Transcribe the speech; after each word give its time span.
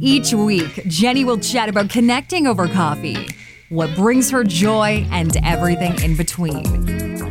Each 0.00 0.34
week, 0.34 0.74
Genny 0.84 1.24
will 1.24 1.38
chat 1.38 1.70
about 1.70 1.88
connecting 1.88 2.46
over 2.46 2.68
coffee, 2.68 3.28
what 3.70 3.94
brings 3.96 4.30
her 4.30 4.44
joy, 4.44 5.06
and 5.10 5.34
everything 5.42 5.98
in 6.02 6.16
between. 6.16 7.30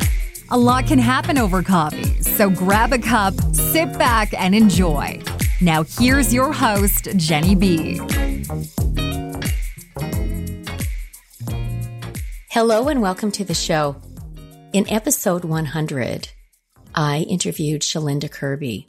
A 0.49 0.57
lot 0.57 0.87
can 0.87 0.97
happen 0.97 1.37
over 1.37 1.61
coffee, 1.61 2.23
so 2.23 2.49
grab 2.49 2.91
a 2.91 2.97
cup, 2.97 3.35
sit 3.53 3.95
back, 3.99 4.33
and 4.33 4.55
enjoy. 4.55 5.21
Now, 5.61 5.83
here's 5.83 6.33
your 6.33 6.51
host, 6.51 7.05
Genny 7.05 7.53
B. 7.53 7.99
Hello, 12.49 12.87
and 12.87 12.99
welcome 12.99 13.31
to 13.33 13.45
the 13.45 13.53
show. 13.53 13.95
In 14.73 14.89
episode 14.89 15.45
100, 15.45 16.29
I 16.95 17.19
interviewed 17.29 17.83
Shalinda 17.83 18.31
Kirby, 18.31 18.87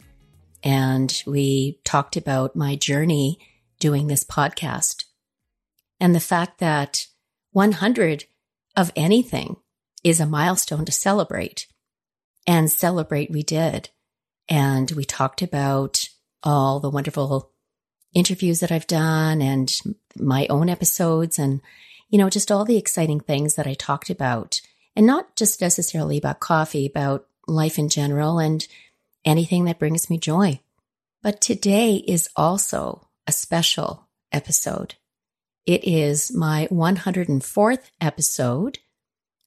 and 0.62 1.22
we 1.27 1.78
talked 1.84 2.17
about 2.17 2.56
my 2.56 2.75
journey 2.75 3.39
doing 3.87 4.09
this 4.09 4.25
podcast. 4.25 5.05
And 6.01 6.12
the 6.12 6.19
fact 6.19 6.59
that 6.59 7.06
100 7.53 8.25
of 8.75 8.91
anything 8.97 9.59
is 10.03 10.19
a 10.19 10.27
milestone 10.27 10.84
to 10.84 10.91
celebrate. 10.91 11.69
And 12.48 12.69
celebrate 12.69 13.31
we 13.31 13.45
did. 13.45 13.91
And 14.48 14.91
we 14.91 15.05
talked 15.05 15.41
about 15.41 16.09
all 16.43 16.81
the 16.81 16.91
wonderful 16.91 17.53
interviews 18.12 18.59
that 18.59 18.73
I've 18.73 18.89
done 18.89 19.41
and 19.41 19.73
my 20.19 20.48
own 20.50 20.69
episodes 20.69 21.39
and, 21.39 21.61
you 22.09 22.19
know, 22.19 22.28
just 22.28 22.50
all 22.50 22.65
the 22.65 22.78
exciting 22.78 23.21
things 23.21 23.55
that 23.55 23.69
I 23.69 23.75
talked 23.75 24.11
about. 24.11 24.61
And 24.97 25.06
not 25.06 25.37
just 25.37 25.61
necessarily 25.61 26.19
about 26.19 26.41
coffee, 26.41 26.87
about 26.87 27.28
life 27.47 27.78
in 27.78 27.89
general 27.89 28.41
and 28.41 28.67
anything 29.25 29.67
that 29.67 29.78
brings 29.78 30.11
me 30.11 30.19
joy. 30.19 30.59
But 31.23 31.41
today 31.41 31.95
is 31.95 32.28
also 32.34 33.06
a 33.27 33.32
special 33.32 34.08
episode. 34.32 34.94
It 35.66 35.84
is 35.84 36.32
my 36.32 36.69
104th 36.70 37.91
episode, 38.00 38.78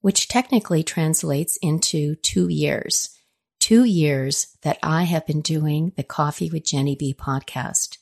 which 0.01 0.27
technically 0.27 0.83
translates 0.83 1.57
into 1.57 2.15
two 2.15 2.49
years. 2.49 3.09
Two 3.59 3.83
years 3.83 4.55
that 4.61 4.79
I 4.83 5.03
have 5.03 5.25
been 5.25 5.41
doing 5.41 5.93
the 5.95 6.03
Coffee 6.03 6.49
with 6.49 6.63
Genny 6.63 6.97
B 6.97 7.15
podcast. 7.17 7.97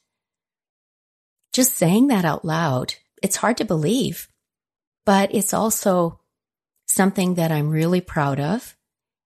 Just 1.54 1.76
saying 1.76 2.08
that 2.08 2.26
out 2.26 2.46
loud, 2.46 2.96
it's 3.24 3.38
hard 3.38 3.58
to 3.58 3.66
believe, 3.66 4.28
but 5.06 5.34
it's 5.34 5.54
also 5.54 6.20
something 6.86 7.36
that 7.36 7.52
I'm 7.52 7.70
really 7.70 8.02
proud 8.02 8.40
of. 8.40 8.76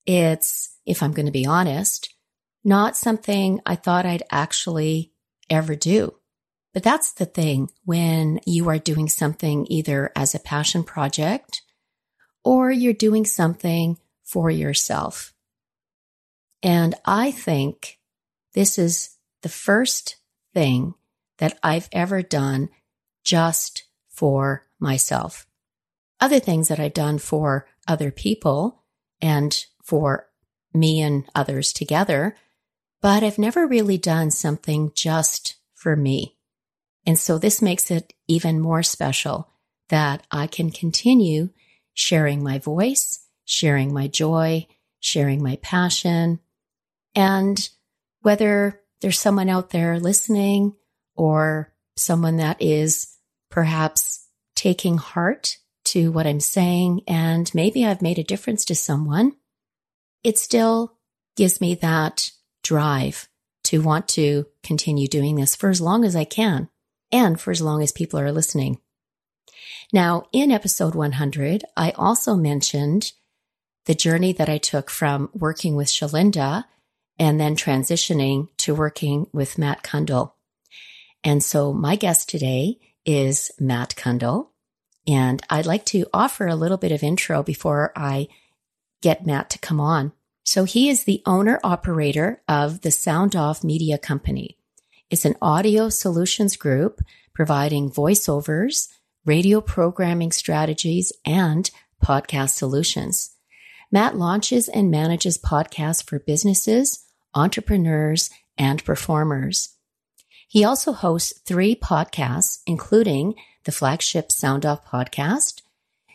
It's, 0.05 0.77
if 0.85 1.03
I'm 1.03 1.11
going 1.11 1.25
to 1.25 1.31
be 1.31 1.45
honest, 1.45 2.13
not 2.63 2.95
something 2.95 3.59
I 3.65 3.75
thought 3.75 4.05
I'd 4.05 4.23
actually 4.31 5.13
ever 5.49 5.75
do. 5.75 6.15
But 6.73 6.83
that's 6.83 7.11
the 7.11 7.25
thing 7.25 7.69
when 7.83 8.39
you 8.45 8.69
are 8.69 8.79
doing 8.79 9.09
something 9.09 9.67
either 9.69 10.11
as 10.15 10.33
a 10.33 10.39
passion 10.39 10.83
project 10.83 11.63
or 12.43 12.71
you're 12.71 12.93
doing 12.93 13.25
something 13.25 13.97
for 14.23 14.49
yourself. 14.49 15.33
And 16.63 16.95
I 17.05 17.31
think 17.31 17.99
this 18.53 18.77
is 18.77 19.17
the 19.41 19.49
first 19.49 20.17
thing 20.53 20.93
that 21.39 21.57
I've 21.63 21.89
ever 21.91 22.21
done 22.21 22.69
just 23.23 23.83
for 24.09 24.63
myself. 24.79 25.47
Other 26.19 26.39
things 26.39 26.67
that 26.67 26.79
I've 26.79 26.93
done 26.93 27.17
for 27.17 27.67
other 27.87 28.11
people 28.11 28.83
and 29.21 29.65
for 29.83 30.27
me 30.73 31.01
and 31.01 31.25
others 31.35 31.73
together, 31.73 32.35
but 33.01 33.23
I've 33.23 33.39
never 33.39 33.65
really 33.65 33.97
done 33.97 34.31
something 34.31 34.91
just 34.95 35.55
for 35.73 35.95
me. 35.95 36.37
And 37.05 37.17
so 37.17 37.37
this 37.37 37.61
makes 37.61 37.89
it 37.89 38.13
even 38.27 38.59
more 38.59 38.83
special 38.83 39.49
that 39.89 40.25
I 40.31 40.47
can 40.47 40.69
continue 40.71 41.49
sharing 41.93 42.43
my 42.43 42.59
voice, 42.59 43.25
sharing 43.45 43.93
my 43.93 44.07
joy, 44.07 44.67
sharing 44.99 45.43
my 45.43 45.57
passion. 45.57 46.39
And 47.15 47.69
whether 48.21 48.81
there's 49.01 49.19
someone 49.19 49.49
out 49.49 49.71
there 49.71 49.99
listening 49.99 50.75
or 51.15 51.73
someone 51.97 52.37
that 52.37 52.61
is 52.61 53.17
perhaps 53.49 54.27
taking 54.55 54.97
heart 54.97 55.57
to 55.83 56.11
what 56.11 56.27
I'm 56.27 56.39
saying, 56.39 57.01
and 57.07 57.53
maybe 57.53 57.85
I've 57.85 58.01
made 58.01 58.19
a 58.19 58.23
difference 58.23 58.63
to 58.65 58.75
someone, 58.75 59.33
it 60.23 60.37
still 60.37 60.97
gives 61.35 61.59
me 61.59 61.75
that 61.75 62.31
drive 62.63 63.27
to 63.63 63.81
want 63.81 64.07
to 64.09 64.45
continue 64.63 65.07
doing 65.07 65.35
this 65.35 65.55
for 65.55 65.69
as 65.69 65.81
long 65.81 66.05
as 66.05 66.15
I 66.15 66.23
can 66.23 66.69
and 67.11 67.39
for 67.39 67.51
as 67.51 67.61
long 67.61 67.81
as 67.81 67.91
people 67.91 68.19
are 68.19 68.31
listening. 68.31 68.79
Now, 69.93 70.27
in 70.31 70.51
episode 70.51 70.95
100, 70.95 71.63
I 71.75 71.91
also 71.91 72.35
mentioned 72.35 73.11
the 73.85 73.95
journey 73.95 74.31
that 74.33 74.49
I 74.49 74.57
took 74.57 74.89
from 74.89 75.29
working 75.33 75.75
with 75.75 75.87
Shalinda 75.87 76.65
and 77.19 77.39
then 77.39 77.55
transitioning 77.55 78.47
to 78.57 78.73
working 78.73 79.27
with 79.33 79.57
Matt 79.57 79.83
Cundill. 79.83 80.33
And 81.23 81.43
so 81.43 81.73
my 81.73 81.95
guest 81.95 82.29
today 82.29 82.79
is 83.05 83.51
Matt 83.59 83.95
Cundill. 83.95 84.47
And 85.07 85.41
I'd 85.49 85.65
like 85.65 85.85
to 85.87 86.05
offer 86.13 86.47
a 86.47 86.55
little 86.55 86.77
bit 86.77 86.91
of 86.91 87.03
intro 87.03 87.43
before 87.43 87.91
I 87.95 88.27
get 89.01 89.25
Matt 89.25 89.49
to 89.51 89.59
come 89.59 89.79
on. 89.79 90.13
So 90.43 90.63
he 90.63 90.89
is 90.89 91.03
the 91.03 91.21
owner 91.25 91.59
operator 91.63 92.41
of 92.47 92.81
the 92.81 92.91
Sound 92.91 93.35
Off 93.35 93.63
Media 93.63 93.97
Company. 93.97 94.57
It's 95.11 95.25
an 95.25 95.35
audio 95.41 95.89
solutions 95.89 96.55
group 96.55 97.01
providing 97.33 97.91
voiceovers, 97.91 98.87
radio 99.25 99.59
programming 99.59 100.31
strategies, 100.31 101.11
and 101.25 101.69
podcast 102.01 102.51
solutions. 102.51 103.35
Matt 103.91 104.15
launches 104.15 104.69
and 104.69 104.89
manages 104.89 105.37
podcasts 105.37 106.01
for 106.01 106.19
businesses, 106.19 107.05
entrepreneurs, 107.35 108.29
and 108.57 108.85
performers. 108.85 109.75
He 110.47 110.63
also 110.63 110.93
hosts 110.93 111.37
three 111.45 111.75
podcasts, 111.75 112.59
including 112.65 113.35
the 113.65 113.73
flagship 113.73 114.31
Sound 114.31 114.65
Off 114.65 114.85
podcast. 114.85 115.61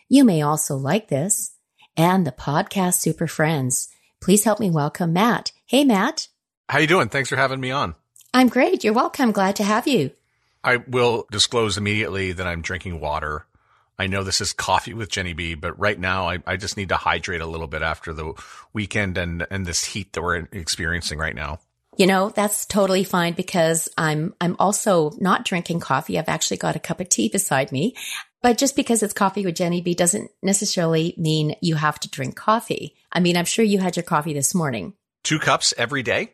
You 0.09 0.23
may 0.23 0.41
also 0.41 0.75
like 0.75 1.09
this 1.09 1.55
and 1.95 2.25
the 2.25 2.31
podcast 2.31 2.95
Super 2.95 3.27
Friends. 3.27 3.89
Please 4.21 4.43
help 4.43 4.59
me 4.59 4.71
welcome 4.71 5.13
Matt. 5.13 5.51
Hey, 5.67 5.85
Matt. 5.85 6.29
How 6.67 6.79
you 6.79 6.87
doing? 6.87 7.09
Thanks 7.09 7.29
for 7.29 7.35
having 7.35 7.59
me 7.59 7.69
on. 7.69 7.93
I'm 8.37 8.49
great. 8.49 8.83
You're 8.83 8.93
welcome. 8.93 9.31
Glad 9.31 9.55
to 9.55 9.63
have 9.63 9.87
you. 9.87 10.11
I 10.63 10.77
will 10.77 11.25
disclose 11.31 11.75
immediately 11.75 12.33
that 12.33 12.45
I'm 12.45 12.61
drinking 12.61 12.99
water. 12.99 13.47
I 13.97 14.05
know 14.05 14.21
this 14.21 14.41
is 14.41 14.53
coffee 14.53 14.93
with 14.93 15.09
Genny 15.09 15.35
B, 15.35 15.55
but 15.55 15.79
right 15.79 15.99
now 15.99 16.29
I, 16.29 16.37
I 16.45 16.55
just 16.55 16.77
need 16.77 16.89
to 16.89 16.97
hydrate 16.97 17.41
a 17.41 17.47
little 17.47 17.65
bit 17.65 17.81
after 17.81 18.13
the 18.13 18.33
weekend 18.73 19.17
and, 19.17 19.47
and 19.49 19.65
this 19.65 19.83
heat 19.83 20.13
that 20.13 20.21
we're 20.21 20.47
experiencing 20.51 21.17
right 21.17 21.33
now. 21.33 21.61
You 21.97 22.05
know, 22.05 22.29
that's 22.29 22.67
totally 22.67 23.03
fine 23.03 23.33
because 23.33 23.89
I'm, 23.97 24.35
I'm 24.39 24.55
also 24.59 25.13
not 25.17 25.43
drinking 25.43 25.79
coffee. 25.79 26.19
I've 26.19 26.29
actually 26.29 26.57
got 26.57 26.75
a 26.75 26.79
cup 26.79 26.99
of 26.99 27.09
tea 27.09 27.29
beside 27.29 27.71
me. 27.71 27.95
But 28.43 28.59
just 28.59 28.75
because 28.75 29.01
it's 29.01 29.15
coffee 29.15 29.45
with 29.45 29.55
Genny 29.55 29.83
B 29.83 29.95
doesn't 29.95 30.29
necessarily 30.43 31.15
mean 31.17 31.55
you 31.59 31.73
have 31.73 31.99
to 32.01 32.09
drink 32.11 32.35
coffee. 32.35 32.93
I 33.11 33.19
mean, 33.19 33.35
I'm 33.35 33.45
sure 33.45 33.65
you 33.65 33.79
had 33.79 33.95
your 33.95 34.03
coffee 34.03 34.35
this 34.35 34.53
morning. 34.53 34.93
Two 35.23 35.39
cups 35.39 35.73
every 35.75 36.03
day? 36.03 36.33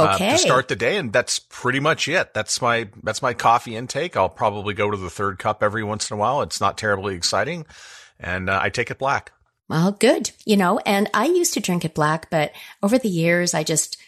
Okay. 0.00 0.28
uh, 0.28 0.32
to 0.32 0.38
start 0.38 0.68
the 0.68 0.76
day, 0.76 0.96
and 0.96 1.12
that's 1.12 1.38
pretty 1.38 1.80
much 1.80 2.08
it. 2.08 2.34
That's 2.34 2.60
my 2.60 2.88
that's 3.02 3.22
my 3.22 3.34
coffee 3.34 3.76
intake. 3.76 4.16
I'll 4.16 4.28
probably 4.28 4.74
go 4.74 4.90
to 4.90 4.96
the 4.96 5.10
third 5.10 5.38
cup 5.38 5.62
every 5.62 5.82
once 5.82 6.10
in 6.10 6.16
a 6.16 6.18
while. 6.18 6.42
It's 6.42 6.60
not 6.60 6.78
terribly 6.78 7.14
exciting, 7.14 7.66
and 8.18 8.50
uh, 8.50 8.58
I 8.62 8.70
take 8.70 8.90
it 8.90 8.98
black. 8.98 9.32
Well, 9.70 9.92
good. 9.92 10.32
You 10.44 10.56
know, 10.56 10.80
and 10.80 11.08
I 11.14 11.26
used 11.26 11.54
to 11.54 11.60
drink 11.60 11.84
it 11.84 11.94
black, 11.94 12.28
but 12.28 12.50
over 12.82 12.98
the 12.98 13.08
years, 13.08 13.54
I 13.54 13.62
just, 13.62 13.98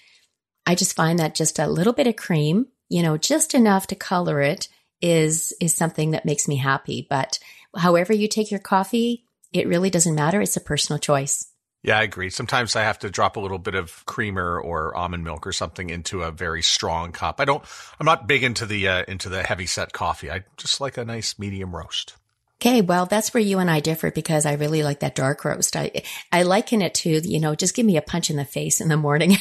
I 0.67 0.75
just 0.75 0.97
find 0.97 1.21
that 1.21 1.37
just 1.37 1.61
a 1.61 1.69
little 1.69 1.93
bit 1.93 2.09
of 2.09 2.17
cream, 2.17 2.67
you 2.89 3.01
know, 3.01 3.17
just 3.17 3.55
enough 3.55 3.87
to 3.87 3.95
color 3.95 4.41
it 4.41 4.67
is, 5.01 5.55
is 5.61 5.73
something 5.73 6.11
that 6.11 6.25
makes 6.25 6.49
me 6.49 6.57
happy. 6.57 7.07
But 7.09 7.39
however 7.77 8.13
you 8.13 8.27
take 8.27 8.51
your 8.51 8.59
coffee, 8.59 9.25
it 9.53 9.69
really 9.69 9.89
doesn't 9.89 10.17
matter. 10.17 10.41
It's 10.41 10.57
a 10.57 10.61
personal 10.61 10.99
choice. 10.99 11.47
Yeah, 11.83 11.99
I 11.99 12.03
agree. 12.03 12.31
Sometimes 12.31 12.77
I 12.77 12.83
have 12.83 13.01
to 13.01 13.11
drop 13.11 13.37
a 13.37 13.41
little 13.41 13.59
bit 13.59 13.75
of 13.75 14.07
creamer 14.07 14.61
or 14.61 14.97
almond 14.97 15.25
milk 15.25 15.47
or 15.47 15.53
something 15.53 15.91
into 15.91 16.23
a 16.23 16.31
very 16.31 16.63
strong 16.63 17.11
cup. 17.11 17.41
I 17.41 17.45
don't. 17.45 17.65
I'm 17.99 18.07
not 18.07 18.29
big 18.29 18.45
into 18.45 18.67
the 18.67 18.87
uh, 18.87 19.05
into 19.09 19.29
the 19.29 19.43
heavy 19.43 19.67
set 19.67 19.93
coffee. 19.93 20.31
I 20.31 20.45
just 20.57 20.81
like 20.81 20.97
a 20.97 21.05
nice 21.05 21.39
medium 21.41 21.75
roast. 21.75 22.15
Okay, 22.61 22.81
well, 22.81 23.07
that's 23.07 23.35
where 23.35 23.43
you 23.43 23.59
and 23.59 23.69
I 23.69 23.81
differ 23.81 24.13
because 24.13 24.47
I 24.47 24.53
really 24.53 24.85
like 24.85 25.01
that 25.01 25.17
dark 25.17 25.45
roast. 25.45 25.75
I 25.75 26.03
I 26.31 26.45
liken 26.45 26.83
it 26.83 26.95
to 26.95 27.11
you 27.11 27.41
know 27.41 27.57
just 27.57 27.75
give 27.75 27.85
me 27.85 27.97
a 27.97 28.03
punch 28.03 28.31
in 28.31 28.37
the 28.37 28.45
face 28.45 28.81
in 28.81 28.87
the 28.87 28.97
morning. 28.97 29.37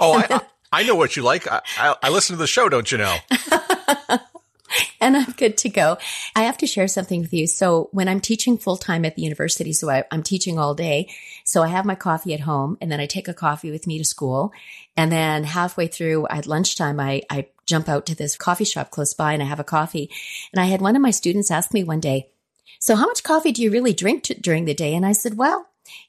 oh, 0.00 0.14
I, 0.18 0.40
I 0.72 0.82
know 0.82 0.96
what 0.96 1.14
you 1.14 1.22
like. 1.22 1.46
I, 1.46 1.60
I, 1.78 1.94
I 2.02 2.08
listen 2.08 2.34
to 2.34 2.40
the 2.40 2.48
show, 2.48 2.68
don't 2.68 2.90
you 2.90 2.98
know? 2.98 3.16
and 5.00 5.16
I'm 5.16 5.32
good 5.32 5.56
to 5.58 5.68
go. 5.68 5.98
I 6.34 6.42
have 6.42 6.58
to 6.58 6.66
share 6.66 6.88
something 6.88 7.20
with 7.20 7.32
you. 7.32 7.46
So 7.46 7.88
when 7.92 8.08
I'm 8.08 8.20
teaching 8.20 8.58
full 8.58 8.76
time 8.76 9.04
at 9.04 9.16
the 9.16 9.22
university, 9.22 9.72
so 9.72 9.90
I, 9.90 10.04
am 10.10 10.22
teaching 10.22 10.58
all 10.58 10.74
day. 10.74 11.08
So 11.44 11.62
I 11.62 11.68
have 11.68 11.84
my 11.84 11.94
coffee 11.94 12.34
at 12.34 12.40
home 12.40 12.78
and 12.80 12.90
then 12.90 13.00
I 13.00 13.06
take 13.06 13.28
a 13.28 13.34
coffee 13.34 13.70
with 13.70 13.86
me 13.86 13.98
to 13.98 14.04
school. 14.04 14.52
And 14.96 15.10
then 15.12 15.44
halfway 15.44 15.86
through 15.86 16.26
at 16.28 16.46
lunchtime, 16.46 17.00
I, 17.00 17.22
I 17.30 17.46
jump 17.66 17.88
out 17.88 18.06
to 18.06 18.14
this 18.14 18.36
coffee 18.36 18.64
shop 18.64 18.90
close 18.90 19.14
by 19.14 19.32
and 19.32 19.42
I 19.42 19.46
have 19.46 19.60
a 19.60 19.64
coffee. 19.64 20.10
And 20.52 20.60
I 20.60 20.66
had 20.66 20.80
one 20.80 20.96
of 20.96 21.02
my 21.02 21.10
students 21.10 21.50
ask 21.50 21.72
me 21.72 21.84
one 21.84 22.00
day, 22.00 22.30
so 22.80 22.94
how 22.94 23.06
much 23.06 23.22
coffee 23.22 23.52
do 23.52 23.62
you 23.62 23.70
really 23.70 23.92
drink 23.92 24.24
during 24.40 24.64
the 24.64 24.74
day? 24.74 24.94
And 24.94 25.04
I 25.04 25.12
said, 25.12 25.36
well, 25.36 25.66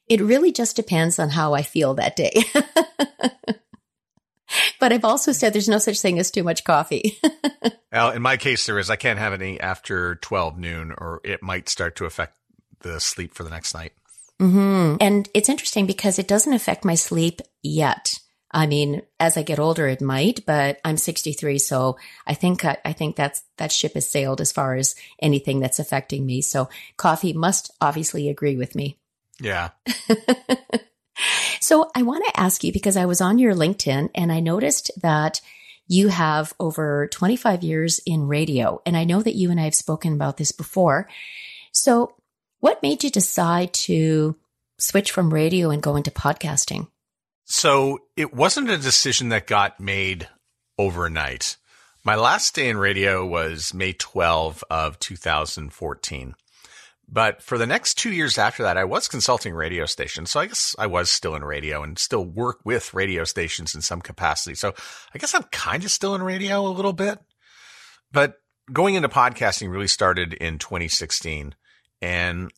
it 0.07 0.21
really 0.21 0.51
just 0.51 0.75
depends 0.75 1.19
on 1.19 1.29
how 1.29 1.53
I 1.53 1.61
feel 1.61 1.95
that 1.95 2.15
day. 2.15 2.43
but 4.79 4.93
I've 4.93 5.05
also 5.05 5.31
said 5.31 5.53
there's 5.53 5.69
no 5.69 5.77
such 5.77 6.01
thing 6.01 6.19
as 6.19 6.31
too 6.31 6.43
much 6.43 6.63
coffee. 6.63 7.17
well, 7.91 8.11
in 8.11 8.21
my 8.21 8.37
case, 8.37 8.65
there 8.65 8.79
is. 8.79 8.89
I 8.89 8.95
can't 8.95 9.19
have 9.19 9.33
any 9.33 9.59
after 9.59 10.15
12 10.15 10.57
noon, 10.57 10.93
or 10.97 11.21
it 11.23 11.43
might 11.43 11.69
start 11.69 11.95
to 11.97 12.05
affect 12.05 12.37
the 12.81 12.99
sleep 12.99 13.33
for 13.33 13.43
the 13.43 13.49
next 13.49 13.73
night. 13.73 13.93
Mm-hmm. 14.39 14.97
And 15.01 15.29
it's 15.33 15.49
interesting 15.49 15.85
because 15.85 16.17
it 16.17 16.27
doesn't 16.27 16.53
affect 16.53 16.85
my 16.85 16.95
sleep 16.95 17.41
yet. 17.61 18.19
I 18.51 18.65
mean, 18.65 19.03
as 19.19 19.37
I 19.37 19.43
get 19.43 19.59
older, 19.59 19.87
it 19.87 20.01
might, 20.01 20.45
but 20.45 20.79
I'm 20.83 20.97
63, 20.97 21.59
so 21.59 21.97
I 22.25 22.33
think 22.33 22.65
I 22.65 22.93
think 22.93 23.15
that's 23.15 23.43
that 23.57 23.71
ship 23.71 23.93
has 23.93 24.07
sailed 24.07 24.41
as 24.41 24.51
far 24.51 24.75
as 24.75 24.95
anything 25.21 25.59
that's 25.59 25.77
affecting 25.77 26.25
me. 26.25 26.41
So 26.41 26.67
coffee 26.97 27.33
must 27.33 27.71
obviously 27.79 28.27
agree 28.27 28.55
with 28.55 28.73
me. 28.73 28.97
Yeah. 29.39 29.69
So 31.59 31.89
I 31.95 32.03
want 32.03 32.25
to 32.25 32.39
ask 32.39 32.63
you 32.63 32.71
because 32.71 32.97
I 32.97 33.05
was 33.05 33.21
on 33.21 33.39
your 33.39 33.53
LinkedIn 33.53 34.09
and 34.15 34.31
I 34.31 34.39
noticed 34.39 34.91
that 35.01 35.41
you 35.87 36.07
have 36.07 36.53
over 36.59 37.07
25 37.07 37.63
years 37.63 37.99
in 38.05 38.27
radio. 38.27 38.81
And 38.85 38.95
I 38.95 39.03
know 39.03 39.21
that 39.21 39.35
you 39.35 39.51
and 39.51 39.59
I 39.59 39.63
have 39.63 39.75
spoken 39.75 40.13
about 40.13 40.37
this 40.37 40.51
before. 40.51 41.09
So 41.71 42.15
what 42.59 42.83
made 42.83 43.03
you 43.03 43.09
decide 43.09 43.73
to 43.73 44.35
switch 44.77 45.11
from 45.11 45.33
radio 45.33 45.71
and 45.71 45.81
go 45.81 45.95
into 45.95 46.11
podcasting? 46.11 46.87
So 47.45 47.99
it 48.15 48.33
wasn't 48.33 48.69
a 48.69 48.77
decision 48.77 49.29
that 49.29 49.47
got 49.47 49.79
made 49.79 50.29
overnight. 50.77 51.57
My 52.03 52.15
last 52.15 52.55
day 52.55 52.69
in 52.69 52.77
radio 52.77 53.25
was 53.25 53.73
May 53.73 53.93
12 53.93 54.63
of 54.69 54.99
2014. 54.99 56.35
But 57.11 57.41
for 57.41 57.57
the 57.57 57.65
next 57.65 57.97
two 57.97 58.11
years 58.11 58.37
after 58.37 58.61
that, 58.63 58.77
I 58.77 58.83
was 58.83 59.07
consulting 59.07 59.53
radio 59.53 59.85
stations. 59.85 60.29
So 60.29 60.39
I 60.39 60.45
guess 60.45 60.75
I 60.77 60.85
was 60.85 61.09
still 61.09 61.35
in 61.35 61.43
radio 61.43 61.81
and 61.81 61.97
still 61.97 62.23
work 62.23 62.59
with 62.63 62.93
radio 62.93 63.23
stations 63.23 63.73
in 63.73 63.81
some 63.81 64.01
capacity. 64.01 64.53
So 64.53 64.75
I 65.13 65.17
guess 65.17 65.33
I'm 65.33 65.43
kind 65.51 65.83
of 65.83 65.89
still 65.89 66.13
in 66.13 66.21
radio 66.21 66.61
a 66.61 66.69
little 66.69 66.93
bit. 66.93 67.19
But 68.11 68.35
going 68.71 68.93
into 68.93 69.09
podcasting 69.09 69.71
really 69.71 69.87
started 69.87 70.33
in 70.33 70.59
2016. 70.59 71.55
And 72.01 72.51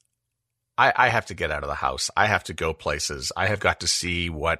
I, 0.78 0.92
I 0.96 1.10
have 1.10 1.28
to 1.28 1.34
get 1.34 1.52
out 1.52 1.64
of 1.64 1.70
the 1.70 1.76
house. 1.76 2.10
I 2.18 2.26
have 2.26 2.44
to 2.46 2.54
go 2.54 2.74
places. 2.74 3.32
I 3.38 3.48
have 3.48 3.60
got 3.62 3.80
to 3.80 3.88
see 3.88 4.30
what 4.30 4.60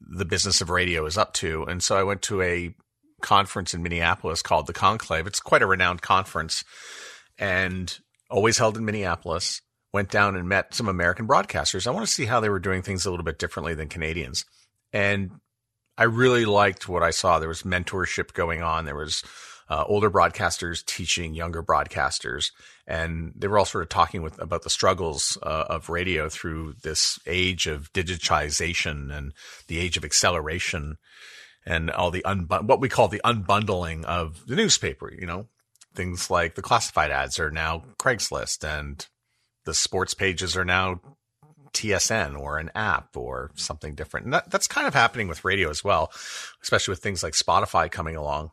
the 0.00 0.24
business 0.24 0.60
of 0.60 0.70
radio 0.70 1.04
is 1.06 1.18
up 1.18 1.32
to. 1.34 1.64
And 1.64 1.82
so 1.82 1.96
I 1.96 2.04
went 2.04 2.22
to 2.22 2.42
a 2.42 2.74
conference 3.22 3.74
in 3.74 3.82
Minneapolis 3.82 4.42
called 4.42 4.66
the 4.66 4.72
Conclave. 4.72 5.26
It's 5.26 5.40
quite 5.40 5.62
a 5.62 5.66
renowned 5.66 6.02
conference. 6.02 6.62
And 7.38 7.98
always 8.30 8.58
held 8.58 8.76
in 8.76 8.84
Minneapolis, 8.84 9.60
went 9.92 10.10
down 10.10 10.36
and 10.36 10.48
met 10.48 10.74
some 10.74 10.88
American 10.88 11.26
broadcasters. 11.26 11.86
I 11.86 11.90
want 11.90 12.06
to 12.06 12.12
see 12.12 12.24
how 12.24 12.40
they 12.40 12.48
were 12.48 12.58
doing 12.58 12.82
things 12.82 13.06
a 13.06 13.10
little 13.10 13.24
bit 13.24 13.38
differently 13.38 13.74
than 13.74 13.88
Canadians. 13.88 14.44
And 14.92 15.30
I 15.96 16.04
really 16.04 16.44
liked 16.44 16.88
what 16.88 17.02
I 17.02 17.10
saw. 17.10 17.38
There 17.38 17.48
was 17.48 17.62
mentorship 17.62 18.32
going 18.32 18.62
on. 18.62 18.84
There 18.84 18.96
was 18.96 19.22
uh, 19.68 19.84
older 19.86 20.10
broadcasters 20.10 20.84
teaching 20.84 21.34
younger 21.34 21.62
broadcasters, 21.62 22.50
and 22.86 23.32
they 23.36 23.48
were 23.48 23.58
all 23.58 23.64
sort 23.64 23.82
of 23.82 23.88
talking 23.88 24.22
with 24.22 24.40
about 24.40 24.62
the 24.62 24.70
struggles 24.70 25.38
uh, 25.42 25.66
of 25.68 25.88
radio 25.88 26.28
through 26.28 26.74
this 26.82 27.18
age 27.26 27.66
of 27.66 27.92
digitization 27.92 29.16
and 29.16 29.32
the 29.68 29.78
age 29.78 29.96
of 29.96 30.04
acceleration, 30.04 30.96
and 31.64 31.90
all 31.90 32.10
the 32.10 32.22
unbund- 32.26 32.66
what 32.66 32.80
we 32.80 32.88
call 32.88 33.08
the 33.08 33.22
unbundling 33.24 34.04
of 34.04 34.46
the 34.46 34.56
newspaper. 34.56 35.12
You 35.12 35.26
know, 35.26 35.48
things 35.94 36.30
like 36.30 36.54
the 36.54 36.62
classified 36.62 37.10
ads 37.10 37.38
are 37.38 37.50
now 37.50 37.84
Craigslist 37.98 38.64
and 38.64 39.06
the 39.64 39.74
sports 39.74 40.14
pages 40.14 40.56
are 40.56 40.64
now 40.64 41.00
TSN 41.72 42.38
or 42.38 42.58
an 42.58 42.70
app 42.74 43.16
or 43.16 43.50
something 43.56 43.94
different. 43.94 44.24
And 44.24 44.32
that, 44.32 44.50
that's 44.50 44.68
kind 44.68 44.86
of 44.86 44.94
happening 44.94 45.28
with 45.28 45.44
radio 45.44 45.68
as 45.70 45.84
well, 45.84 46.12
especially 46.62 46.92
with 46.92 47.00
things 47.00 47.22
like 47.22 47.34
Spotify 47.34 47.90
coming 47.90 48.16
along. 48.16 48.50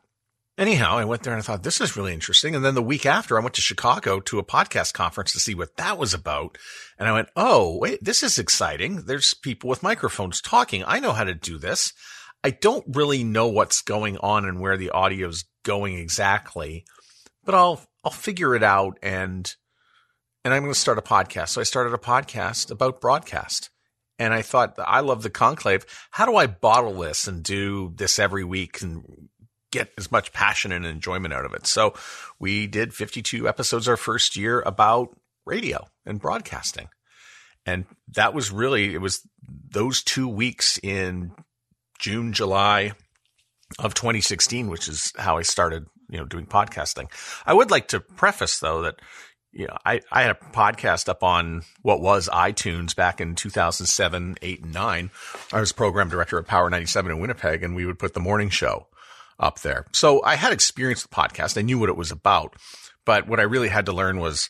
Anyhow, 0.58 0.98
I 0.98 1.06
went 1.06 1.24
there 1.24 1.34
and 1.34 1.42
I 1.42 1.44
thought 1.44 1.64
this 1.64 1.80
is 1.80 1.96
really 1.96 2.14
interesting. 2.14 2.56
And 2.56 2.64
then 2.64 2.76
the 2.76 2.84
week 2.84 3.06
after, 3.06 3.38
I 3.38 3.42
went 3.42 3.56
to 3.56 3.62
Chicago 3.62 4.20
to 4.20 4.38
a 4.38 4.44
podcast 4.44 4.94
conference 4.94 5.32
to 5.32 5.40
see 5.40 5.56
what 5.56 5.78
that 5.78 5.98
was 5.98 6.14
about. 6.14 6.58
And 7.00 7.08
I 7.08 7.14
went, 7.14 7.30
Oh, 7.36 7.78
wait, 7.78 8.04
this 8.04 8.22
is 8.22 8.38
exciting. 8.38 9.06
There's 9.06 9.34
people 9.34 9.70
with 9.70 9.82
microphones 9.82 10.42
talking. 10.42 10.84
I 10.86 11.00
know 11.00 11.14
how 11.14 11.24
to 11.24 11.34
do 11.34 11.58
this. 11.58 11.94
I 12.44 12.50
don't 12.50 12.86
really 12.96 13.24
know 13.24 13.48
what's 13.48 13.82
going 13.82 14.18
on 14.18 14.46
and 14.46 14.60
where 14.60 14.78
the 14.78 14.92
audio's 14.92 15.46
going 15.64 15.98
exactly 15.98 16.86
but 17.44 17.56
I'll 17.56 17.82
I'll 18.04 18.12
figure 18.12 18.56
it 18.56 18.64
out 18.64 18.98
and 19.02 19.54
and 20.44 20.54
I'm 20.54 20.64
going 20.64 20.74
to 20.74 20.80
start 20.80 20.98
a 20.98 21.04
podcast. 21.04 21.50
So 21.50 21.62
I 21.62 21.66
started 21.66 21.94
a 21.94 21.98
podcast 21.98 22.72
about 22.72 23.02
broadcast. 23.02 23.70
And 24.18 24.34
I 24.34 24.44
thought, 24.44 24.76
I 24.78 25.00
love 25.00 25.24
the 25.24 25.32
conclave. 25.32 25.84
How 26.12 26.26
do 26.26 26.36
I 26.36 26.46
bottle 26.46 27.00
this 27.00 27.28
and 27.28 27.42
do 27.42 27.92
this 27.96 28.20
every 28.20 28.44
week 28.44 28.82
and 28.82 29.30
get 29.72 29.92
as 29.98 30.12
much 30.12 30.32
passion 30.32 30.72
and 30.72 30.86
enjoyment 30.86 31.34
out 31.34 31.46
of 31.46 31.54
it? 31.54 31.66
So 31.66 31.96
we 32.40 32.68
did 32.68 32.94
52 32.94 33.48
episodes 33.48 33.88
our 33.88 33.98
first 33.98 34.36
year 34.36 34.62
about 34.62 35.18
radio 35.46 35.88
and 36.06 36.20
broadcasting. 36.20 36.90
And 37.66 37.86
that 38.10 38.36
was 38.36 38.52
really, 38.52 38.94
it 38.94 39.02
was 39.02 39.28
those 39.72 40.04
two 40.04 40.28
weeks 40.28 40.80
in 40.84 41.32
June, 42.00 42.34
July 42.34 42.94
of 43.80 43.96
2016, 43.96 44.70
which 44.70 44.88
is 44.88 45.14
how 45.18 45.38
I 45.38 45.44
started 45.44 45.86
you 46.12 46.18
know, 46.18 46.26
doing 46.26 46.46
podcasting. 46.46 47.10
I 47.46 47.54
would 47.54 47.72
like 47.72 47.88
to 47.90 48.00
preface 48.00 48.60
though 48.60 48.84
that, 48.84 49.02
you 49.52 49.66
know, 49.66 49.78
I, 49.86 50.02
I 50.12 50.22
had 50.22 50.32
a 50.32 50.46
podcast 50.54 51.10
up 51.10 51.24
on 51.24 51.64
what 51.82 52.02
was 52.02 52.30
iTunes 52.32 52.96
back 52.96 53.20
in 53.20 53.36
2007, 53.36 54.38
eight 54.42 54.64
and 54.64 54.74
nine. 54.74 55.10
I 55.52 55.60
was 55.60 55.72
program 55.72 56.10
director 56.10 56.38
at 56.38 56.46
Power 56.46 56.70
97 56.70 57.12
in 57.12 57.20
Winnipeg 57.20 57.64
and 57.64 57.76
we 57.76 57.86
would 57.86 57.98
put 57.98 58.14
the 58.14 58.20
morning 58.20 58.50
show 58.50 58.88
up 59.40 59.62
there. 59.62 59.88
So 59.94 60.22
I 60.24 60.36
had 60.36 60.54
experience 60.54 61.04
with 61.04 61.12
podcast. 61.12 61.58
I 61.58 61.64
knew 61.64 61.80
what 61.80 61.90
it 61.90 61.98
was 61.98 62.12
about, 62.12 62.56
but 63.06 63.28
what 63.28 63.40
I 63.40 63.44
really 63.44 63.70
had 63.70 63.88
to 63.88 63.94
learn 63.94 64.20
was 64.20 64.50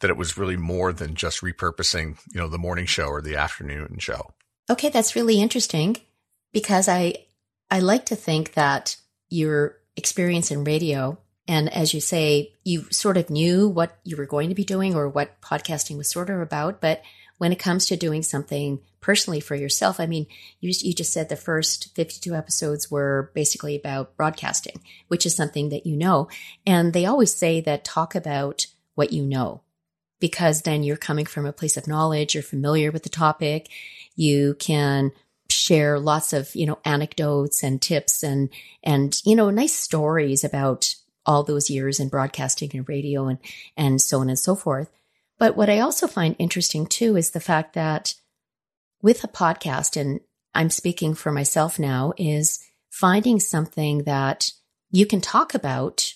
that 0.00 0.10
it 0.10 0.16
was 0.16 0.38
really 0.38 0.56
more 0.56 0.92
than 0.92 1.14
just 1.14 1.42
repurposing, 1.42 2.18
you 2.32 2.40
know, 2.40 2.48
the 2.48 2.58
morning 2.58 2.86
show 2.86 3.06
or 3.06 3.20
the 3.20 3.36
afternoon 3.36 3.96
show. 3.98 4.32
Okay. 4.70 4.88
That's 4.88 5.16
really 5.16 5.40
interesting 5.40 5.96
because 6.52 6.88
I, 6.88 7.14
I 7.70 7.80
like 7.80 8.06
to 8.06 8.16
think 8.16 8.54
that 8.54 8.96
you're 9.28 9.76
experience 9.96 10.50
in 10.50 10.64
radio. 10.64 11.18
And 11.48 11.72
as 11.72 11.92
you 11.92 12.00
say, 12.00 12.54
you 12.64 12.84
sort 12.90 13.16
of 13.16 13.30
knew 13.30 13.68
what 13.68 13.98
you 14.04 14.16
were 14.16 14.26
going 14.26 14.48
to 14.48 14.54
be 14.54 14.64
doing 14.64 14.94
or 14.94 15.08
what 15.08 15.40
podcasting 15.40 15.96
was 15.96 16.08
sort 16.08 16.30
of 16.30 16.40
about. 16.40 16.80
But 16.80 17.02
when 17.38 17.52
it 17.52 17.58
comes 17.58 17.86
to 17.86 17.96
doing 17.96 18.22
something 18.22 18.80
personally 19.00 19.40
for 19.40 19.56
yourself, 19.56 19.98
I 19.98 20.06
mean, 20.06 20.26
you, 20.60 20.72
you 20.80 20.94
just 20.94 21.12
said 21.12 21.28
the 21.28 21.36
first 21.36 21.94
52 21.96 22.34
episodes 22.34 22.90
were 22.90 23.32
basically 23.34 23.74
about 23.74 24.16
broadcasting, 24.16 24.80
which 25.08 25.26
is 25.26 25.34
something 25.34 25.70
that 25.70 25.84
you 25.84 25.96
know. 25.96 26.28
And 26.64 26.92
they 26.92 27.04
always 27.04 27.34
say 27.34 27.60
that 27.62 27.84
talk 27.84 28.14
about 28.14 28.66
what 28.94 29.12
you 29.12 29.24
know, 29.24 29.62
because 30.20 30.62
then 30.62 30.84
you're 30.84 30.96
coming 30.96 31.26
from 31.26 31.44
a 31.44 31.52
place 31.52 31.76
of 31.76 31.88
knowledge, 31.88 32.34
you're 32.34 32.44
familiar 32.44 32.92
with 32.92 33.02
the 33.02 33.08
topic, 33.08 33.68
you 34.14 34.54
can 34.60 35.10
share 35.62 35.98
lots 35.98 36.32
of, 36.32 36.54
you 36.54 36.66
know, 36.66 36.78
anecdotes 36.84 37.62
and 37.62 37.80
tips 37.80 38.22
and, 38.22 38.50
and, 38.82 39.20
you 39.24 39.36
know, 39.36 39.50
nice 39.50 39.74
stories 39.74 40.44
about 40.44 40.94
all 41.24 41.44
those 41.44 41.70
years 41.70 42.00
in 42.00 42.08
broadcasting 42.08 42.70
and 42.74 42.88
radio 42.88 43.28
and, 43.28 43.38
and 43.76 44.00
so 44.00 44.20
on 44.20 44.28
and 44.28 44.38
so 44.38 44.56
forth. 44.56 44.90
But 45.38 45.56
what 45.56 45.70
I 45.70 45.80
also 45.80 46.06
find 46.06 46.34
interesting 46.38 46.86
too 46.86 47.16
is 47.16 47.30
the 47.30 47.40
fact 47.40 47.74
that 47.74 48.14
with 49.02 49.24
a 49.24 49.28
podcast, 49.28 50.00
and 50.00 50.20
I'm 50.54 50.70
speaking 50.70 51.14
for 51.14 51.32
myself 51.32 51.78
now, 51.78 52.12
is 52.16 52.60
finding 52.90 53.40
something 53.40 54.04
that 54.04 54.52
you 54.90 55.06
can 55.06 55.20
talk 55.20 55.54
about 55.54 56.14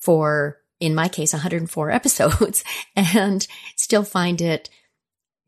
for, 0.00 0.58
in 0.80 0.94
my 0.94 1.08
case, 1.08 1.32
104 1.32 1.90
episodes 1.98 2.64
and 2.96 3.46
still 3.76 4.04
find 4.04 4.40
it 4.40 4.70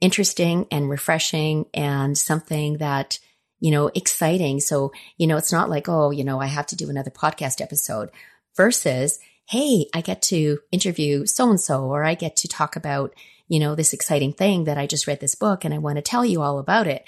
interesting 0.01 0.67
and 0.71 0.91
refreshing 0.91 1.67
and 1.73 2.19
something 2.19 2.79
that, 2.79 3.19
you 3.61 3.71
know, 3.71 3.91
exciting. 3.95 4.61
So, 4.61 4.93
you 5.17 5.27
know, 5.27 5.37
it's 5.37 5.53
not 5.53 5.71
like, 5.71 5.89
oh, 5.89 6.11
you 6.11 6.25
know, 6.25 6.41
I 6.41 6.47
have 6.47 6.67
to 6.67 6.77
do 6.77 6.91
another 6.91 7.11
podcast 7.11 7.61
episode 7.61 8.11
versus, 8.57 9.19
Hey, 9.49 9.87
I 9.95 10.01
get 10.01 10.23
to 10.23 10.59
interview 10.73 11.25
so 11.27 11.49
and 11.51 11.61
so, 11.61 11.85
or 11.85 12.05
I 12.05 12.15
get 12.15 12.37
to 12.37 12.49
talk 12.49 12.75
about, 12.77 13.15
you 13.49 13.61
know, 13.61 13.75
this 13.75 13.93
exciting 13.93 14.33
thing 14.33 14.65
that 14.65 14.79
I 14.79 14.87
just 14.87 15.07
read 15.07 15.21
this 15.21 15.37
book 15.37 15.65
and 15.65 15.73
I 15.73 15.79
want 15.79 15.97
to 15.97 16.03
tell 16.03 16.25
you 16.25 16.43
all 16.43 16.59
about 16.59 16.87
it. 16.87 17.05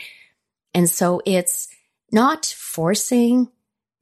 And 0.73 0.89
so 0.89 1.21
it's 1.27 1.69
not 2.13 2.47
forcing 2.47 3.51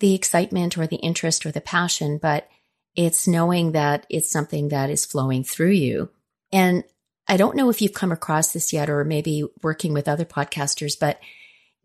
the 0.01 0.15
excitement 0.15 0.77
or 0.77 0.87
the 0.87 0.97
interest 0.97 1.47
or 1.47 1.51
the 1.51 1.61
passion, 1.61 2.19
but 2.21 2.47
it's 2.95 3.27
knowing 3.27 3.73
that 3.73 4.07
it's 4.11 4.31
something 4.31 4.69
that 4.69 4.91
is 4.91 5.07
flowing 5.07 5.45
through 5.45 5.71
you. 5.71 6.11
And 6.53 6.85
I 7.29 7.37
don't 7.37 7.57
know 7.57 7.71
if 7.71 7.83
you've 7.83 7.93
come 7.93 8.13
across 8.13 8.53
this 8.53 8.73
yet 8.73 8.89
or 8.89 9.05
maybe 9.05 9.45
working 9.63 9.93
with 9.93 10.09
other 10.09 10.25
podcasters, 10.25 10.99
but 10.99 11.19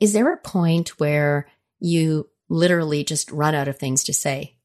is 0.01 0.13
there 0.13 0.33
a 0.33 0.37
point 0.37 0.99
where 0.99 1.47
you 1.79 2.27
literally 2.49 3.05
just 3.05 3.31
run 3.31 3.55
out 3.55 3.69
of 3.69 3.77
things 3.77 4.03
to 4.05 4.13
say? 4.13 4.57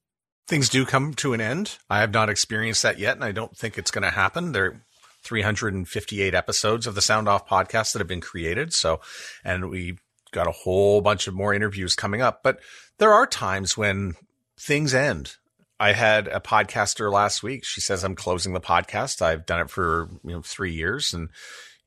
Things 0.48 0.68
do 0.68 0.86
come 0.86 1.12
to 1.14 1.34
an 1.34 1.40
end. 1.40 1.76
I 1.90 2.00
have 2.00 2.12
not 2.12 2.30
experienced 2.30 2.82
that 2.82 2.98
yet, 2.98 3.16
and 3.16 3.24
I 3.24 3.32
don't 3.32 3.56
think 3.56 3.76
it's 3.76 3.90
going 3.90 4.04
to 4.04 4.10
happen. 4.10 4.52
There 4.52 4.64
are 4.64 4.86
358 5.22 6.34
episodes 6.34 6.86
of 6.86 6.94
the 6.94 7.02
Sound 7.02 7.28
Off 7.28 7.46
podcast 7.46 7.92
that 7.92 7.98
have 7.98 8.08
been 8.08 8.20
created. 8.20 8.72
So, 8.72 9.00
and 9.44 9.68
we 9.68 9.98
got 10.32 10.46
a 10.46 10.52
whole 10.52 11.00
bunch 11.00 11.26
of 11.26 11.34
more 11.34 11.52
interviews 11.52 11.94
coming 11.94 12.22
up, 12.22 12.42
but 12.42 12.60
there 12.98 13.12
are 13.12 13.26
times 13.26 13.76
when 13.76 14.14
things 14.58 14.94
end. 14.94 15.36
I 15.78 15.92
had 15.92 16.28
a 16.28 16.40
podcaster 16.40 17.12
last 17.12 17.42
week. 17.42 17.64
She 17.64 17.82
says 17.82 18.02
I'm 18.02 18.14
closing 18.14 18.54
the 18.54 18.60
podcast. 18.60 19.20
I've 19.20 19.44
done 19.44 19.60
it 19.60 19.70
for 19.70 20.08
you 20.24 20.30
know 20.30 20.42
three 20.42 20.72
years, 20.72 21.12
and 21.12 21.28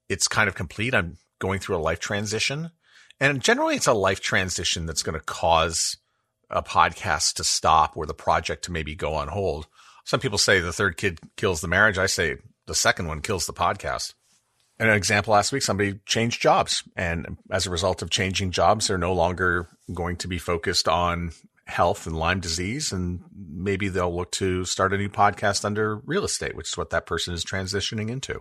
it's 0.08 0.28
kind 0.28 0.48
of 0.48 0.54
complete. 0.54 0.94
I'm 0.94 1.18
going 1.40 1.60
through 1.60 1.78
a 1.78 1.80
life 1.80 2.00
transition, 2.00 2.70
and 3.20 3.42
generally, 3.42 3.76
it's 3.76 3.88
a 3.88 3.94
life 3.94 4.22
transition 4.22 4.86
that's 4.86 5.04
going 5.04 5.18
to 5.20 5.26
cause 5.26 5.98
a 6.50 6.64
podcast 6.64 7.36
to 7.36 7.44
stop 7.44 7.96
or 7.96 8.06
the 8.06 8.14
project 8.14 8.66
to 8.66 8.72
maybe 8.72 8.96
go 8.96 9.14
on 9.14 9.28
hold. 9.28 9.68
Some 10.06 10.20
people 10.20 10.38
say 10.38 10.60
the 10.60 10.74
third 10.74 10.98
kid 10.98 11.20
kills 11.38 11.62
the 11.62 11.68
marriage. 11.68 11.98
I 11.98 12.08
say 12.08 12.38
the 12.66 12.76
second 12.76 13.08
one 13.08 13.22
kills 13.22 13.46
the 13.46 13.54
podcast. 13.54 14.14
And 14.80 14.90
an 14.90 14.96
example 14.96 15.34
last 15.34 15.52
week, 15.52 15.62
somebody 15.62 16.00
changed 16.06 16.42
jobs. 16.42 16.84
And 16.96 17.38
as 17.52 17.68
a 17.68 17.70
result 17.70 18.02
of 18.02 18.10
changing 18.10 18.52
jobs, 18.52 18.88
they're 18.88 18.98
no 18.98 19.14
longer 19.14 19.68
going 19.94 20.16
to 20.18 20.28
be 20.28 20.40
focused 20.40 20.88
on 20.88 21.34
health 21.66 22.08
and 22.08 22.18
Lyme 22.18 22.40
disease. 22.40 22.94
And 22.94 23.20
maybe 23.36 23.90
they'll 23.90 24.16
look 24.16 24.32
to 24.34 24.64
start 24.64 24.94
a 24.94 24.98
new 24.98 25.10
podcast 25.10 25.66
under 25.66 25.98
real 25.98 26.24
estate, 26.24 26.56
which 26.56 26.70
is 26.70 26.78
what 26.78 26.92
that 26.92 27.06
person 27.06 27.34
is 27.34 27.44
transitioning 27.44 28.10
into. 28.10 28.40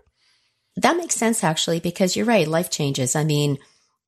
That 0.76 0.96
makes 0.96 1.16
sense, 1.16 1.42
actually, 1.42 1.80
because 1.80 2.14
you're 2.14 2.24
right. 2.24 2.46
Life 2.46 2.70
changes. 2.70 3.16
I 3.16 3.24
mean, 3.24 3.58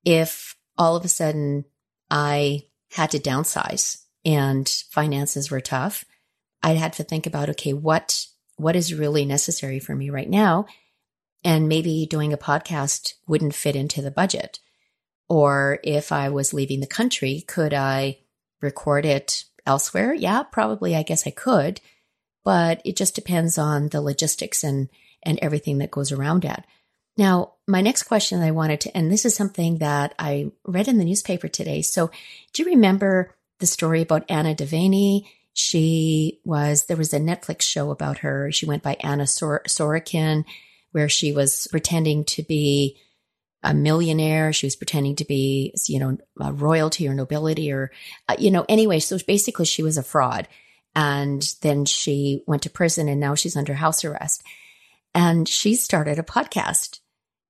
if 0.05 0.55
all 0.81 0.97
of 0.97 1.05
a 1.05 1.09
sudden 1.09 1.65
I 2.11 2.65
had 2.91 3.13
to 3.13 3.21
downsize 3.21 3.99
and 4.25 4.69
finances 4.91 5.51
were 5.51 5.61
tough, 5.61 6.05
I'd 6.63 6.77
had 6.77 6.95
to 6.95 7.05
think 7.05 7.27
about, 7.27 7.51
okay, 7.51 7.73
what, 7.73 8.27
what 8.57 8.75
is 8.75 8.93
really 8.93 9.25
necessary 9.25 9.79
for 9.79 9.95
me 9.95 10.11
right 10.11 10.29
now? 10.29 10.67
and 11.45 11.69
maybe 11.69 12.07
doing 12.07 12.33
a 12.33 12.39
podcast 12.39 13.15
wouldn't 13.27 13.55
fit 13.55 13.77
into 13.77 14.03
the 14.03 14.11
budget. 14.11 14.59
Or 15.29 15.79
if 15.83 16.13
I 16.13 16.29
was 16.29 16.53
leaving 16.53 16.81
the 16.81 16.87
country, 16.87 17.45
could 17.47 17.73
I 17.73 18.19
record 18.61 19.07
it 19.07 19.45
elsewhere? 19.65 20.13
Yeah, 20.13 20.43
probably. 20.43 20.95
I 20.95 21.03
guess 21.03 21.27
I 21.27 21.31
could, 21.31 21.81
but 22.45 22.83
it 22.85 22.97
just 22.97 23.15
depends 23.15 23.57
on 23.57 23.89
the 23.89 24.01
logistics 24.01 24.65
and, 24.65 24.89
and 25.23 25.39
everything 25.41 25.79
that 25.79 25.91
goes 25.91 26.13
around 26.13 26.45
it. 26.45 26.65
Now, 27.21 27.57
my 27.69 27.83
next 27.83 28.05
question 28.05 28.41
I 28.41 28.53
wanted 28.53 28.81
to, 28.81 28.97
and 28.97 29.13
this 29.13 29.27
is 29.27 29.35
something 29.35 29.77
that 29.81 30.15
I 30.19 30.53
read 30.65 30.89
in 30.89 30.97
the 30.97 31.05
newspaper 31.05 31.49
today. 31.49 31.83
So 31.83 32.11
do 32.55 32.63
you 32.63 32.71
remember 32.71 33.37
the 33.59 33.67
story 33.67 34.01
about 34.01 34.25
Anna 34.31 34.55
Delvey? 34.55 35.27
She 35.53 36.41
was, 36.47 36.87
there 36.87 36.97
was 36.97 37.13
a 37.13 37.21
Netflix 37.21 37.61
show 37.61 37.91
about 37.91 38.21
her. 38.21 38.51
She 38.53 38.65
went 38.65 38.83
by 38.83 38.97
Anna 39.01 39.27
Sor- 39.27 39.65
Sorokin 39.69 40.47
where 40.93 41.11
she 41.11 41.31
was 41.33 41.69
pretending 41.71 42.25
to 42.25 42.43
be 42.43 42.97
a 43.63 43.75
millionaire. 43.75 44.55
She 44.55 44.65
was 44.65 44.77
pretending 44.77 45.17
to 45.17 45.27
be, 45.27 45.75
you 45.89 45.99
know, 45.99 46.17
royalty 46.39 47.07
or 47.07 47.13
nobility 47.13 47.71
or, 47.71 47.91
uh, 48.31 48.37
you 48.39 48.51
know, 48.51 48.65
anyway. 48.67 48.99
So 48.99 49.19
basically 49.27 49.67
she 49.67 49.83
was 49.83 49.99
a 49.99 50.03
fraud. 50.03 50.49
And 50.97 51.47
then 51.61 51.85
she 51.85 52.45
went 52.47 52.63
to 52.63 52.71
prison 52.71 53.11
and 53.11 53.21
now 53.21 53.35
she's 53.35 53.59
under 53.59 53.75
house 53.75 54.07
arrest. 54.07 54.43
And 55.15 55.47
she 55.47 55.75
started 55.75 56.19
a 56.19 56.23
podcast. 56.23 57.00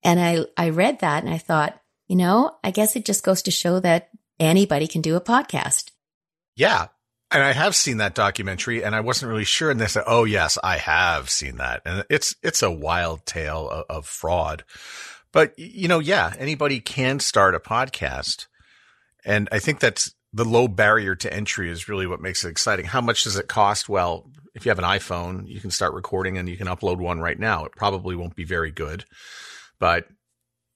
And 0.02 0.20
I, 0.20 0.46
I 0.56 0.70
read 0.70 1.00
that 1.00 1.24
and 1.24 1.32
I 1.32 1.38
thought, 1.38 1.80
you 2.08 2.16
know, 2.16 2.56
I 2.64 2.70
guess 2.70 2.96
it 2.96 3.04
just 3.04 3.24
goes 3.24 3.42
to 3.42 3.50
show 3.50 3.80
that 3.80 4.10
anybody 4.38 4.86
can 4.86 5.02
do 5.02 5.16
a 5.16 5.20
podcast. 5.20 5.90
Yeah. 6.56 6.88
And 7.30 7.42
I 7.42 7.52
have 7.52 7.76
seen 7.76 7.98
that 7.98 8.14
documentary 8.14 8.82
and 8.82 8.94
I 8.94 9.00
wasn't 9.00 9.30
really 9.30 9.44
sure. 9.44 9.70
And 9.70 9.80
they 9.80 9.86
said, 9.86 10.04
Oh, 10.06 10.24
yes, 10.24 10.58
I 10.64 10.78
have 10.78 11.30
seen 11.30 11.58
that. 11.58 11.82
And 11.84 12.04
it's, 12.10 12.34
it's 12.42 12.62
a 12.62 12.70
wild 12.70 13.24
tale 13.24 13.68
of, 13.68 13.84
of 13.88 14.06
fraud. 14.06 14.64
But, 15.32 15.56
you 15.56 15.86
know, 15.86 16.00
yeah, 16.00 16.32
anybody 16.38 16.80
can 16.80 17.20
start 17.20 17.54
a 17.54 17.60
podcast. 17.60 18.46
And 19.24 19.48
I 19.52 19.60
think 19.60 19.78
that's 19.78 20.12
the 20.32 20.44
low 20.44 20.68
barrier 20.68 21.14
to 21.16 21.32
entry 21.32 21.70
is 21.70 21.88
really 21.88 22.06
what 22.06 22.20
makes 22.20 22.44
it 22.44 22.48
exciting. 22.48 22.86
How 22.86 23.00
much 23.00 23.24
does 23.24 23.36
it 23.36 23.48
cost? 23.48 23.88
Well, 23.88 24.30
if 24.54 24.64
you 24.64 24.70
have 24.70 24.78
an 24.78 24.84
iPhone, 24.84 25.48
you 25.48 25.60
can 25.60 25.70
start 25.70 25.94
recording 25.94 26.38
and 26.38 26.48
you 26.48 26.56
can 26.56 26.66
upload 26.66 26.98
one 26.98 27.20
right 27.20 27.38
now. 27.38 27.64
It 27.64 27.72
probably 27.72 28.16
won't 28.16 28.36
be 28.36 28.44
very 28.44 28.70
good, 28.70 29.04
but 29.80 30.06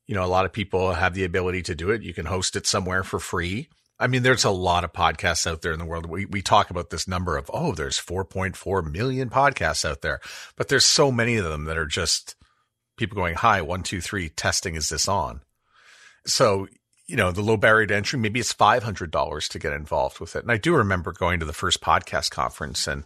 you 0.07 0.15
know, 0.15 0.25
a 0.25 0.27
lot 0.27 0.45
of 0.45 0.53
people 0.53 0.93
have 0.93 1.15
the 1.15 1.25
ability 1.25 1.63
to 1.63 1.75
do 1.75 1.91
it. 1.91 2.03
You 2.03 2.13
can 2.13 2.27
host 2.27 2.57
it 2.57 2.67
somewhere 2.67 3.05
for 3.05 3.19
free 3.19 3.69
I 3.99 4.09
mean, 4.09 4.23
there's 4.23 4.45
a 4.45 4.51
lot 4.51 4.85
of 4.85 4.93
podcasts 4.93 5.47
out 5.47 5.63
there 5.63 5.73
in 5.73 5.79
the 5.79 5.85
world. 5.85 6.07
We 6.07 6.27
we 6.27 6.43
talk 6.43 6.71
about 6.71 6.91
this 6.91 7.07
number 7.07 7.37
of 7.37 7.51
oh, 7.55 7.73
there's 7.73 7.99
4.4 7.99 8.93
million 8.93 9.31
podcasts 9.31 9.89
out 9.89 10.03
there, 10.03 10.21
but 10.57 10.69
there's 10.69 10.85
so 10.85 11.13
many 11.13 11.37
of 11.37 11.45
them 11.45 11.65
that 11.65 11.79
are 11.79 11.87
just 11.87 12.35
people 12.97 13.15
going, 13.15 13.37
"Hi, 13.37 13.63
one, 13.63 13.83
two, 13.83 14.01
three, 14.01 14.29
testing. 14.31 14.75
Is 14.75 14.89
this 14.89 15.07
on?" 15.07 15.43
So 16.27 16.67
you 17.07 17.17
know, 17.17 17.31
the 17.31 17.43
low 17.43 17.57
barrier 17.57 17.87
to 17.87 17.95
entry, 17.95 18.19
maybe 18.19 18.41
it's 18.41 18.53
five 18.53 18.83
hundred 18.83 19.13
dollars 19.13 19.49
to 19.51 19.59
get 19.61 19.73
involved 19.73 20.19
with 20.19 20.35
it. 20.35 20.43
And 20.43 20.51
I 20.51 20.57
do 20.57 20.75
remember 20.75 21.13
going 21.13 21.39
to 21.39 21.47
the 21.47 21.53
first 21.53 21.81
podcast 21.81 22.31
conference, 22.31 22.89
and 22.89 23.05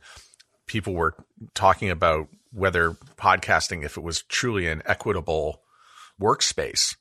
people 0.66 0.94
were 0.94 1.14
talking 1.54 1.90
about 1.90 2.28
whether 2.50 2.92
podcasting, 3.18 3.84
if 3.84 3.98
it 3.98 4.02
was 4.02 4.22
truly 4.22 4.68
an 4.68 4.82
equitable 4.86 5.62
workspace 6.20 6.96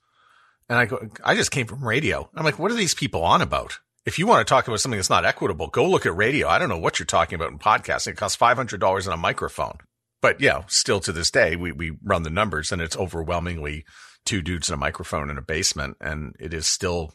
and 0.69 0.77
I 0.77 0.86
go, 0.86 1.09
I 1.24 1.36
just 1.36 1.51
came 1.51 1.65
from 1.65 1.88
radio. 1.88 2.29
I'm 2.36 2.43
like, 2.43 2.59
what 2.59 2.71
are 2.71 2.75
these 2.75 2.93
people 2.93 3.24
on 3.24 3.41
about? 3.41 3.79
If 4.05 4.19
you 4.19 4.27
want 4.27 4.45
to 4.45 4.50
talk 4.50 4.67
about 4.67 4.79
something 4.79 4.97
that's 4.97 5.09
not 5.09 5.25
equitable, 5.25 5.67
go 5.67 5.89
look 5.89 6.05
at 6.05 6.15
radio. 6.15 6.47
I 6.47 6.59
don't 6.59 6.69
know 6.69 6.77
what 6.77 7.00
you're 7.00 7.05
talking 7.05 7.36
about 7.36 7.51
in 7.51 7.59
podcasting. 7.59 8.09
It 8.09 8.17
costs 8.17 8.38
$500 8.38 9.07
on 9.07 9.13
a 9.13 9.17
microphone. 9.17 9.77
But 10.21 10.41
yeah, 10.41 10.63
still 10.67 11.00
to 11.01 11.12
this 11.12 11.31
day, 11.31 11.55
we, 11.55 11.71
we 11.71 11.97
run 12.03 12.24
the 12.24 12.29
numbers 12.29 12.71
and 12.71 12.81
it's 12.81 12.97
overwhelmingly 12.97 13.86
two 14.25 14.41
dudes 14.41 14.69
and 14.69 14.75
a 14.75 14.77
microphone 14.77 15.29
in 15.29 15.38
a 15.38 15.41
basement. 15.41 15.97
And 16.01 16.36
it 16.39 16.53
is 16.53 16.67
still 16.67 17.13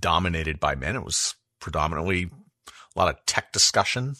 dominated 0.00 0.60
by 0.60 0.74
men. 0.74 0.96
It 0.96 1.04
was 1.04 1.34
predominantly 1.60 2.30
a 2.94 2.98
lot 2.98 3.08
of 3.08 3.24
tech 3.26 3.52
discussion 3.52 4.14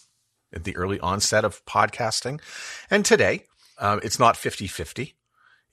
at 0.52 0.64
the 0.64 0.76
early 0.76 1.00
onset 1.00 1.45
of 1.45 1.64
podcasting. 1.66 2.40
And 2.90 3.04
today, 3.04 3.45
uh, 3.78 4.00
it's 4.02 4.19
not 4.19 4.37
50 4.37 4.66
50 4.69 5.14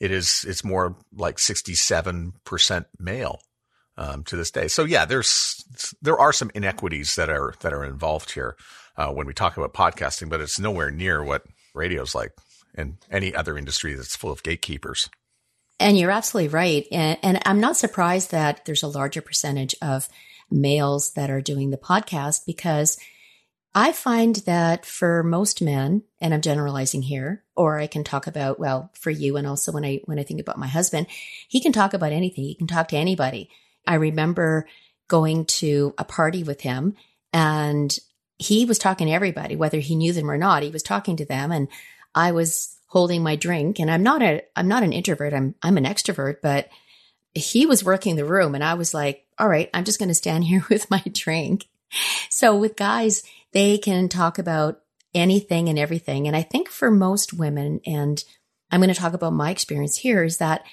it 0.01 0.11
is 0.11 0.43
it's 0.47 0.63
more 0.63 0.97
like 1.15 1.37
67% 1.37 2.85
male 2.99 3.39
um, 3.97 4.23
to 4.23 4.35
this 4.35 4.49
day. 4.49 4.67
So 4.67 4.83
yeah, 4.83 5.05
there's 5.05 5.63
there 6.01 6.19
are 6.19 6.33
some 6.33 6.49
inequities 6.55 7.15
that 7.15 7.29
are 7.29 7.53
that 7.61 7.71
are 7.71 7.85
involved 7.85 8.31
here 8.31 8.57
uh, 8.97 9.11
when 9.11 9.27
we 9.27 9.33
talk 9.33 9.57
about 9.57 9.75
podcasting, 9.75 10.27
but 10.27 10.41
it's 10.41 10.59
nowhere 10.59 10.89
near 10.89 11.23
what 11.23 11.43
radio's 11.75 12.15
like 12.15 12.31
and 12.73 12.97
any 13.11 13.35
other 13.35 13.57
industry 13.57 13.93
that's 13.93 14.15
full 14.15 14.31
of 14.31 14.41
gatekeepers. 14.41 15.07
And 15.79 15.97
you're 15.97 16.11
absolutely 16.11 16.49
right. 16.49 16.85
And, 16.91 17.17
and 17.21 17.39
I'm 17.45 17.59
not 17.59 17.77
surprised 17.77 18.31
that 18.31 18.65
there's 18.65 18.83
a 18.83 18.87
larger 18.87 19.21
percentage 19.21 19.75
of 19.81 20.09
males 20.49 21.13
that 21.13 21.29
are 21.29 21.41
doing 21.41 21.69
the 21.69 21.77
podcast 21.77 22.45
because 22.45 22.97
I 23.73 23.93
find 23.93 24.35
that 24.37 24.85
for 24.85 25.23
most 25.23 25.61
men, 25.61 26.03
and 26.19 26.33
I'm 26.33 26.41
generalizing 26.41 27.03
here, 27.03 27.43
or 27.55 27.79
I 27.79 27.87
can 27.87 28.03
talk 28.03 28.27
about, 28.27 28.59
well, 28.59 28.91
for 28.93 29.11
you 29.11 29.37
and 29.37 29.47
also 29.47 29.71
when 29.71 29.85
I, 29.85 30.01
when 30.05 30.19
I 30.19 30.23
think 30.23 30.41
about 30.41 30.59
my 30.59 30.67
husband, 30.67 31.07
he 31.47 31.61
can 31.61 31.71
talk 31.71 31.93
about 31.93 32.11
anything. 32.11 32.43
He 32.43 32.55
can 32.55 32.67
talk 32.67 32.89
to 32.89 32.97
anybody. 32.97 33.49
I 33.87 33.95
remember 33.95 34.67
going 35.07 35.45
to 35.45 35.93
a 35.97 36.03
party 36.03 36.43
with 36.43 36.61
him 36.61 36.95
and 37.31 37.97
he 38.37 38.65
was 38.65 38.77
talking 38.77 39.07
to 39.07 39.13
everybody, 39.13 39.55
whether 39.55 39.79
he 39.79 39.95
knew 39.95 40.11
them 40.11 40.29
or 40.29 40.37
not. 40.37 40.63
He 40.63 40.69
was 40.69 40.83
talking 40.83 41.15
to 41.17 41.25
them 41.25 41.51
and 41.51 41.67
I 42.13 42.33
was 42.33 42.77
holding 42.87 43.23
my 43.23 43.37
drink 43.37 43.79
and 43.79 43.89
I'm 43.89 44.03
not 44.03 44.21
a, 44.21 44.41
I'm 44.55 44.67
not 44.67 44.83
an 44.83 44.91
introvert. 44.91 45.33
I'm, 45.33 45.55
I'm 45.63 45.77
an 45.77 45.85
extrovert, 45.85 46.37
but 46.41 46.67
he 47.33 47.65
was 47.65 47.85
working 47.85 48.17
the 48.17 48.25
room 48.25 48.53
and 48.53 48.63
I 48.63 48.73
was 48.73 48.93
like, 48.93 49.25
all 49.39 49.47
right, 49.47 49.69
I'm 49.73 49.85
just 49.85 49.99
going 49.99 50.09
to 50.09 50.15
stand 50.15 50.43
here 50.45 50.65
with 50.69 50.91
my 50.91 51.03
drink. 51.11 51.67
So 52.29 52.55
with 52.55 52.75
guys, 52.75 53.23
they 53.53 53.77
can 53.77 54.09
talk 54.09 54.39
about 54.39 54.81
anything 55.13 55.69
and 55.69 55.77
everything. 55.77 56.27
And 56.27 56.35
I 56.35 56.41
think 56.41 56.69
for 56.69 56.89
most 56.89 57.33
women, 57.33 57.81
and 57.85 58.23
I'm 58.71 58.79
going 58.79 58.93
to 58.93 58.99
talk 58.99 59.13
about 59.13 59.33
my 59.33 59.51
experience 59.51 59.97
here, 59.97 60.23
is 60.23 60.37
that 60.37 60.63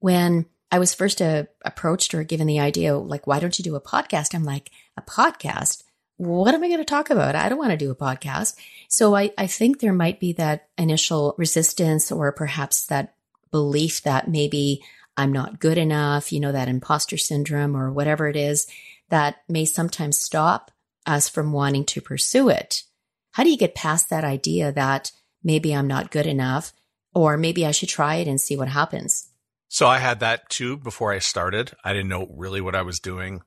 when 0.00 0.46
I 0.70 0.78
was 0.78 0.94
first 0.94 1.22
uh, 1.22 1.44
approached 1.64 2.14
or 2.14 2.24
given 2.24 2.46
the 2.46 2.60
idea, 2.60 2.96
like, 2.96 3.26
why 3.26 3.40
don't 3.40 3.58
you 3.58 3.62
do 3.62 3.76
a 3.76 3.80
podcast? 3.80 4.34
I'm 4.34 4.44
like, 4.44 4.70
a 4.96 5.02
podcast? 5.02 5.82
What 6.18 6.54
am 6.54 6.62
I 6.62 6.68
going 6.68 6.78
to 6.78 6.84
talk 6.84 7.10
about? 7.10 7.34
I 7.34 7.48
don't 7.48 7.58
want 7.58 7.70
to 7.70 7.76
do 7.76 7.90
a 7.90 7.96
podcast. 7.96 8.56
So 8.88 9.14
I, 9.14 9.32
I 9.38 9.46
think 9.46 9.80
there 9.80 9.92
might 9.92 10.20
be 10.20 10.32
that 10.34 10.68
initial 10.76 11.34
resistance 11.38 12.10
or 12.10 12.32
perhaps 12.32 12.86
that 12.86 13.14
belief 13.50 14.02
that 14.02 14.28
maybe 14.28 14.82
I'm 15.16 15.32
not 15.32 15.60
good 15.60 15.78
enough, 15.78 16.32
you 16.32 16.40
know, 16.40 16.52
that 16.52 16.68
imposter 16.68 17.16
syndrome 17.16 17.76
or 17.76 17.90
whatever 17.92 18.28
it 18.28 18.36
is 18.36 18.66
that 19.08 19.36
may 19.48 19.64
sometimes 19.64 20.18
stop 20.18 20.70
us 21.06 21.28
from 21.28 21.52
wanting 21.52 21.84
to 21.86 22.00
pursue 22.00 22.48
it. 22.48 22.82
How 23.32 23.44
do 23.44 23.50
you 23.50 23.58
get 23.58 23.74
past 23.74 24.10
that 24.10 24.24
idea 24.24 24.72
that 24.72 25.12
maybe 25.42 25.74
I'm 25.74 25.86
not 25.86 26.10
good 26.10 26.26
enough 26.26 26.72
or 27.14 27.36
maybe 27.36 27.66
I 27.66 27.70
should 27.70 27.88
try 27.88 28.16
it 28.16 28.28
and 28.28 28.40
see 28.40 28.56
what 28.56 28.68
happens? 28.68 29.28
So 29.68 29.86
I 29.86 29.98
had 29.98 30.20
that 30.20 30.48
too 30.48 30.76
before 30.76 31.12
I 31.12 31.18
started. 31.18 31.72
I 31.84 31.92
didn't 31.92 32.08
know 32.08 32.28
really 32.34 32.60
what 32.60 32.74
I 32.74 32.82
was 32.82 33.00
doing. 33.00 33.42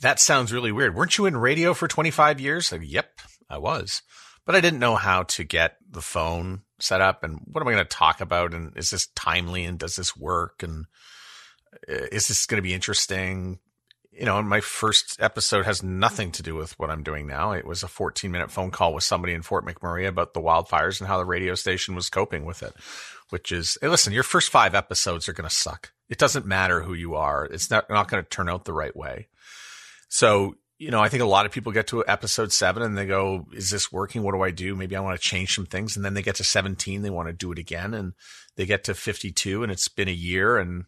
That 0.00 0.20
sounds 0.20 0.52
really 0.52 0.72
weird. 0.72 0.94
Weren't 0.94 1.18
you 1.18 1.26
in 1.26 1.36
radio 1.36 1.74
for 1.74 1.88
25 1.88 2.40
years? 2.40 2.72
Like, 2.72 2.82
yep, 2.84 3.20
I 3.48 3.58
was. 3.58 4.02
But 4.44 4.56
I 4.56 4.60
didn't 4.60 4.80
know 4.80 4.96
how 4.96 5.24
to 5.24 5.44
get 5.44 5.76
the 5.88 6.00
phone 6.00 6.62
set 6.80 7.00
up 7.00 7.22
and 7.22 7.40
what 7.44 7.60
am 7.60 7.68
I 7.68 7.72
going 7.72 7.84
to 7.84 7.96
talk 7.96 8.20
about? 8.20 8.54
And 8.54 8.76
is 8.76 8.90
this 8.90 9.06
timely 9.14 9.64
and 9.64 9.78
does 9.78 9.96
this 9.96 10.16
work? 10.16 10.62
And 10.62 10.86
uh, 11.88 12.06
is 12.10 12.28
this 12.28 12.46
going 12.46 12.58
to 12.58 12.66
be 12.66 12.74
interesting? 12.74 13.58
You 14.12 14.26
know, 14.26 14.42
my 14.42 14.60
first 14.60 15.16
episode 15.20 15.64
has 15.64 15.82
nothing 15.82 16.32
to 16.32 16.42
do 16.42 16.54
with 16.54 16.78
what 16.78 16.90
I'm 16.90 17.02
doing 17.02 17.26
now. 17.26 17.52
It 17.52 17.66
was 17.66 17.82
a 17.82 17.88
14 17.88 18.30
minute 18.30 18.50
phone 18.50 18.70
call 18.70 18.92
with 18.92 19.04
somebody 19.04 19.32
in 19.32 19.42
Fort 19.42 19.64
McMurray 19.64 20.06
about 20.06 20.34
the 20.34 20.40
wildfires 20.40 21.00
and 21.00 21.08
how 21.08 21.16
the 21.16 21.24
radio 21.24 21.54
station 21.54 21.94
was 21.94 22.10
coping 22.10 22.44
with 22.44 22.62
it, 22.62 22.74
which 23.30 23.50
is, 23.50 23.78
hey, 23.80 23.88
listen, 23.88 24.12
your 24.12 24.22
first 24.22 24.50
five 24.50 24.74
episodes 24.74 25.28
are 25.28 25.32
going 25.32 25.48
to 25.48 25.54
suck. 25.54 25.92
It 26.10 26.18
doesn't 26.18 26.44
matter 26.44 26.82
who 26.82 26.92
you 26.92 27.14
are. 27.14 27.46
It's 27.46 27.70
not, 27.70 27.88
not 27.88 28.08
going 28.08 28.22
to 28.22 28.28
turn 28.28 28.50
out 28.50 28.66
the 28.66 28.74
right 28.74 28.94
way. 28.94 29.28
So 30.08 30.56
you 30.82 30.90
know, 30.90 31.00
I 31.00 31.08
think 31.08 31.22
a 31.22 31.26
lot 31.26 31.46
of 31.46 31.52
people 31.52 31.70
get 31.70 31.86
to 31.88 32.04
episode 32.08 32.52
seven 32.52 32.82
and 32.82 32.98
they 32.98 33.06
go, 33.06 33.46
is 33.52 33.70
this 33.70 33.92
working? 33.92 34.24
What 34.24 34.34
do 34.34 34.42
I 34.42 34.50
do? 34.50 34.74
Maybe 34.74 34.96
I 34.96 35.00
want 35.00 35.18
to 35.18 35.28
change 35.28 35.54
some 35.54 35.64
things. 35.64 35.94
And 35.94 36.04
then 36.04 36.14
they 36.14 36.22
get 36.22 36.34
to 36.36 36.44
17, 36.44 37.02
they 37.02 37.10
want 37.10 37.28
to 37.28 37.32
do 37.32 37.52
it 37.52 37.58
again. 37.60 37.94
And 37.94 38.14
they 38.56 38.66
get 38.66 38.82
to 38.84 38.94
52 38.94 39.62
and 39.62 39.70
it's 39.70 39.86
been 39.86 40.08
a 40.08 40.12
year 40.12 40.58
and 40.58 40.86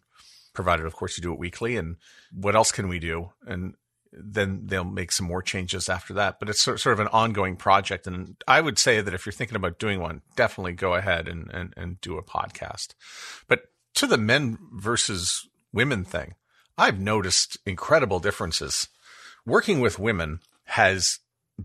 provided, 0.55 0.85
of 0.85 0.95
course, 0.95 1.17
you 1.17 1.21
do 1.21 1.33
it 1.33 1.39
weekly. 1.39 1.77
And 1.77 1.97
what 2.31 2.55
else 2.55 2.71
can 2.71 2.87
we 2.87 2.99
do? 2.99 3.31
And 3.45 3.75
then 4.11 4.61
they'll 4.65 4.85
make 4.85 5.11
some 5.11 5.27
more 5.27 5.41
changes 5.41 5.89
after 5.89 6.13
that. 6.13 6.39
But 6.39 6.49
it's 6.49 6.61
sort 6.61 6.85
of 6.85 6.99
an 6.99 7.09
ongoing 7.09 7.55
project. 7.55 8.07
And 8.07 8.35
I 8.47 8.61
would 8.61 8.79
say 8.79 9.01
that 9.01 9.13
if 9.13 9.25
you're 9.25 9.33
thinking 9.33 9.57
about 9.57 9.79
doing 9.79 9.99
one, 9.99 10.21
definitely 10.35 10.73
go 10.73 10.95
ahead 10.95 11.27
and, 11.27 11.51
and, 11.51 11.73
and 11.75 12.01
do 12.01 12.17
a 12.17 12.23
podcast. 12.23 12.95
But 13.47 13.63
to 13.95 14.07
the 14.07 14.17
men 14.17 14.57
versus 14.73 15.47
women 15.73 16.05
thing, 16.05 16.35
I've 16.77 16.99
noticed 16.99 17.57
incredible 17.65 18.19
differences 18.19 18.87
working 19.45 19.79
with 19.79 19.99
women 19.99 20.39
has 20.65 21.19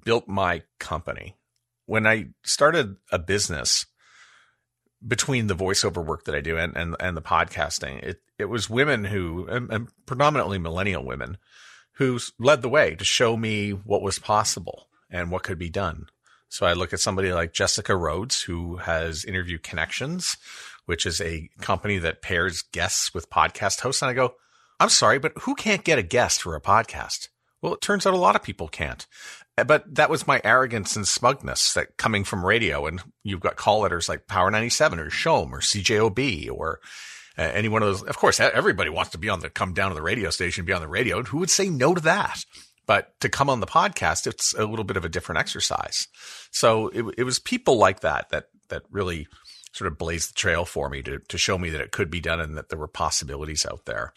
built 0.05 0.29
my 0.29 0.63
company. 0.79 1.37
When 1.87 2.07
I 2.07 2.29
started 2.45 2.97
a 3.11 3.19
business 3.19 3.87
between 5.07 5.47
the 5.47 5.57
voiceover 5.57 6.05
work 6.05 6.25
that 6.25 6.35
I 6.35 6.41
do 6.41 6.59
and, 6.59 6.77
and, 6.77 6.97
and 7.01 7.17
the 7.17 7.23
podcasting, 7.23 8.03
it, 8.03 8.21
it 8.39 8.47
was 8.47 8.69
women 8.69 9.05
who, 9.05 9.47
and, 9.47 9.71
and 9.73 9.89
predominantly 10.07 10.59
millennial 10.59 11.05
women, 11.05 11.39
who 11.95 12.19
led 12.39 12.63
the 12.63 12.69
way 12.69 12.95
to 12.95 13.05
show 13.05 13.37
me 13.37 13.71
what 13.71 14.03
was 14.03 14.19
possible 14.19 14.89
and 15.11 15.31
what 15.31 15.43
could 15.43 15.59
be 15.59 15.71
done. 15.71 16.07
So 16.49 16.67
I 16.67 16.73
look 16.73 16.93
at 16.93 17.01
somebody 17.01 17.33
like 17.33 17.53
Jessica 17.53 17.95
Rhodes, 17.95 18.43
who 18.43 18.77
has 18.79 19.25
Interview 19.25 19.59
Connections, 19.59 20.37
which 20.87 21.07
is 21.07 21.21
a 21.21 21.49
company 21.61 21.99
that 21.99 22.23
pairs 22.23 22.63
guests 22.73 23.15
with 23.15 23.31
podcast 23.31 23.81
hosts. 23.81 24.03
And 24.03 24.11
I 24.11 24.15
go, 24.15 24.35
I'm 24.81 24.89
sorry, 24.89 25.19
but 25.19 25.33
who 25.43 25.55
can't 25.55 25.85
get 25.85 25.99
a 25.99 26.03
guest 26.03 26.43
for 26.43 26.57
a 26.57 26.61
podcast? 26.61 27.29
Well, 27.63 27.75
it 27.75 27.81
turns 27.81 28.07
out 28.07 28.15
a 28.15 28.19
lot 28.19 28.35
of 28.35 28.43
people 28.43 28.69
can't. 28.69 29.07
But 29.65 29.95
that 29.95 30.11
was 30.11 30.27
my 30.27 30.41
arrogance 30.45 30.97
and 30.97 31.07
smugness 31.07 31.75
that 31.75 31.97
coming 31.97 32.25
from 32.25 32.45
radio 32.45 32.87
and 32.87 33.03
you've 33.23 33.41
got 33.41 33.57
call 33.57 33.81
letters 33.81 34.09
like 34.09 34.27
Power 34.27 34.51
97 34.51 34.99
or 34.99 35.11
CHOM 35.11 35.55
or 35.55 35.61
CJOB 35.61 36.51
or 36.51 36.81
uh, 37.39 37.43
any 37.43 37.69
one 37.69 37.83
of 37.83 37.89
those. 37.89 38.03
Of 38.03 38.19
course, 38.19 38.41
everybody 38.41 38.91
wants 38.91 39.13
to 39.13 39.19
be 39.19 39.29
on 39.29 39.41
the, 39.41 39.51
come 39.51 39.73
down 39.73 39.91
to 39.91 39.95
the 39.95 40.03
radio 40.03 40.31
station, 40.31 40.65
be 40.65 40.73
on 40.73 40.83
the 40.83 40.89
radio. 40.89 41.23
Who 41.23 41.39
would 41.39 41.51
say 41.51 41.69
no 41.69 41.95
to 41.95 42.01
that? 42.03 42.45
But 42.87 43.19
to 43.21 43.29
come 43.29 43.49
on 43.49 43.61
the 43.61 43.67
podcast, 43.67 44.27
it's 44.27 44.53
a 44.55 44.67
little 44.67 44.85
bit 44.85 44.97
of 44.97 45.05
a 45.05 45.09
different 45.09 45.39
exercise. 45.39 46.09
So 46.51 46.89
it, 46.89 47.05
it 47.19 47.25
was 47.25 47.39
people 47.39 47.77
like 47.79 48.01
that, 48.01 48.31
that, 48.31 48.47
that 48.69 48.83
really 48.91 49.29
sort 49.73 49.91
of 49.91 49.99
blazed 49.99 50.31
the 50.31 50.35
trail 50.35 50.65
for 50.65 50.89
me 50.89 51.03
to, 51.03 51.21
to 51.29 51.39
show 51.39 51.57
me 51.57 51.71
that 51.71 51.81
it 51.81 51.93
could 51.93 52.11
be 52.11 52.21
done 52.21 52.41
and 52.41 52.57
that 52.57 52.69
there 52.69 52.79
were 52.79 52.89
possibilities 52.89 53.65
out 53.65 53.87
there. 53.87 54.13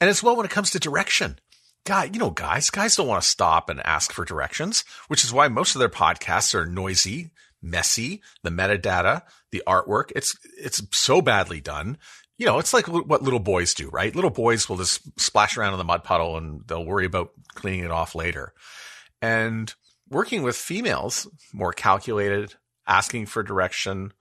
And 0.00 0.10
as 0.10 0.22
well, 0.22 0.36
when 0.36 0.46
it 0.46 0.52
comes 0.52 0.70
to 0.70 0.78
direction, 0.78 1.38
guy, 1.86 2.04
you 2.12 2.18
know, 2.18 2.30
guys, 2.30 2.68
guys 2.68 2.96
don't 2.96 3.06
want 3.06 3.22
to 3.22 3.28
stop 3.28 3.70
and 3.70 3.80
ask 3.86 4.12
for 4.12 4.24
directions, 4.24 4.84
which 5.08 5.24
is 5.24 5.32
why 5.32 5.48
most 5.48 5.74
of 5.74 5.78
their 5.78 5.88
podcasts 5.88 6.54
are 6.54 6.66
noisy, 6.66 7.30
messy, 7.62 8.22
the 8.42 8.50
metadata, 8.50 9.22
the 9.52 9.62
artwork. 9.66 10.12
It's, 10.14 10.36
it's 10.58 10.82
so 10.92 11.22
badly 11.22 11.60
done. 11.60 11.96
You 12.36 12.44
know, 12.44 12.58
it's 12.58 12.74
like 12.74 12.86
what 12.86 13.22
little 13.22 13.40
boys 13.40 13.72
do, 13.72 13.88
right? 13.88 14.14
Little 14.14 14.30
boys 14.30 14.68
will 14.68 14.76
just 14.76 15.18
splash 15.18 15.56
around 15.56 15.72
in 15.72 15.78
the 15.78 15.84
mud 15.84 16.04
puddle 16.04 16.36
and 16.36 16.60
they'll 16.66 16.84
worry 16.84 17.06
about 17.06 17.30
cleaning 17.54 17.84
it 17.84 17.90
off 17.90 18.14
later. 18.14 18.52
And 19.22 19.72
working 20.10 20.42
with 20.42 20.56
females, 20.56 21.26
more 21.54 21.72
calculated, 21.72 22.54
asking 22.86 23.26
for 23.26 23.42
direction, 23.42 24.12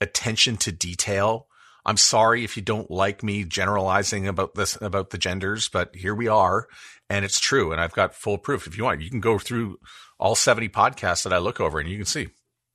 attention 0.00 0.56
to 0.58 0.70
detail. 0.70 1.48
I'm 1.86 1.96
sorry 1.96 2.44
if 2.44 2.56
you 2.56 2.62
don't 2.62 2.90
like 2.90 3.22
me 3.22 3.44
generalizing 3.44 4.26
about 4.26 4.54
this, 4.54 4.78
about 4.80 5.10
the 5.10 5.18
genders, 5.18 5.68
but 5.68 5.94
here 5.94 6.14
we 6.14 6.28
are 6.28 6.66
and 7.10 7.24
it's 7.24 7.40
true. 7.40 7.72
And 7.72 7.80
I've 7.80 7.92
got 7.92 8.14
full 8.14 8.38
proof. 8.38 8.66
If 8.66 8.76
you 8.76 8.84
want, 8.84 9.02
you 9.02 9.10
can 9.10 9.20
go 9.20 9.38
through 9.38 9.78
all 10.18 10.34
70 10.34 10.68
podcasts 10.70 11.24
that 11.24 11.32
I 11.32 11.38
look 11.38 11.60
over 11.60 11.78
and 11.78 11.88
you 11.88 11.96
can 11.96 12.06
see, 12.06 12.28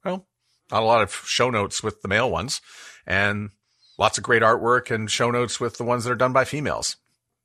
well, 0.05 0.27
not 0.71 0.83
a 0.83 0.85
lot 0.85 1.01
of 1.01 1.13
show 1.25 1.49
notes 1.49 1.81
with 1.81 2.01
the 2.01 2.07
male 2.07 2.29
ones 2.29 2.61
and 3.07 3.49
lots 3.97 4.17
of 4.17 4.23
great 4.23 4.43
artwork 4.43 4.93
and 4.93 5.09
show 5.09 5.31
notes 5.31 5.59
with 5.59 5.77
the 5.77 5.83
ones 5.83 6.03
that 6.03 6.11
are 6.11 6.15
done 6.15 6.33
by 6.33 6.45
females. 6.45 6.97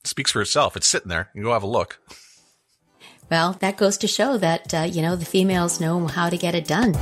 It 0.02 0.08
speaks 0.08 0.32
for 0.32 0.42
itself. 0.42 0.76
It's 0.76 0.86
sitting 0.86 1.08
there. 1.08 1.30
You 1.34 1.42
go 1.42 1.52
have 1.52 1.62
a 1.62 1.68
look. 1.68 1.98
Well, 3.30 3.54
that 3.60 3.78
goes 3.78 3.96
to 3.98 4.06
show 4.06 4.36
that, 4.36 4.74
uh, 4.74 4.82
you 4.82 5.00
know, 5.00 5.16
the 5.16 5.24
females 5.24 5.80
know 5.80 6.06
how 6.06 6.28
to 6.28 6.36
get 6.36 6.54
it 6.54 6.66
done. 6.66 6.94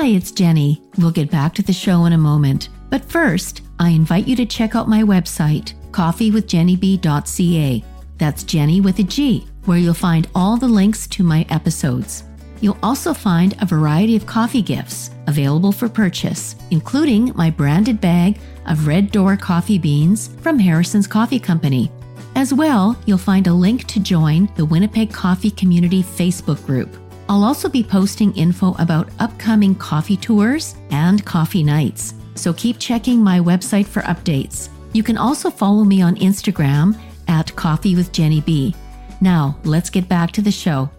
Hi, 0.00 0.06
it's 0.06 0.32
Genny. 0.32 0.80
We'll 0.96 1.10
get 1.10 1.30
back 1.30 1.52
to 1.56 1.62
the 1.62 1.74
show 1.74 2.06
in 2.06 2.14
a 2.14 2.18
moment. 2.18 2.70
But 2.88 3.04
first, 3.04 3.60
I 3.78 3.90
invite 3.90 4.26
you 4.26 4.34
to 4.36 4.46
check 4.46 4.74
out 4.74 4.88
my 4.88 5.02
website, 5.02 5.74
coffeewithgennyb.ca. 5.90 7.84
That's 8.16 8.44
Genny 8.44 8.82
with 8.82 8.98
a 8.98 9.02
G, 9.02 9.46
where 9.66 9.76
you'll 9.76 9.92
find 9.92 10.26
all 10.34 10.56
the 10.56 10.66
links 10.66 11.06
to 11.08 11.22
my 11.22 11.44
episodes. 11.50 12.24
You'll 12.62 12.78
also 12.82 13.12
find 13.12 13.54
a 13.60 13.66
variety 13.66 14.16
of 14.16 14.24
coffee 14.24 14.62
gifts 14.62 15.10
available 15.26 15.70
for 15.70 15.86
purchase, 15.86 16.56
including 16.70 17.32
my 17.34 17.50
branded 17.50 18.00
bag 18.00 18.38
of 18.64 18.86
Red 18.86 19.12
Door 19.12 19.36
coffee 19.36 19.76
beans 19.76 20.28
from 20.40 20.58
Harrison's 20.58 21.06
Coffee 21.06 21.38
Company. 21.38 21.92
As 22.36 22.54
well, 22.54 22.98
you'll 23.04 23.18
find 23.18 23.48
a 23.48 23.52
link 23.52 23.86
to 23.88 24.00
join 24.00 24.50
the 24.56 24.64
Winnipeg 24.64 25.12
Coffee 25.12 25.50
Community 25.50 26.02
Facebook 26.02 26.64
group. 26.64 26.96
I'll 27.30 27.44
also 27.44 27.68
be 27.68 27.84
posting 27.84 28.34
info 28.34 28.74
about 28.80 29.08
upcoming 29.20 29.76
coffee 29.76 30.16
tours 30.16 30.74
and 30.90 31.24
coffee 31.24 31.62
nights, 31.62 32.12
so 32.34 32.52
keep 32.52 32.80
checking 32.80 33.22
my 33.22 33.38
website 33.38 33.86
for 33.86 34.02
updates. 34.02 34.68
You 34.94 35.04
can 35.04 35.16
also 35.16 35.48
follow 35.48 35.84
me 35.84 36.02
on 36.02 36.16
Instagram 36.16 36.98
at 37.28 37.54
Coffee 37.54 37.94
with 37.94 38.10
Genny 38.10 38.44
B. 38.44 38.74
Now, 39.20 39.56
let's 39.62 39.90
get 39.90 40.08
back 40.08 40.32
to 40.32 40.42
the 40.42 40.50
show. 40.50 40.90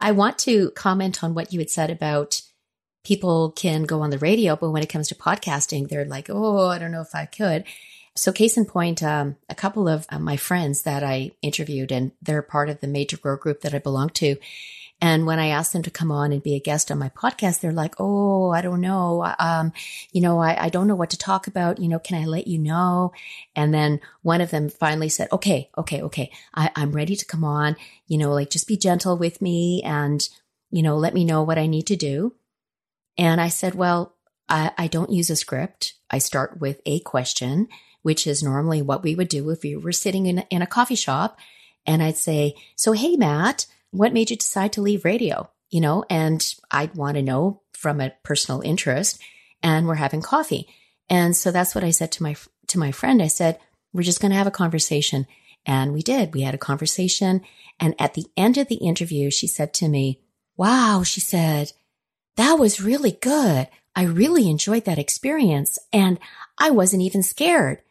I 0.00 0.12
want 0.12 0.38
to 0.38 0.70
comment 0.70 1.22
on 1.22 1.34
what 1.34 1.52
you 1.52 1.58
had 1.58 1.68
said 1.68 1.90
about 1.90 2.40
people 3.04 3.50
can 3.50 3.82
go 3.82 4.00
on 4.00 4.08
the 4.08 4.18
radio, 4.18 4.56
but 4.56 4.70
when 4.70 4.82
it 4.82 4.88
comes 4.88 5.08
to 5.08 5.14
podcasting, 5.14 5.90
they're 5.90 6.06
like, 6.06 6.30
oh, 6.30 6.68
I 6.68 6.78
don't 6.78 6.90
know 6.90 7.02
if 7.02 7.14
I 7.14 7.26
could. 7.26 7.64
So, 8.16 8.32
case 8.32 8.56
in 8.56 8.64
point, 8.64 9.02
um, 9.02 9.36
a 9.48 9.54
couple 9.54 9.88
of 9.88 10.06
uh, 10.10 10.18
my 10.18 10.36
friends 10.36 10.82
that 10.82 11.04
I 11.04 11.30
interviewed, 11.42 11.92
and 11.92 12.12
they're 12.20 12.42
part 12.42 12.68
of 12.68 12.80
the 12.80 12.88
major 12.88 13.16
grow 13.16 13.36
group 13.36 13.60
that 13.60 13.74
I 13.74 13.78
belong 13.78 14.10
to. 14.10 14.36
And 15.02 15.26
when 15.26 15.38
I 15.38 15.48
asked 15.48 15.72
them 15.72 15.82
to 15.84 15.90
come 15.90 16.12
on 16.12 16.30
and 16.32 16.42
be 16.42 16.54
a 16.54 16.60
guest 16.60 16.90
on 16.90 16.98
my 16.98 17.08
podcast, 17.08 17.60
they're 17.60 17.72
like, 17.72 17.94
Oh, 17.98 18.50
I 18.50 18.60
don't 18.60 18.80
know. 18.80 19.32
Um, 19.38 19.72
you 20.12 20.20
know, 20.20 20.38
I, 20.38 20.64
I 20.64 20.68
don't 20.68 20.86
know 20.86 20.94
what 20.94 21.10
to 21.10 21.18
talk 21.18 21.46
about. 21.46 21.78
You 21.78 21.88
know, 21.88 21.98
can 21.98 22.20
I 22.20 22.26
let 22.26 22.46
you 22.46 22.58
know? 22.58 23.12
And 23.56 23.72
then 23.72 24.00
one 24.22 24.40
of 24.40 24.50
them 24.50 24.68
finally 24.68 25.08
said, 25.08 25.28
okay, 25.32 25.70
okay, 25.78 26.02
okay. 26.02 26.30
I, 26.54 26.70
I'm 26.76 26.92
ready 26.92 27.16
to 27.16 27.24
come 27.24 27.44
on. 27.44 27.76
You 28.08 28.18
know, 28.18 28.32
like 28.32 28.50
just 28.50 28.68
be 28.68 28.76
gentle 28.76 29.16
with 29.16 29.40
me 29.40 29.82
and, 29.84 30.28
you 30.70 30.82
know, 30.82 30.96
let 30.96 31.14
me 31.14 31.24
know 31.24 31.42
what 31.42 31.58
I 31.58 31.66
need 31.66 31.86
to 31.86 31.96
do. 31.96 32.34
And 33.16 33.40
I 33.40 33.48
said, 33.48 33.74
well, 33.74 34.14
I, 34.48 34.72
I 34.76 34.86
don't 34.86 35.10
use 35.10 35.30
a 35.30 35.36
script. 35.36 35.94
I 36.10 36.18
start 36.18 36.60
with 36.60 36.80
a 36.84 37.00
question, 37.00 37.68
which 38.02 38.26
is 38.26 38.42
normally 38.42 38.82
what 38.82 39.02
we 39.02 39.14
would 39.14 39.28
do 39.28 39.50
if 39.50 39.62
we 39.62 39.76
were 39.76 39.92
sitting 39.92 40.26
in, 40.26 40.38
in 40.50 40.62
a 40.62 40.66
coffee 40.66 40.94
shop. 40.94 41.38
And 41.86 42.02
I'd 42.02 42.16
say, 42.16 42.54
so, 42.76 42.92
hey, 42.92 43.16
Matt, 43.16 43.66
what 43.90 44.12
made 44.12 44.30
you 44.30 44.36
decide 44.36 44.72
to 44.74 44.82
leave 44.82 45.04
radio? 45.04 45.50
You 45.70 45.80
know, 45.80 46.04
and 46.10 46.44
I'd 46.70 46.94
want 46.94 47.16
to 47.16 47.22
know 47.22 47.62
from 47.72 48.00
a 48.00 48.12
personal 48.22 48.60
interest 48.60 49.20
and 49.62 49.86
we're 49.86 49.94
having 49.94 50.22
coffee. 50.22 50.68
And 51.08 51.36
so 51.36 51.50
that's 51.50 51.74
what 51.74 51.84
I 51.84 51.90
said 51.90 52.12
to 52.12 52.22
my, 52.22 52.36
to 52.68 52.78
my 52.78 52.92
friend. 52.92 53.22
I 53.22 53.28
said, 53.28 53.58
we're 53.92 54.02
just 54.02 54.20
going 54.20 54.30
to 54.30 54.38
have 54.38 54.46
a 54.46 54.52
conversation. 54.52 55.26
And 55.66 55.92
we 55.92 56.02
did. 56.02 56.34
We 56.34 56.42
had 56.42 56.54
a 56.54 56.58
conversation. 56.58 57.42
And 57.78 57.94
at 57.98 58.14
the 58.14 58.26
end 58.36 58.58
of 58.58 58.68
the 58.68 58.76
interview, 58.76 59.30
she 59.30 59.46
said 59.46 59.72
to 59.74 59.88
me, 59.88 60.20
wow, 60.56 61.02
she 61.04 61.20
said, 61.20 61.72
that 62.36 62.58
was 62.58 62.80
really 62.80 63.12
good. 63.12 63.68
I 63.94 64.04
really 64.04 64.48
enjoyed 64.48 64.84
that 64.84 64.98
experience 64.98 65.78
and 65.92 66.18
I 66.58 66.70
wasn't 66.70 67.02
even 67.02 67.22
scared. 67.22 67.82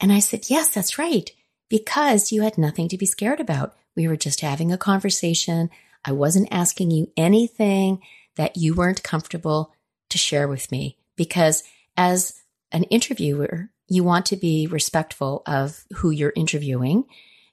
And 0.00 0.12
I 0.12 0.18
said, 0.18 0.50
yes, 0.50 0.68
that's 0.68 0.98
right. 0.98 1.30
Because 1.68 2.32
you 2.32 2.42
had 2.42 2.58
nothing 2.58 2.88
to 2.88 2.98
be 2.98 3.06
scared 3.06 3.40
about. 3.40 3.74
We 3.96 4.06
were 4.08 4.16
just 4.16 4.40
having 4.40 4.72
a 4.72 4.78
conversation. 4.78 5.70
I 6.04 6.12
wasn't 6.12 6.48
asking 6.50 6.90
you 6.90 7.10
anything 7.16 8.02
that 8.36 8.56
you 8.56 8.74
weren't 8.74 9.02
comfortable 9.02 9.74
to 10.10 10.18
share 10.18 10.46
with 10.46 10.70
me. 10.70 10.98
Because 11.16 11.64
as 11.96 12.42
an 12.72 12.84
interviewer, 12.84 13.70
you 13.88 14.04
want 14.04 14.26
to 14.26 14.36
be 14.36 14.66
respectful 14.66 15.42
of 15.46 15.84
who 15.96 16.10
you're 16.10 16.32
interviewing. 16.36 17.04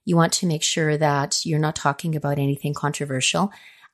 You 0.06 0.16
want 0.16 0.34
to 0.34 0.46
make 0.46 0.64
sure 0.64 0.98
that 0.98 1.46
you're 1.46 1.60
not 1.60 1.76
talking 1.76 2.16
about 2.16 2.40
anything 2.40 2.74
controversial 2.74 3.52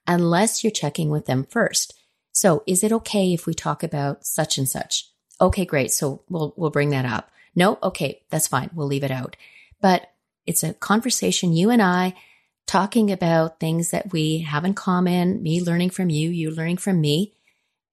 unless 0.08 0.64
you're 0.64 0.72
checking 0.72 1.10
with 1.10 1.28
them 1.28 1.46
first. 1.50 1.94
So 2.32 2.64
is 2.66 2.84
it 2.84 2.92
okay 2.92 3.34
if 3.34 3.46
we 3.46 3.54
talk 3.54 3.84
about 3.84 4.26
such 4.26 4.58
and 4.58 4.68
such? 4.68 5.10
Okay, 5.40 5.66
great. 5.66 5.92
So 5.92 6.24
we'll, 6.30 6.54
we'll 6.58 6.70
bring 6.72 6.90
that 6.90 7.06
up. 7.06 7.32
No, 7.60 7.78
okay, 7.84 8.22
that's 8.30 8.48
fine. 8.48 8.70
We'll 8.74 8.88
leave 8.88 9.04
it 9.04 9.12
out. 9.12 9.36
But 9.82 10.10
it's 10.48 10.64
a 10.64 10.74
conversation, 10.74 11.52
you 11.52 11.70
and 11.70 11.82
I 11.82 12.16
talking 12.66 13.12
about 13.12 13.60
things 13.60 13.92
that 13.92 14.14
we 14.14 14.40
have 14.40 14.64
in 14.64 14.74
common, 14.74 15.44
me 15.44 15.62
learning 15.62 15.90
from 15.90 16.10
you, 16.10 16.30
you 16.30 16.52
learning 16.52 16.78
from 16.78 17.02
me. 17.02 17.34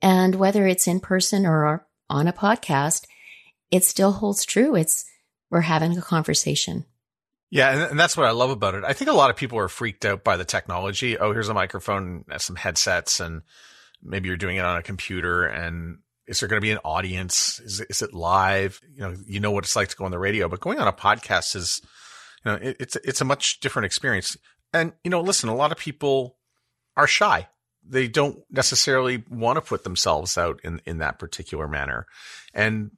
And 0.01 0.37
whether 0.37 0.69
it's 0.69 0.87
in 0.87 1.01
person 1.01 1.45
or 1.45 1.85
on 2.09 2.29
a 2.29 2.33
podcast, 2.33 3.07
it 3.73 3.83
still 3.83 4.13
holds 4.13 4.45
true. 4.45 4.77
It's 4.77 5.05
we're 5.51 5.63
having 5.63 5.99
a 5.99 6.03
conversation. 6.03 6.85
Yeah, 7.51 7.89
and 7.91 7.99
that's 7.99 8.17
what 8.17 8.27
I 8.27 8.31
love 8.31 8.51
about 8.51 8.77
it. 8.77 8.85
I 8.85 8.93
think 8.93 9.11
a 9.11 9.15
lot 9.15 9.31
of 9.31 9.37
people 9.37 9.59
are 9.59 9.69
freaked 9.69 10.05
out 10.05 10.23
by 10.23 10.37
the 10.37 10.45
technology. 10.45 11.19
Oh, 11.19 11.33
here's 11.33 11.49
a 11.49 11.55
microphone, 11.55 12.25
some 12.39 12.55
headsets, 12.55 13.19
and 13.19 13.43
maybe 14.01 14.29
you're 14.29 14.37
doing 14.37 14.59
it 14.59 14.65
on 14.65 14.77
a 14.77 14.83
computer. 14.83 15.45
And 15.45 15.99
is 16.27 16.41
there 16.41 16.49
going 16.49 16.59
to 16.59 16.65
be 16.65 16.71
an 16.71 16.79
audience? 16.85 17.61
Is 17.61 17.81
is 17.81 18.03
it 18.03 18.15
live? 18.15 18.81
You 18.93 19.03
know, 19.03 19.17
you 19.27 19.41
know 19.41 19.51
what 19.51 19.65
it's 19.65 19.77
like 19.77 19.89
to 19.89 19.97
go 19.97 20.05
on 20.05 20.11
the 20.11 20.19
radio, 20.19 20.49
but 20.49 20.61
going 20.61 20.79
on 20.79 20.89
a 20.89 20.93
podcast 20.93 21.57
is, 21.57 21.81
you 22.45 22.51
know, 22.51 22.59
it, 22.59 22.77
it's 22.81 22.97
it's 22.97 23.21
a 23.21 23.25
much 23.25 23.61
different 23.61 23.87
experience. 23.87 24.37
And 24.73 24.93
you 25.05 25.11
know, 25.11 25.21
listen, 25.21 25.49
a 25.49 25.55
lot 25.55 25.73
of 25.73 25.79
people 25.79 26.37
are 26.97 27.07
shy. 27.07 27.49
They 27.89 28.09
don't 28.09 28.39
necessarily 28.51 29.23
want 29.31 29.57
to 29.57 29.61
put 29.61 29.85
themselves 29.85 30.37
out 30.37 30.61
in 30.65 30.81
in 30.85 30.99
that 30.99 31.19
particular 31.19 31.69
manner, 31.69 32.07
and 32.53 32.91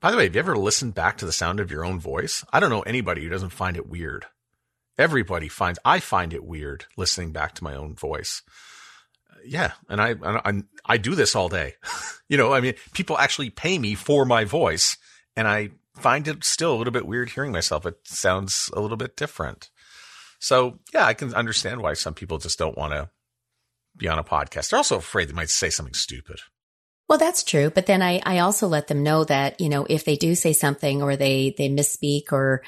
by 0.00 0.10
the 0.10 0.16
way, 0.16 0.24
have 0.24 0.34
you 0.34 0.38
ever 0.38 0.56
listened 0.56 0.94
back 0.94 1.18
to 1.18 1.26
the 1.26 1.32
sound 1.32 1.58
of 1.58 1.70
your 1.70 1.84
own 1.84 1.98
voice? 1.98 2.44
I 2.52 2.60
don't 2.60 2.70
know 2.70 2.82
anybody 2.82 3.22
who 3.22 3.30
doesn't 3.30 3.50
find 3.50 3.76
it 3.76 3.88
weird. 3.88 4.26
Everybody 4.98 5.48
finds, 5.48 5.78
I 5.84 6.00
find 6.00 6.32
it 6.32 6.44
weird 6.44 6.84
listening 6.96 7.32
back 7.32 7.54
to 7.54 7.64
my 7.64 7.74
own 7.74 7.94
voice. 7.94 8.42
Yeah. 9.46 9.72
And 9.88 10.00
I, 10.00 10.14
I, 10.22 10.62
I 10.84 10.96
do 10.96 11.14
this 11.14 11.34
all 11.34 11.48
day. 11.48 11.74
you 12.28 12.36
know, 12.36 12.52
I 12.52 12.60
mean, 12.60 12.74
people 12.92 13.18
actually 13.18 13.50
pay 13.50 13.78
me 13.78 13.94
for 13.94 14.24
my 14.24 14.44
voice 14.44 14.96
and 15.36 15.46
I 15.46 15.70
find 15.94 16.26
it 16.28 16.44
still 16.44 16.74
a 16.74 16.76
little 16.76 16.92
bit 16.92 17.06
weird 17.06 17.30
hearing 17.30 17.52
myself. 17.52 17.86
It 17.86 17.96
sounds 18.04 18.70
a 18.74 18.80
little 18.80 18.96
bit 18.96 19.16
different. 19.16 19.70
So 20.38 20.78
yeah, 20.92 21.06
I 21.06 21.14
can 21.14 21.34
understand 21.34 21.80
why 21.80 21.94
some 21.94 22.14
people 22.14 22.38
just 22.38 22.58
don't 22.58 22.76
want 22.76 22.92
to 22.92 23.10
be 23.96 24.08
on 24.08 24.18
a 24.18 24.24
podcast. 24.24 24.70
They're 24.70 24.78
also 24.78 24.98
afraid 24.98 25.28
they 25.28 25.32
might 25.32 25.50
say 25.50 25.70
something 25.70 25.94
stupid. 25.94 26.40
Well, 27.08 27.18
that's 27.18 27.44
true. 27.44 27.70
But 27.70 27.86
then 27.86 28.02
I, 28.02 28.20
I 28.24 28.40
also 28.40 28.66
let 28.66 28.88
them 28.88 29.02
know 29.02 29.24
that, 29.24 29.60
you 29.60 29.68
know, 29.68 29.86
if 29.88 30.04
they 30.04 30.16
do 30.16 30.34
say 30.34 30.52
something 30.52 31.02
or 31.02 31.16
they, 31.16 31.54
they 31.56 31.68
misspeak 31.68 32.32
or, 32.32 32.62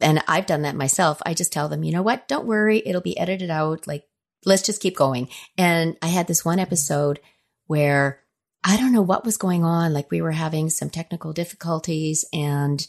and 0.00 0.22
I've 0.26 0.46
done 0.46 0.62
that 0.62 0.74
myself, 0.74 1.22
I 1.24 1.34
just 1.34 1.52
tell 1.52 1.68
them, 1.68 1.84
you 1.84 1.92
know 1.92 2.02
what? 2.02 2.26
Don't 2.26 2.46
worry. 2.46 2.82
It'll 2.84 3.00
be 3.00 3.18
edited 3.18 3.50
out. 3.50 3.86
Like, 3.86 4.04
let's 4.44 4.62
just 4.62 4.80
keep 4.80 4.96
going. 4.96 5.28
And 5.56 5.96
I 6.02 6.08
had 6.08 6.26
this 6.26 6.44
one 6.44 6.58
episode 6.58 7.20
where 7.66 8.20
I 8.62 8.76
don't 8.76 8.92
know 8.92 9.02
what 9.02 9.24
was 9.24 9.36
going 9.36 9.64
on. 9.64 9.92
Like 9.92 10.10
we 10.10 10.22
were 10.22 10.32
having 10.32 10.70
some 10.70 10.90
technical 10.90 11.32
difficulties 11.32 12.24
and, 12.32 12.86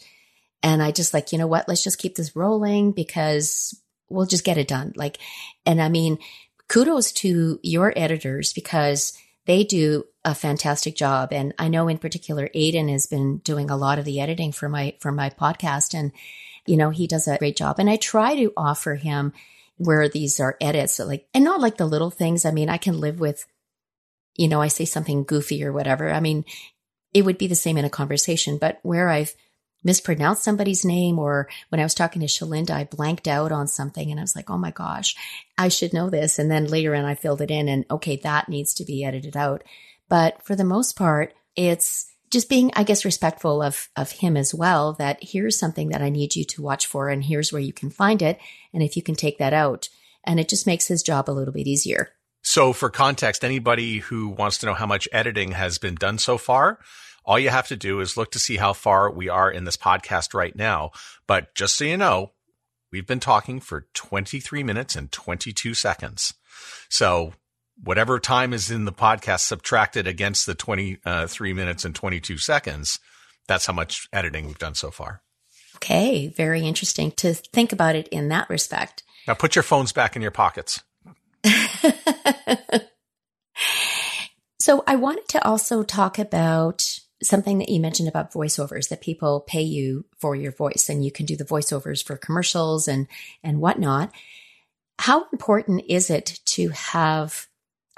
and 0.64 0.82
I 0.82 0.92
just 0.92 1.14
like, 1.14 1.32
you 1.32 1.38
know 1.38 1.48
what? 1.48 1.68
Let's 1.68 1.84
just 1.84 1.98
keep 1.98 2.16
this 2.16 2.36
rolling 2.36 2.92
because 2.92 3.80
we'll 4.10 4.26
just 4.26 4.44
get 4.44 4.58
it 4.58 4.68
done. 4.68 4.94
Like, 4.96 5.18
and 5.66 5.82
I 5.82 5.90
mean, 5.90 6.18
kudos 6.68 7.12
to 7.14 7.60
your 7.64 7.94
editors 7.96 8.54
because 8.54 9.18
they 9.46 9.64
do 9.64 10.06
a 10.24 10.36
fantastic 10.36 10.96
job. 10.96 11.34
And 11.34 11.54
I 11.58 11.68
know 11.68 11.88
in 11.88 11.98
particular, 11.98 12.50
Aiden 12.56 12.92
has 12.92 13.08
been 13.08 13.38
doing 13.40 13.70
a 13.70 13.78
lot 13.78 13.98
of 13.98 14.06
the 14.06 14.20
editing 14.20 14.52
for 14.52 14.70
my, 14.70 14.96
for 15.00 15.12
my 15.12 15.30
podcast. 15.32 15.98
And, 15.98 16.12
you 16.68 16.78
know, 16.78 16.92
he 16.92 17.08
does 17.08 17.28
a 17.28 17.38
great 17.38 17.56
job. 17.56 17.78
And 17.80 17.90
I 17.90 17.96
try 17.96 18.36
to 18.36 18.54
offer 18.56 18.96
him 18.96 19.34
where 19.84 20.08
these 20.08 20.40
are 20.40 20.58
edits, 20.62 21.00
like, 21.00 21.28
and 21.34 21.44
not 21.44 21.60
like 21.60 21.78
the 21.78 21.86
little 21.86 22.12
things. 22.12 22.46
I 22.46 22.52
mean, 22.52 22.70
I 22.70 22.78
can 22.78 23.00
live 23.00 23.20
with, 23.20 23.46
you 24.36 24.48
know, 24.48 24.62
I 24.62 24.68
say 24.68 24.86
something 24.86 25.24
goofy 25.24 25.64
or 25.64 25.74
whatever. 25.74 26.12
I 26.12 26.20
mean, 26.20 26.46
it 27.14 27.26
would 27.26 27.38
be 27.38 27.48
the 27.48 27.56
same 27.56 27.78
in 27.78 27.86
a 27.86 27.90
conversation, 27.90 28.58
but 28.58 28.80
where 28.84 29.10
I've 29.10 29.34
mispronounced 29.84 30.44
somebody's 30.44 30.86
name 30.86 31.18
or 31.18 31.50
when 31.70 31.82
I 31.82 31.84
was 31.84 31.96
talking 31.96 32.22
to 32.22 32.28
Shalinda, 32.28 32.72
I 32.72 32.84
blanked 32.84 33.28
out 33.28 33.52
on 33.52 33.68
something 33.68 34.12
and 34.12 34.20
I 34.20 34.24
was 34.24 34.36
like, 34.36 34.50
oh 34.50 34.58
my 34.58 34.72
gosh, 34.72 35.16
I 35.58 35.70
should 35.70 35.94
know 35.94 36.10
this. 36.10 36.38
And 36.38 36.52
then 36.52 36.66
later 36.66 36.96
on, 36.96 37.04
I 37.04 37.16
filled 37.16 37.42
it 37.42 37.50
in 37.50 37.68
and 37.68 37.86
okay, 37.90 38.18
that 38.18 38.50
needs 38.50 38.76
to 38.76 38.86
be 38.86 39.04
edited 39.04 39.36
out. 39.36 39.64
But 40.08 40.44
for 40.44 40.56
the 40.56 40.64
most 40.64 40.96
part, 40.96 41.34
it's 41.56 42.11
just 42.32 42.50
being, 42.50 42.72
I 42.76 42.84
guess, 42.84 43.06
respectful 43.06 43.62
of, 43.62 43.90
of 43.96 44.12
him 44.12 44.38
as 44.38 44.56
well, 44.56 44.94
that 44.94 45.20
here's 45.22 45.60
something 45.60 45.90
that 45.90 46.02
I 46.02 46.10
need 46.10 46.36
you 46.36 46.46
to 46.46 46.62
watch 46.62 46.88
for 46.88 47.10
and 47.10 47.24
here's 47.24 47.52
where 47.52 47.62
you 47.62 47.74
can 47.74 47.90
find 47.90 48.22
it. 48.22 48.40
And 48.74 48.82
if 48.82 48.96
you 48.96 49.04
can 49.04 49.16
take 49.16 49.38
that 49.38 49.54
out 49.54 49.90
and 50.24 50.40
it 50.40 50.50
just 50.50 50.66
makes 50.66 50.88
his 50.88 51.04
job 51.04 51.30
a 51.30 51.32
little 51.32 51.54
bit 51.54 51.68
easier. 51.68 52.10
So 52.42 52.74
for 52.74 52.90
context, 52.90 53.44
anybody 53.44 54.00
who 54.00 54.30
wants 54.30 54.58
to 54.60 54.66
know 54.66 54.74
how 54.74 54.86
much 54.86 55.08
editing 55.12 55.52
has 55.52 55.78
been 55.78 55.96
done 55.96 56.18
so 56.18 56.38
far, 56.38 56.80
all 57.24 57.38
you 57.38 57.50
have 57.50 57.68
to 57.68 57.76
do 57.76 58.00
is 58.00 58.18
look 58.18 58.32
to 58.32 58.40
see 58.40 58.58
how 58.58 58.74
far 58.74 59.12
we 59.12 59.30
are 59.30 59.52
in 59.52 59.66
this 59.66 59.78
podcast 59.78 60.34
right 60.34 60.56
now. 60.56 60.92
But 61.28 61.54
just 61.54 61.78
so 61.78 61.86
you 61.86 61.98
know, 61.98 62.32
we've 62.92 63.06
been 63.06 63.20
talking 63.20 63.60
for 63.60 63.88
23 63.94 64.64
minutes 64.64 64.96
and 64.96 65.12
22 65.12 65.74
seconds. 65.74 66.34
So 66.90 67.34
whatever 67.82 68.20
time 68.20 68.54
is 68.54 68.72
in 68.72 68.86
the 68.86 68.92
podcast 68.92 69.42
subtracted 69.42 70.08
against 70.08 70.46
the 70.46 70.56
23 70.56 71.02
uh, 71.06 71.28
minutes 71.56 71.86
and 71.86 71.96
22 71.96 72.38
seconds, 72.38 73.00
that's 73.48 73.66
how 73.66 73.74
much 73.74 74.08
editing 74.14 74.48
we've 74.48 74.60
done 74.60 74.76
so 74.76 74.92
far. 74.92 75.22
Okay. 75.78 76.28
Very 76.28 76.62
interesting 76.62 77.12
to 77.14 77.34
think 77.34 77.74
about 77.74 77.96
it 77.96 78.08
in 78.10 78.30
that 78.30 78.50
respect. 78.50 79.04
Now 79.28 79.34
put 79.34 79.56
your 79.56 79.64
phones 79.64 79.92
back 79.92 80.16
in 80.16 80.22
your 80.22 80.32
pockets. 80.32 80.82
so 84.60 84.84
I 84.86 84.96
wanted 84.96 85.28
to 85.30 85.44
also 85.46 85.84
talk 85.84 86.20
about 86.20 87.00
something 87.24 87.60
that 87.60 87.70
you 87.70 87.80
mentioned 87.80 88.10
about 88.10 88.34
voiceovers 88.34 88.90
that 88.90 89.02
people 89.02 89.42
pay 89.42 89.62
you 89.62 90.06
for 90.20 90.36
your 90.36 90.52
voice 90.52 90.88
and 90.90 91.06
you 91.06 91.12
can 91.12 91.26
do 91.26 91.36
the 91.36 91.46
voiceovers 91.46 92.04
for 92.04 92.18
commercials 92.18 92.88
and 92.88 93.08
and 93.44 93.60
whatnot 93.60 94.12
how 95.00 95.26
important 95.32 95.84
is 95.88 96.10
it 96.10 96.40
to 96.46 96.70
have 96.70 97.48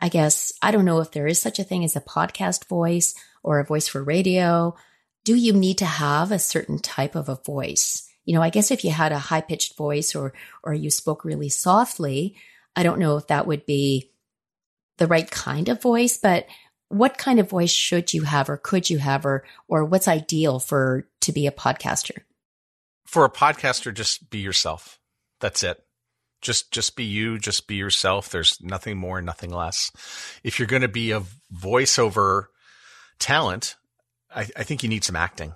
i 0.04 0.10
guess 0.10 0.54
i 0.62 0.70
don't 0.70 0.86
know 0.86 1.00
if 1.00 1.12
there 1.12 1.28
is 1.28 1.42
such 1.42 1.58
a 1.58 1.63
thing 1.63 1.84
as 1.84 1.96
a 1.96 2.02
podcast 2.02 2.68
voice 2.68 3.16
or 3.42 3.60
a 3.60 3.66
voice 3.66 3.88
for 3.88 4.04
radio 4.04 4.76
do 5.24 5.36
you 5.36 5.54
need 5.54 5.78
to 5.80 5.86
have 5.86 6.32
a 6.32 6.38
certain 6.38 6.78
type 6.78 7.16
of 7.16 7.30
a 7.30 7.42
voice 7.46 8.08
you 8.26 8.34
know 8.36 8.42
i 8.42 8.50
guess 8.50 8.70
if 8.70 8.84
you 8.84 8.92
had 8.92 9.12
a 9.12 9.20
high 9.20 9.42
pitched 9.42 9.76
voice 9.76 10.13
or 10.13 10.34
or 10.63 10.74
you 10.74 10.92
spoke 10.92 11.26
really 11.26 11.50
softly 11.50 12.36
i 12.76 12.84
don't 12.84 13.00
know 13.00 13.18
if 13.18 13.28
that 13.28 13.48
would 13.48 13.66
be 13.66 14.12
the 14.98 15.08
right 15.08 15.32
kind 15.32 15.70
of 15.70 15.82
voice 15.82 16.18
but 16.18 16.46
what 16.89 17.18
kind 17.18 17.39
of 17.39 17.50
voice 17.50 17.72
should 17.72 18.13
you 18.13 18.22
have 18.22 18.50
or 18.50 18.58
could 18.58 18.88
you 18.89 19.00
have 19.00 19.26
or 19.26 19.44
or 19.68 19.84
what's 19.84 20.08
ideal 20.08 20.60
for 20.60 21.08
to 21.22 21.32
be 21.32 21.48
a 21.48 21.52
podcaster? 21.52 22.20
for 23.13 23.26
a 23.26 23.30
podcaster, 23.30 23.94
just 23.94 24.32
be 24.32 24.39
yourself. 24.39 25.00
That's 25.39 25.62
it. 25.62 25.80
Just, 26.43 26.71
just 26.71 26.95
be 26.95 27.03
you. 27.03 27.39
Just 27.39 27.67
be 27.67 27.75
yourself. 27.75 28.29
There's 28.29 28.62
nothing 28.62 28.97
more, 28.97 29.21
nothing 29.21 29.49
less. 29.49 29.91
If 30.43 30.60
you're 30.60 30.67
going 30.67 30.84
to 30.84 30.88
be 30.88 31.12
a 31.12 31.23
voiceover 31.51 32.45
talent, 33.17 33.75
I, 34.36 34.41
I 34.56 34.63
think 34.63 34.84
you 34.84 34.89
need 34.89 35.03
some 35.03 35.15
acting. 35.15 35.56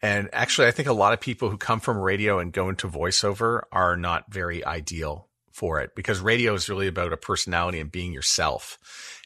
And 0.00 0.30
actually, 0.32 0.68
I 0.68 0.72
think 0.72 0.88
a 0.88 0.94
lot 0.94 1.12
of 1.12 1.20
people 1.20 1.50
who 1.50 1.58
come 1.58 1.80
from 1.80 1.98
radio 1.98 2.38
and 2.38 2.52
go 2.52 2.68
into 2.68 2.88
voiceover 2.88 3.62
are 3.70 3.96
not 3.96 4.32
very 4.32 4.64
ideal 4.64 5.28
for 5.52 5.80
it 5.80 5.94
because 5.94 6.20
radio 6.20 6.54
is 6.54 6.68
really 6.68 6.88
about 6.88 7.12
a 7.12 7.16
personality 7.16 7.78
and 7.78 7.92
being 7.92 8.12
yourself. 8.12 8.78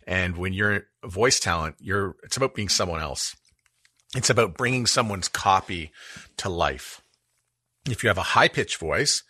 And 0.06 0.36
when 0.36 0.52
you're 0.52 0.84
a 1.02 1.08
voice 1.08 1.40
talent, 1.40 1.76
you're, 1.78 2.16
it's 2.24 2.36
about 2.36 2.54
being 2.54 2.68
someone 2.68 3.00
else. 3.00 3.36
It's 4.14 4.30
about 4.30 4.56
bringing 4.56 4.86
someone's 4.86 5.28
copy 5.28 5.92
to 6.38 6.48
life. 6.48 7.00
If 7.88 8.02
you 8.02 8.08
have 8.08 8.18
a 8.18 8.22
high 8.22 8.48
pitched 8.48 8.76
voice, 8.76 9.22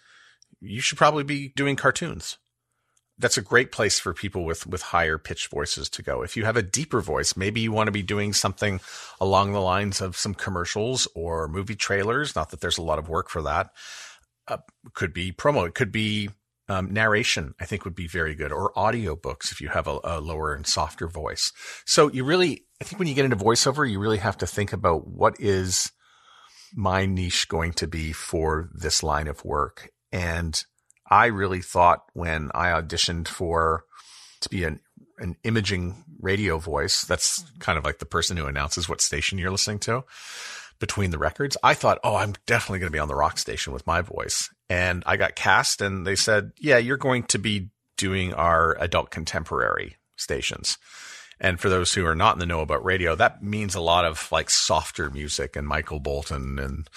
you 0.60 0.80
should 0.80 0.98
probably 0.98 1.24
be 1.24 1.52
doing 1.56 1.76
cartoons. 1.76 2.38
That's 3.18 3.38
a 3.38 3.42
great 3.42 3.72
place 3.72 3.98
for 3.98 4.12
people 4.12 4.44
with, 4.44 4.66
with 4.66 4.82
higher 4.82 5.16
pitched 5.16 5.50
voices 5.50 5.88
to 5.90 6.02
go. 6.02 6.22
If 6.22 6.36
you 6.36 6.44
have 6.44 6.56
a 6.56 6.62
deeper 6.62 7.00
voice, 7.00 7.36
maybe 7.36 7.62
you 7.62 7.72
want 7.72 7.88
to 7.88 7.92
be 7.92 8.02
doing 8.02 8.34
something 8.34 8.80
along 9.20 9.52
the 9.52 9.60
lines 9.60 10.02
of 10.02 10.16
some 10.16 10.34
commercials 10.34 11.08
or 11.14 11.48
movie 11.48 11.76
trailers. 11.76 12.36
Not 12.36 12.50
that 12.50 12.60
there's 12.60 12.76
a 12.76 12.82
lot 12.82 12.98
of 12.98 13.08
work 13.08 13.30
for 13.30 13.40
that. 13.42 13.70
Uh, 14.46 14.58
could 14.92 15.14
be 15.14 15.32
promo. 15.32 15.66
It 15.66 15.74
could 15.74 15.90
be 15.90 16.28
um, 16.68 16.92
narration, 16.92 17.54
I 17.60 17.64
think 17.64 17.84
would 17.84 17.94
be 17.94 18.08
very 18.08 18.34
good, 18.34 18.52
or 18.52 18.72
audiobooks 18.74 19.52
if 19.52 19.60
you 19.60 19.68
have 19.68 19.86
a, 19.86 19.98
a, 20.02 20.20
lower 20.20 20.54
and 20.54 20.66
softer 20.66 21.08
voice. 21.08 21.52
So 21.84 22.10
you 22.10 22.24
really, 22.24 22.66
I 22.80 22.84
think 22.84 22.98
when 22.98 23.08
you 23.08 23.14
get 23.14 23.24
into 23.24 23.36
voiceover, 23.36 23.88
you 23.88 24.00
really 24.00 24.18
have 24.18 24.38
to 24.38 24.46
think 24.46 24.72
about 24.72 25.06
what 25.06 25.36
is 25.38 25.92
my 26.74 27.06
niche 27.06 27.48
going 27.48 27.72
to 27.74 27.86
be 27.86 28.12
for 28.12 28.68
this 28.74 29.02
line 29.02 29.28
of 29.28 29.44
work. 29.44 29.90
And 30.12 30.62
I 31.08 31.26
really 31.26 31.62
thought 31.62 32.04
when 32.12 32.50
I 32.54 32.68
auditioned 32.68 33.28
for 33.28 33.84
to 34.40 34.48
be 34.48 34.64
an 34.64 34.80
an 35.18 35.36
imaging 35.44 36.04
radio 36.20 36.58
voice, 36.58 37.02
that's 37.02 37.42
kind 37.58 37.78
of 37.78 37.84
like 37.84 37.98
the 37.98 38.04
person 38.04 38.36
who 38.36 38.46
announces 38.46 38.88
what 38.88 39.00
station 39.00 39.38
you're 39.38 39.50
listening 39.50 39.78
to 39.78 40.04
between 40.78 41.10
the 41.10 41.18
records. 41.18 41.56
I 41.62 41.74
thought, 41.74 41.98
oh, 42.04 42.16
I'm 42.16 42.34
definitely 42.46 42.80
going 42.80 42.90
to 42.90 42.96
be 42.96 42.98
on 42.98 43.08
the 43.08 43.14
rock 43.14 43.38
station 43.38 43.72
with 43.72 43.86
my 43.86 44.02
voice. 44.02 44.50
And 44.68 45.02
I 45.06 45.16
got 45.16 45.34
cast 45.34 45.80
and 45.80 46.06
they 46.06 46.16
said, 46.16 46.52
yeah, 46.58 46.76
you're 46.78 46.96
going 46.96 47.22
to 47.24 47.38
be 47.38 47.70
doing 47.96 48.34
our 48.34 48.76
adult 48.78 49.10
contemporary 49.10 49.96
stations. 50.16 50.76
And 51.40 51.60
for 51.60 51.68
those 51.68 51.92
who 51.94 52.04
are 52.06 52.14
not 52.14 52.34
in 52.34 52.38
the 52.38 52.46
know 52.46 52.60
about 52.60 52.84
radio, 52.84 53.14
that 53.16 53.42
means 53.42 53.74
a 53.74 53.80
lot 53.80 54.04
of 54.04 54.30
like 54.32 54.50
softer 54.50 55.10
music 55.10 55.56
and 55.56 55.66
Michael 55.66 56.00
Bolton 56.00 56.58
and, 56.58 56.88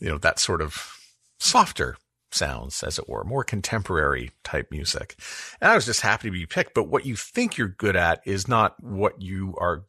you 0.00 0.08
know, 0.08 0.18
that 0.18 0.38
sort 0.38 0.60
of 0.60 0.96
softer 1.38 1.96
sounds, 2.34 2.82
as 2.82 2.98
it 2.98 3.08
were, 3.08 3.24
more 3.24 3.44
contemporary 3.44 4.32
type 4.42 4.70
music. 4.70 5.16
And 5.60 5.70
I 5.70 5.74
was 5.74 5.86
just 5.86 6.00
happy 6.00 6.28
to 6.28 6.32
be 6.32 6.46
picked. 6.46 6.74
But 6.74 6.88
what 6.88 7.06
you 7.06 7.16
think 7.16 7.56
you're 7.56 7.68
good 7.68 7.96
at 7.96 8.20
is 8.24 8.48
not 8.48 8.82
what 8.82 9.22
you 9.22 9.54
are 9.58 9.84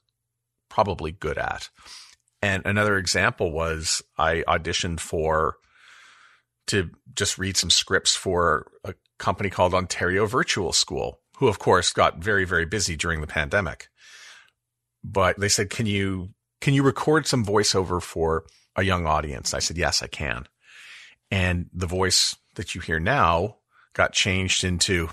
probably 0.70 1.12
good 1.12 1.38
at. 1.38 1.70
And 2.42 2.66
another 2.66 2.98
example 2.98 3.52
was 3.52 4.02
I 4.18 4.44
auditioned 4.48 5.00
for 5.00 5.58
to 6.68 6.90
just 7.16 7.38
read 7.38 7.58
some 7.58 7.70
scripts 7.70 8.16
for 8.16 8.72
a 8.84 8.94
company 9.18 9.50
called 9.50 9.74
Ontario 9.74 10.26
Virtual 10.26 10.74
School, 10.74 11.20
who 11.38 11.48
of 11.48 11.60
course 11.60 11.94
got 11.94 12.18
very, 12.18 12.46
very 12.46 12.66
busy 12.66 12.96
during 12.96 13.22
the 13.22 13.28
pandemic. 13.28 13.90
But 15.04 15.40
they 15.40 15.50
said, 15.50 15.70
can 15.70 15.86
you, 15.86 16.30
can 16.62 16.74
you 16.74 16.84
record 16.84 17.28
some 17.28 17.46
voiceover 17.46 18.02
for 18.02 18.46
a 18.76 18.84
young 18.84 19.06
audience? 19.06 19.54
I 19.54 19.60
said, 19.60 19.78
yes, 19.78 20.02
I 20.02 20.08
can. 20.08 20.48
And 21.32 21.70
the 21.74 21.88
voice 21.88 22.36
that 22.56 22.76
you 22.76 22.82
hear 22.82 23.00
now 23.00 23.58
got 23.94 24.14
changed 24.14 24.64
into, 24.64 25.10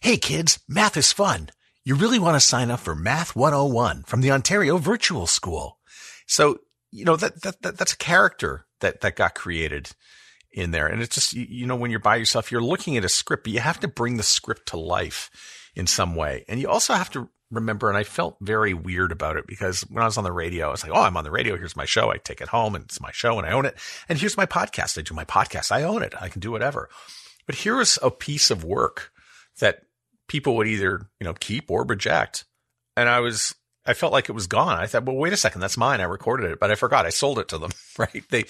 Hey 0.00 0.16
kids, 0.16 0.58
math 0.68 0.96
is 0.96 1.12
fun. 1.12 1.50
You 1.84 1.94
really 1.94 2.18
want 2.18 2.36
to 2.36 2.40
sign 2.40 2.70
up 2.70 2.80
for 2.80 2.94
Math 2.94 3.34
101 3.34 4.04
from 4.04 4.20
the 4.20 4.30
Ontario 4.30 4.78
Virtual 4.78 5.26
School. 5.26 5.78
So 6.26 6.58
you 6.92 7.04
know, 7.04 7.16
that, 7.16 7.42
that, 7.42 7.62
that, 7.62 7.78
that's 7.78 7.94
a 7.94 7.98
character 7.98 8.66
that, 8.80 9.00
that 9.00 9.16
got 9.16 9.34
created 9.34 9.90
in 10.52 10.70
there. 10.70 10.86
And 10.86 11.02
it's 11.02 11.14
just, 11.14 11.32
you 11.32 11.66
know, 11.66 11.74
when 11.74 11.90
you're 11.90 11.98
by 11.98 12.16
yourself, 12.16 12.52
you're 12.52 12.60
looking 12.60 12.96
at 12.96 13.04
a 13.04 13.08
script, 13.08 13.44
but 13.44 13.52
you 13.52 13.60
have 13.60 13.80
to 13.80 13.88
bring 13.88 14.18
the 14.18 14.22
script 14.22 14.68
to 14.68 14.76
life 14.76 15.30
in 15.74 15.86
some 15.86 16.14
way. 16.14 16.44
And 16.48 16.60
you 16.60 16.68
also 16.68 16.92
have 16.92 17.10
to 17.12 17.30
remember, 17.52 17.88
and 17.88 17.96
I 17.96 18.02
felt 18.02 18.36
very 18.40 18.74
weird 18.74 19.12
about 19.12 19.36
it 19.36 19.46
because 19.46 19.82
when 19.82 20.02
I 20.02 20.06
was 20.06 20.18
on 20.18 20.24
the 20.24 20.32
radio, 20.32 20.68
I 20.68 20.70
was 20.70 20.82
like, 20.82 20.92
Oh, 20.92 21.02
I'm 21.02 21.16
on 21.16 21.24
the 21.24 21.30
radio. 21.30 21.56
Here's 21.56 21.76
my 21.76 21.84
show. 21.84 22.10
I 22.10 22.16
take 22.16 22.40
it 22.40 22.48
home 22.48 22.74
and 22.74 22.84
it's 22.84 23.00
my 23.00 23.12
show 23.12 23.38
and 23.38 23.46
I 23.46 23.52
own 23.52 23.66
it. 23.66 23.78
And 24.08 24.18
here's 24.18 24.36
my 24.36 24.46
podcast. 24.46 24.98
I 24.98 25.02
do 25.02 25.14
my 25.14 25.24
podcast. 25.24 25.70
I 25.70 25.82
own 25.84 26.02
it. 26.02 26.14
I 26.20 26.28
can 26.28 26.40
do 26.40 26.50
whatever. 26.50 26.88
But 27.46 27.56
here 27.56 27.80
is 27.80 27.98
a 28.02 28.10
piece 28.10 28.50
of 28.50 28.64
work 28.64 29.12
that 29.60 29.82
people 30.28 30.56
would 30.56 30.66
either, 30.66 31.08
you 31.20 31.24
know, 31.24 31.34
keep 31.34 31.70
or 31.70 31.84
reject. 31.84 32.44
And 32.96 33.08
I 33.08 33.20
was 33.20 33.54
I 33.84 33.94
felt 33.94 34.12
like 34.12 34.28
it 34.28 34.32
was 34.32 34.46
gone. 34.46 34.78
I 34.78 34.86
thought, 34.86 35.04
well, 35.04 35.16
wait 35.16 35.32
a 35.32 35.36
second, 35.36 35.60
that's 35.60 35.76
mine. 35.76 36.00
I 36.00 36.04
recorded 36.04 36.50
it, 36.50 36.60
but 36.60 36.70
I 36.70 36.76
forgot. 36.76 37.06
I 37.06 37.10
sold 37.10 37.38
it 37.38 37.48
to 37.48 37.58
them, 37.58 37.72
right? 37.98 38.22
They, 38.30 38.44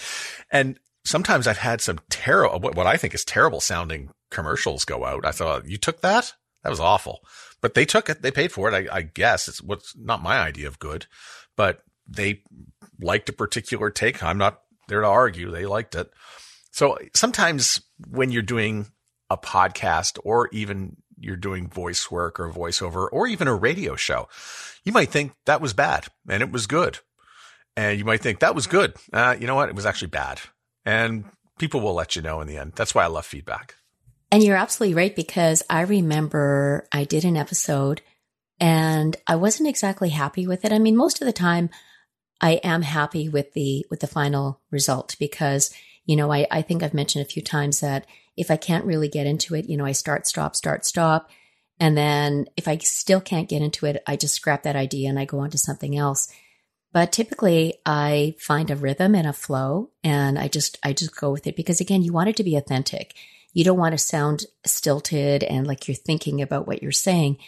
and 0.51 0.79
sometimes 1.05 1.47
I've 1.47 1.59
had 1.59 1.81
some 1.81 2.01
terrible, 2.11 2.61
what 2.61 2.87
I 2.87 2.97
think 2.97 3.15
is 3.15 3.25
terrible 3.25 3.61
sounding 3.61 4.11
commercials 4.31 4.85
go 4.85 5.05
out. 5.05 5.25
I 5.25 5.33
thought, 5.33 5.67
you 5.67 5.79
took 5.79 6.01
that? 6.03 6.35
That 6.63 6.71
was 6.71 6.81
awful. 6.81 7.21
But 7.63 7.75
they 7.75 7.87
took 7.87 8.11
it. 8.11 8.21
They 8.21 8.31
paid 8.31 8.53
for 8.53 8.71
it. 8.71 8.91
I, 8.91 8.97
I 8.97 9.03
guess 9.03 9.49
it's 9.49 9.63
what's 9.63 9.97
not 9.97 10.23
my 10.23 10.39
idea 10.39 10.67
of 10.67 10.79
good, 10.79 11.07
but 11.57 11.83
they 12.07 12.43
liked 13.01 13.29
a 13.29 13.33
particular 13.33 13.89
take. 13.89 14.23
I'm 14.23 14.39
not 14.39 14.61
there 14.89 15.01
to 15.01 15.07
argue. 15.07 15.51
They 15.51 15.65
liked 15.65 15.95
it. 15.95 16.11
So 16.73 16.99
sometimes 17.15 17.81
when 18.11 18.31
you're 18.31 18.43
doing 18.43 18.89
a 19.31 19.37
podcast 19.37 20.19
or 20.25 20.49
even 20.53 20.97
you're 21.19 21.37
doing 21.37 21.69
voice 21.69 22.11
work 22.11 22.41
or 22.41 22.51
voiceover 22.51 23.09
or 23.13 23.27
even 23.27 23.47
a 23.47 23.55
radio 23.55 23.95
show, 23.95 24.29
you 24.85 24.93
might 24.93 25.11
think 25.11 25.33
that 25.47 25.61
was 25.61 25.73
bad 25.73 26.07
and 26.29 26.43
it 26.43 26.51
was 26.51 26.67
good. 26.67 26.99
And 27.77 27.99
you 27.99 28.05
might 28.05 28.21
think 28.21 28.41
that 28.41 28.55
was 28.55 28.67
good. 28.67 28.95
Uh, 29.13 29.37
you 29.39 29.47
know 29.47 29.55
what? 29.55 29.69
It 29.69 29.75
was 29.75 29.87
actually 29.87 30.09
bad. 30.09 30.41
And 30.85 31.25
people 31.59 31.81
will 31.81 31.95
let 31.95 32.17
you 32.17 32.23
know 32.23 32.41
in 32.41 32.49
the 32.49 32.59
end. 32.59 32.73
That's 32.75 32.95
why 32.95 33.05
I 33.05 33.07
love 33.07 33.25
feedback. 33.25 33.77
And 34.33 34.43
you're 34.43 34.57
absolutely 34.57 34.95
right 34.95 35.15
because 35.15 35.63
I 35.69 35.83
remember 35.83 36.89
I 36.91 37.05
did 37.05 37.27
an 37.27 37.37
episode 37.37 38.01
and 38.59 39.15
I 39.27 39.37
wasn't 39.37 39.69
exactly 39.69 40.09
happy 40.09 40.47
with 40.47 40.65
it. 40.65 40.73
I 40.73 40.79
mean, 40.79 40.97
most 40.97 41.21
of 41.21 41.27
the 41.27 41.35
time 41.35 41.69
I 42.41 42.53
am 42.65 42.81
happy 42.81 43.29
with 43.29 43.53
the 43.53 43.85
with 43.91 44.01
the 44.01 44.07
final 44.07 44.63
result 44.71 45.17
because, 45.19 45.71
you 46.07 46.17
know, 46.17 46.33
I, 46.33 46.47
I 46.51 46.63
think 46.63 46.83
I've 46.83 46.95
mentioned 46.95 47.27
a 47.27 47.29
few 47.29 47.43
times 47.43 47.81
that 47.81 48.07
if 48.35 48.51
I 48.51 48.57
can't 48.57 48.87
really 48.87 49.09
get 49.09 49.27
into 49.27 49.55
it, 49.55 49.69
you 49.69 49.77
know, 49.77 49.85
I 49.85 49.93
start, 49.93 50.27
stop, 50.27 50.57
start, 50.57 50.87
stop. 50.87 51.29
And 51.79 51.95
then 51.95 52.47
if 52.57 52.69
I 52.69 52.79
still 52.79 53.21
can't 53.21 53.51
get 53.51 53.61
into 53.61 53.85
it, 53.85 54.03
I 54.07 54.17
just 54.17 54.37
scrap 54.37 54.63
that 54.63 54.77
idea 54.77 55.11
and 55.11 55.19
I 55.19 55.27
go 55.27 55.41
on 55.41 55.51
to 55.51 55.59
something 55.59 55.95
else. 55.95 56.33
But 56.91 57.13
typically 57.13 57.75
I 57.85 58.37
find 58.39 58.71
a 58.71 58.77
rhythm 58.77 59.15
and 59.15 59.27
a 59.27 59.35
flow 59.35 59.91
and 60.03 60.39
I 60.39 60.49
just, 60.49 60.79
I 60.83 60.95
just 60.95 61.15
go 61.15 61.31
with 61.31 61.47
it 61.47 61.55
because 61.55 61.83
again, 61.83 62.03
you 62.03 62.15
want 62.15 62.31
it 62.31 62.37
to 62.37 62.45
be 62.45 62.57
authentic. 62.57 63.15
You 63.53 63.65
don't 63.65 63.79
want 63.79 63.93
to 63.93 63.99
sound 63.99 64.47
stilted 64.65 65.43
and 65.43 65.67
like 65.67 65.87
you're 65.87 65.95
thinking 65.95 66.41
about 66.41 66.67
what 66.67 66.83
you're 66.83 66.93
saying. 66.93 67.39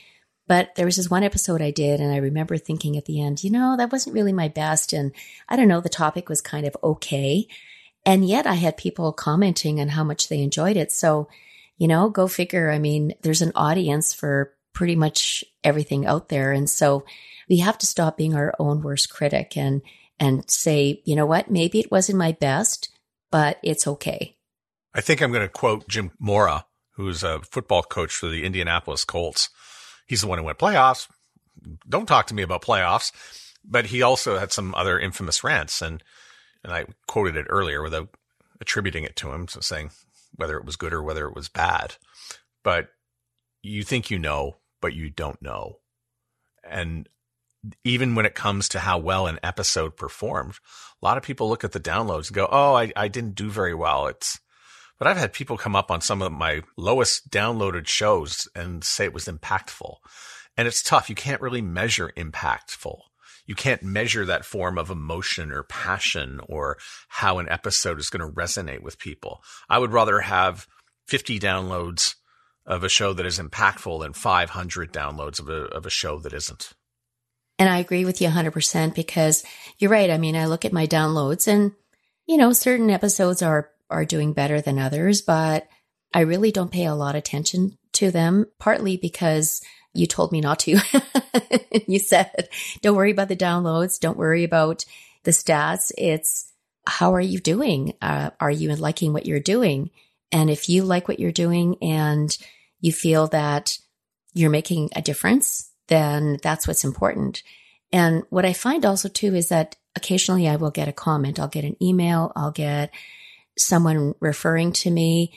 But 0.47 0.75
there 0.75 0.85
was 0.85 0.97
this 0.97 1.09
one 1.09 1.23
episode 1.23 1.63
I 1.63 1.71
did, 1.71 2.01
and 2.01 2.13
I 2.13 2.19
remember 2.19 2.59
thinking 2.59 2.99
at 2.99 3.07
the 3.07 3.23
end, 3.23 3.43
you 3.43 3.51
know, 3.51 3.77
that 3.79 3.91
wasn't 3.91 4.15
really 4.15 4.33
my 4.33 4.49
best. 4.49 4.93
And 4.93 5.13
I 5.49 5.57
don't 5.57 5.69
know, 5.69 5.81
the 5.81 5.89
topic 5.89 6.29
was 6.29 6.43
kind 6.43 6.67
of 6.67 6.77
okay. 6.83 7.49
And 8.05 8.29
yet 8.29 8.47
I 8.47 8.55
had 8.55 8.77
people 8.77 9.13
commenting 9.13 9.81
on 9.81 9.89
how 9.89 10.05
much 10.05 10.29
they 10.29 10.43
enjoyed 10.43 10.77
it. 10.77 10.93
So, 10.93 11.29
you 11.79 11.89
know, 11.89 12.11
go 12.11 12.29
figure. 12.29 12.71
I 12.71 12.79
mean, 12.79 13.15
there's 13.23 13.41
an 13.41 13.53
audience 13.55 14.13
for 14.13 14.53
pretty 14.75 14.97
much 14.97 15.45
everything 15.63 16.05
out 16.05 16.29
there. 16.29 16.53
And 16.53 16.69
so 16.69 17.05
we 17.49 17.59
have 17.59 17.79
to 17.79 17.87
stop 17.87 18.19
being 18.19 18.35
our 18.35 18.53
own 18.59 18.83
worst 18.83 19.09
critic 19.11 19.57
and, 19.57 19.81
and 20.21 20.49
say, 20.51 21.01
you 21.07 21.17
know 21.17 21.27
what? 21.27 21.51
Maybe 21.51 21.81
it 21.81 21.91
wasn't 21.91 22.19
my 22.19 22.33
best, 22.33 22.91
but 23.31 23.59
it's 23.63 23.87
okay. 23.87 24.37
I 24.95 25.01
think 25.01 25.21
I'm 25.21 25.33
going 25.33 25.47
to 25.47 25.49
quote 25.49 25.89
Jim 25.89 26.13
Mora, 26.19 26.67
who's 26.93 27.23
a 27.23 27.41
football 27.41 27.83
coach 27.83 28.13
for 28.13 28.29
the 28.29 28.45
Indianapolis 28.45 29.05
Colts. 29.05 29.51
He's 30.07 30.21
the 30.21 30.27
one 30.27 30.39
who 30.39 30.45
went 30.45 30.59
playoffs. 30.59 31.09
Don't 31.89 32.07
talk 32.07 32.27
to 32.29 32.35
me 32.35 32.43
about 32.43 32.63
playoffs. 32.63 33.13
But 33.65 33.87
he 33.87 34.03
also 34.03 34.39
had 34.39 34.53
some 34.53 34.75
other 34.75 34.99
infamous 34.99 35.43
rants. 35.43 35.81
And 35.81 36.03
and 36.63 36.73
I 36.73 36.87
quoted 37.07 37.37
it 37.37 37.47
earlier 37.49 37.83
without 37.83 38.09
attributing 38.61 39.05
it 39.05 39.17
to 39.17 39.33
him, 39.33 39.49
so 39.49 39.61
saying 39.61 39.91
whether 40.37 40.57
it 40.57 40.65
was 40.65 40.77
good 40.77 40.93
or 40.93 41.03
whether 41.03 41.27
it 41.27 41.35
was 41.35 41.49
bad. 41.49 41.97
But 42.63 42.89
you 43.63 43.83
think 43.83 44.11
you 44.11 44.19
know, 44.19 44.57
but 44.81 44.95
you 44.95 45.11
don't 45.11 45.41
know. 45.43 45.79
And 46.69 47.09
even 47.85 48.15
when 48.15 48.27
it 48.27 48.35
comes 48.35 48.69
to 48.71 48.79
how 48.79 48.99
well 48.99 49.27
an 49.27 49.41
episode 49.43 49.97
performed, 49.97 50.55
a 51.03 51.05
lot 51.05 51.17
of 51.17 51.23
people 51.23 51.49
look 51.49 51.65
at 51.65 51.73
the 51.73 51.81
downloads 51.81 52.29
and 52.29 52.35
go, 52.35 52.49
Oh, 52.51 52.75
I, 52.75 52.93
I 52.97 53.09
didn't 53.09 53.35
do 53.35 53.51
very 53.51 53.75
well. 53.75 54.07
It's, 54.07 54.41
but 54.99 55.09
I've 55.09 55.17
had 55.17 55.33
people 55.33 55.57
come 55.57 55.77
up 55.77 55.91
on 55.91 56.01
some 56.01 56.23
of 56.23 56.33
my 56.33 56.63
lowest 56.77 57.31
downloaded 57.31 57.87
shows 57.87 58.49
and 58.55 58.85
say 58.85 59.05
it 59.05 59.15
was 59.15 59.27
impactful. 59.27 59.97
And 60.57 60.69
it's 60.69 60.83
tough. 60.83 61.09
You 61.09 61.17
can't 61.17 61.41
really 61.41 61.63
measure 61.63 62.13
impactful 62.17 62.99
you 63.47 63.55
can't 63.55 63.83
measure 63.83 64.25
that 64.25 64.45
form 64.45 64.79
of 64.79 64.91
emotion 64.91 65.53
or 65.53 65.63
passion 65.63 66.41
or 66.49 66.79
how 67.09 67.39
an 67.39 67.49
episode 67.49 67.99
is 67.99 68.11
going 68.11 68.27
to 68.27 68.35
resonate 68.35 68.83
with 68.83 68.99
people. 68.99 69.43
I 69.69 69.79
would 69.79 69.93
rather 69.93 70.21
have 70.21 70.67
50 71.09 71.39
downloads 71.39 72.15
of 72.67 72.83
a 72.83 72.89
show 72.89 73.13
that 73.13 73.27
is 73.27 73.39
impactful 73.39 74.01
than 74.01 74.15
500 74.15 74.93
downloads 74.93 75.39
of 75.39 75.49
a, 75.49 75.65
of 75.67 75.85
a 75.85 75.91
show 75.91 76.19
that 76.21 76.33
isn't. 76.33 76.73
And 77.59 77.69
I 77.69 77.79
agree 77.79 78.05
with 78.05 78.21
you 78.21 78.29
100% 78.29 78.95
because 78.95 79.45
you're 79.79 79.91
right. 79.91 80.11
I 80.11 80.19
mean, 80.19 80.35
I 80.35 80.47
look 80.47 80.65
at 80.65 80.73
my 80.73 80.87
downloads 80.87 81.47
and, 81.47 81.73
you 82.27 82.37
know, 82.37 82.53
certain 82.53 82.91
episodes 82.91 83.43
are, 83.43 83.71
are 83.91 84.05
doing 84.05 84.33
better 84.33 84.61
than 84.61 84.79
others, 84.79 85.23
but 85.23 85.69
I 86.13 86.21
really 86.21 86.53
don't 86.53 86.71
pay 86.71 86.87
a 86.87 86.95
lot 86.95 87.15
of 87.15 87.21
attention 87.21 87.77
to 87.95 88.11
them, 88.11 88.47
partly 88.59 88.97
because 88.97 89.61
you 89.93 90.07
told 90.07 90.33
me 90.33 90.41
not 90.41 90.61
to. 90.61 90.79
you 91.87 91.99
said, 91.99 92.49
don't 92.83 92.97
worry 92.97 93.11
about 93.11 93.29
the 93.29 93.37
downloads. 93.37 94.01
Don't 94.01 94.19
worry 94.19 94.45
about 94.45 94.85
the 95.23 95.31
stats. 95.31 95.93
It's 95.97 96.53
how 96.87 97.15
are 97.15 97.21
you 97.21 97.39
doing? 97.39 97.95
Uh, 98.03 98.31
are 98.41 98.51
you 98.51 98.75
liking 98.75 99.13
what 99.13 99.27
you're 99.27 99.41
doing? 99.41 99.91
And 100.33 100.51
if 100.51 100.69
you 100.69 100.85
like 100.85 101.09
what 101.09 101.21
you're 101.21 101.33
doing 101.33 101.77
and 101.81 102.37
you 102.81 102.93
feel 102.93 103.29
that 103.29 103.79
you're 104.35 104.51
making 104.51 104.91
a 104.95 105.03
difference, 105.03 105.71
then 105.89 106.39
that's 106.43 106.67
what's 106.67 106.85
important. 106.85 107.43
And 107.93 108.25
what 108.31 108.45
I 108.45 108.53
find 108.53 108.85
also 108.85 109.09
too 109.09 109.35
is 109.35 109.51
that 109.51 109.77
occasionally 109.95 110.49
I 110.49 110.57
will 110.57 110.73
get 110.73 110.89
a 110.89 110.93
comment. 110.93 111.39
I'll 111.39 111.49
get 111.49 111.65
an 111.65 111.77
email. 111.81 112.33
I'll 112.35 112.51
get 112.51 112.91
someone 113.59 114.15
referring 114.21 114.73
to 114.73 114.91
me. 114.91 115.33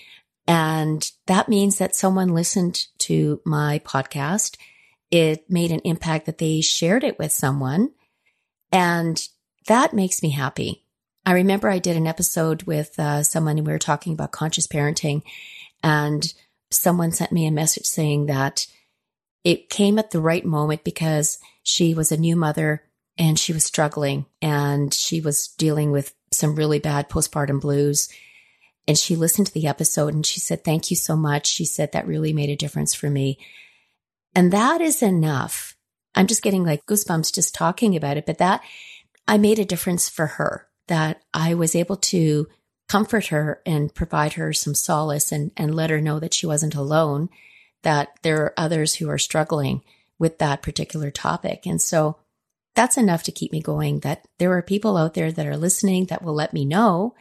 And 0.48 1.10
that 1.26 1.50
means 1.50 1.78
that 1.78 1.96
someone 1.96 2.30
listened 2.30 2.86
to 3.00 3.42
my 3.46 3.80
podcast. 3.80 4.58
It 5.12 5.50
made 5.50 5.72
an 5.72 5.82
impact 5.84 6.26
that 6.26 6.38
they 6.38 6.62
shared 6.62 7.04
it 7.04 7.20
with 7.20 7.32
someone. 7.32 7.92
And 8.72 9.22
that 9.68 9.94
makes 9.94 10.24
me 10.24 10.30
happy. 10.30 10.84
I 11.26 11.34
remember 11.34 11.70
I 11.70 11.80
did 11.80 11.98
an 11.98 12.08
episode 12.08 12.64
with 12.64 12.98
uh, 12.98 13.24
someone 13.24 13.58
and 13.58 13.68
we 13.68 13.74
were 13.74 13.80
talking 13.80 14.14
about 14.14 14.32
conscious 14.32 14.66
parenting 14.66 15.24
and 15.84 16.34
someone 16.72 17.12
sent 17.12 17.32
me 17.32 17.46
a 17.46 17.52
message 17.52 17.86
saying 17.86 18.28
that 18.28 18.68
it 19.44 19.70
came 19.70 20.00
at 20.00 20.12
the 20.12 20.22
right 20.22 20.46
moment 20.46 20.84
because 20.84 21.40
she 21.64 21.94
was 21.94 22.12
a 22.12 22.18
new 22.18 22.36
mother 22.36 22.84
and 23.18 23.38
she 23.38 23.54
was 23.54 23.66
struggling 23.66 24.26
and 24.42 24.94
she 24.94 25.22
was 25.22 25.48
dealing 25.58 25.92
with 25.92 26.14
some 26.38 26.56
really 26.56 26.80
bad 26.80 27.10
postpartum 27.10 27.60
blues. 27.60 28.10
And 28.88 28.98
she 28.98 29.16
listened 29.16 29.48
to 29.48 29.54
the 29.54 29.68
episode 29.68 30.14
and 30.14 30.26
she 30.26 30.40
said, 30.40 30.64
Thank 30.64 30.90
you 30.90 30.96
so 30.96 31.16
much. 31.16 31.48
She 31.48 31.66
said, 31.66 31.92
That 31.92 32.08
really 32.08 32.34
made 32.34 32.50
a 32.50 32.56
difference 32.56 32.94
for 32.94 33.10
me. 33.10 33.40
And 34.34 34.54
that 34.54 34.82
is 34.82 35.02
enough. 35.02 35.76
I'm 36.16 36.28
just 36.28 36.42
getting 36.42 36.64
like 36.64 36.86
goosebumps 36.86 37.34
just 37.34 37.54
talking 37.54 37.96
about 37.96 38.18
it, 38.18 38.26
but 38.26 38.38
that 38.38 38.62
I 39.28 39.38
made 39.38 39.60
a 39.60 39.66
difference 39.66 40.08
for 40.08 40.28
her 40.28 40.68
that 40.88 41.22
I 41.34 41.54
was 41.54 41.76
able 41.76 41.98
to 41.98 42.48
comfort 42.88 43.28
her 43.28 43.62
and 43.66 43.94
provide 43.94 44.34
her 44.34 44.54
some 44.54 44.74
solace 44.74 45.32
and, 45.32 45.52
and 45.58 45.76
let 45.76 45.90
her 45.90 46.00
know 46.00 46.20
that 46.20 46.34
she 46.34 46.46
wasn't 46.46 46.76
alone, 46.76 47.30
that 47.84 48.10
there 48.24 48.42
are 48.42 48.54
others 48.58 48.96
who 48.96 49.10
are 49.10 49.18
struggling 49.18 49.82
with 50.18 50.40
that 50.40 50.62
particular 50.62 51.12
topic. 51.12 51.66
And 51.66 51.82
so 51.82 52.18
that's 52.78 52.96
enough 52.96 53.24
to 53.24 53.32
keep 53.32 53.52
me 53.52 53.60
going 53.60 54.02
that 54.02 54.28
there 54.38 54.54
are 54.54 54.62
people 54.62 54.98
out 54.98 55.16
there 55.16 55.32
that 55.32 55.48
are 55.48 55.58
listening 55.58 56.06
that 56.06 56.22
will 56.22 56.36
let 56.36 56.54
me 56.54 56.64
know 56.64 57.16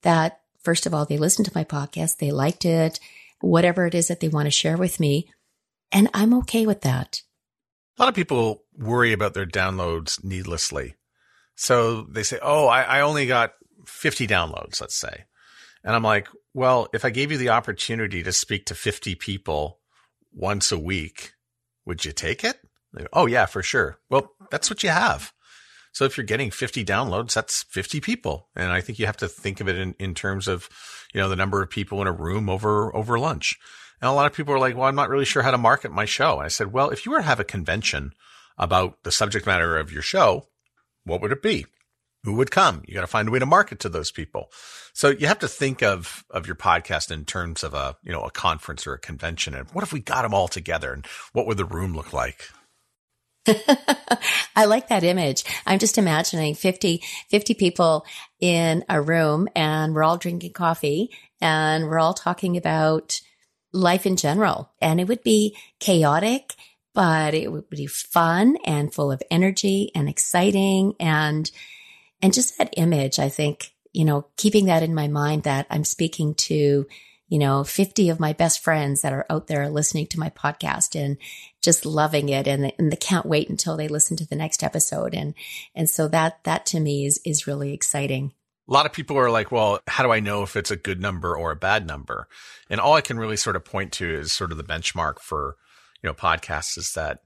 that, 0.00 0.40
first 0.62 0.86
of 0.86 0.94
all, 0.94 1.04
they 1.04 1.18
listened 1.18 1.44
to 1.44 1.52
my 1.54 1.64
podcast, 1.64 2.16
they 2.16 2.30
liked 2.30 2.64
it, 2.64 2.98
whatever 3.40 3.86
it 3.86 3.94
is 3.94 4.08
that 4.08 4.20
they 4.20 4.28
want 4.28 4.46
to 4.46 4.50
share 4.50 4.78
with 4.78 4.98
me. 4.98 5.30
And 5.92 6.08
I'm 6.14 6.32
okay 6.38 6.64
with 6.64 6.80
that. 6.80 7.20
A 7.98 8.02
lot 8.02 8.08
of 8.08 8.14
people 8.14 8.64
worry 8.74 9.12
about 9.12 9.34
their 9.34 9.44
downloads 9.44 10.24
needlessly. 10.24 10.94
So 11.56 12.02
they 12.02 12.22
say, 12.22 12.38
Oh, 12.40 12.66
I, 12.66 12.82
I 12.82 13.00
only 13.02 13.26
got 13.26 13.52
50 13.84 14.26
downloads, 14.26 14.80
let's 14.80 14.96
say. 14.96 15.24
And 15.84 15.94
I'm 15.94 16.02
like, 16.02 16.26
well, 16.54 16.88
if 16.94 17.04
I 17.04 17.10
gave 17.10 17.30
you 17.30 17.36
the 17.36 17.50
opportunity 17.50 18.22
to 18.22 18.32
speak 18.32 18.64
to 18.66 18.74
50 18.74 19.14
people 19.16 19.80
once 20.32 20.72
a 20.72 20.78
week, 20.78 21.34
would 21.84 22.04
you 22.04 22.12
take 22.12 22.44
it? 22.44 22.58
Oh, 23.12 23.26
yeah, 23.26 23.46
for 23.46 23.62
sure. 23.62 23.98
Well, 24.10 24.32
that's 24.50 24.70
what 24.70 24.82
you 24.82 24.90
have. 24.90 25.32
So 25.92 26.04
if 26.04 26.16
you're 26.16 26.26
getting 26.26 26.50
50 26.50 26.84
downloads, 26.84 27.32
that's 27.32 27.62
50 27.70 28.00
people. 28.00 28.48
And 28.54 28.70
I 28.70 28.82
think 28.82 28.98
you 28.98 29.06
have 29.06 29.16
to 29.18 29.28
think 29.28 29.60
of 29.60 29.68
it 29.68 29.76
in, 29.76 29.94
in 29.98 30.14
terms 30.14 30.46
of, 30.46 30.68
you 31.14 31.20
know, 31.20 31.28
the 31.28 31.36
number 31.36 31.62
of 31.62 31.70
people 31.70 32.02
in 32.02 32.06
a 32.06 32.12
room 32.12 32.50
over, 32.50 32.94
over 32.94 33.18
lunch. 33.18 33.54
And 34.02 34.10
a 34.10 34.12
lot 34.12 34.26
of 34.26 34.34
people 34.34 34.52
are 34.52 34.58
like, 34.58 34.76
well, 34.76 34.88
I'm 34.88 34.94
not 34.94 35.08
really 35.08 35.24
sure 35.24 35.42
how 35.42 35.52
to 35.52 35.58
market 35.58 35.90
my 35.90 36.04
show. 36.04 36.34
And 36.34 36.44
I 36.44 36.48
said, 36.48 36.72
well, 36.72 36.90
if 36.90 37.06
you 37.06 37.12
were 37.12 37.18
to 37.18 37.24
have 37.24 37.40
a 37.40 37.44
convention 37.44 38.12
about 38.58 39.02
the 39.04 39.10
subject 39.10 39.46
matter 39.46 39.78
of 39.78 39.90
your 39.90 40.02
show, 40.02 40.48
what 41.04 41.22
would 41.22 41.32
it 41.32 41.42
be? 41.42 41.64
Who 42.24 42.34
would 42.34 42.50
come? 42.50 42.82
You 42.86 42.94
got 42.94 43.02
to 43.02 43.06
find 43.06 43.28
a 43.28 43.30
way 43.30 43.38
to 43.38 43.46
market 43.46 43.78
to 43.80 43.88
those 43.88 44.10
people. 44.10 44.50
So 44.92 45.10
you 45.10 45.28
have 45.28 45.38
to 45.38 45.48
think 45.48 45.82
of, 45.82 46.24
of 46.30 46.46
your 46.46 46.56
podcast 46.56 47.10
in 47.10 47.24
terms 47.24 47.62
of 47.62 47.72
a, 47.72 47.96
you 48.02 48.12
know, 48.12 48.22
a 48.22 48.30
conference 48.30 48.86
or 48.86 48.94
a 48.94 48.98
convention. 48.98 49.54
And 49.54 49.70
what 49.70 49.84
if 49.84 49.92
we 49.92 50.00
got 50.00 50.22
them 50.22 50.34
all 50.34 50.48
together 50.48 50.92
and 50.92 51.06
what 51.32 51.46
would 51.46 51.56
the 51.56 51.64
room 51.64 51.94
look 51.94 52.12
like? 52.12 52.50
I 54.56 54.64
like 54.66 54.88
that 54.88 55.04
image. 55.04 55.44
I'm 55.66 55.78
just 55.78 55.98
imagining 55.98 56.54
50, 56.54 57.02
50 57.28 57.54
people 57.54 58.06
in 58.40 58.84
a 58.88 59.00
room 59.00 59.48
and 59.54 59.94
we're 59.94 60.04
all 60.04 60.16
drinking 60.16 60.52
coffee 60.52 61.10
and 61.40 61.88
we're 61.88 61.98
all 61.98 62.14
talking 62.14 62.56
about 62.56 63.20
life 63.72 64.06
in 64.06 64.16
general. 64.16 64.72
And 64.80 65.00
it 65.00 65.08
would 65.08 65.22
be 65.22 65.56
chaotic 65.78 66.54
but 66.96 67.34
it 67.34 67.52
would 67.52 67.68
be 67.68 67.86
fun 67.86 68.56
and 68.64 68.92
full 68.92 69.12
of 69.12 69.22
energy 69.30 69.90
and 69.94 70.08
exciting 70.08 70.94
and, 70.98 71.50
and 72.22 72.32
just 72.32 72.56
that 72.56 72.72
image. 72.78 73.18
I 73.18 73.28
think, 73.28 73.74
you 73.92 74.06
know, 74.06 74.28
keeping 74.38 74.64
that 74.64 74.82
in 74.82 74.94
my 74.94 75.06
mind 75.06 75.42
that 75.42 75.66
I'm 75.68 75.84
speaking 75.84 76.34
to, 76.34 76.86
you 77.28 77.38
know, 77.38 77.64
50 77.64 78.08
of 78.08 78.18
my 78.18 78.32
best 78.32 78.64
friends 78.64 79.02
that 79.02 79.12
are 79.12 79.26
out 79.28 79.46
there 79.46 79.68
listening 79.68 80.06
to 80.06 80.18
my 80.18 80.30
podcast 80.30 80.98
and 80.98 81.18
just 81.66 81.84
loving 81.84 82.30
it. 82.30 82.48
And, 82.48 82.72
and 82.78 82.90
they 82.90 82.96
can't 82.96 83.26
wait 83.26 83.50
until 83.50 83.76
they 83.76 83.88
listen 83.88 84.16
to 84.16 84.26
the 84.26 84.36
next 84.36 84.62
episode. 84.62 85.14
And, 85.14 85.34
and 85.74 85.90
so 85.90 86.08
that, 86.08 86.42
that 86.44 86.64
to 86.66 86.80
me 86.80 87.04
is, 87.04 87.20
is 87.26 87.46
really 87.46 87.74
exciting. 87.74 88.32
A 88.66 88.72
lot 88.72 88.86
of 88.86 88.92
people 88.92 89.18
are 89.18 89.30
like, 89.30 89.52
well, 89.52 89.80
how 89.86 90.02
do 90.02 90.10
I 90.10 90.20
know 90.20 90.42
if 90.42 90.56
it's 90.56 90.70
a 90.70 90.76
good 90.76 91.00
number 91.00 91.36
or 91.36 91.52
a 91.52 91.56
bad 91.56 91.86
number? 91.86 92.26
And 92.70 92.80
all 92.80 92.94
I 92.94 93.02
can 93.02 93.18
really 93.18 93.36
sort 93.36 93.56
of 93.56 93.64
point 93.64 93.92
to 93.92 94.08
is 94.08 94.32
sort 94.32 94.50
of 94.50 94.56
the 94.56 94.64
benchmark 94.64 95.20
for 95.20 95.56
you 96.02 96.08
know, 96.08 96.14
podcasts 96.14 96.78
is 96.78 96.92
that 96.92 97.20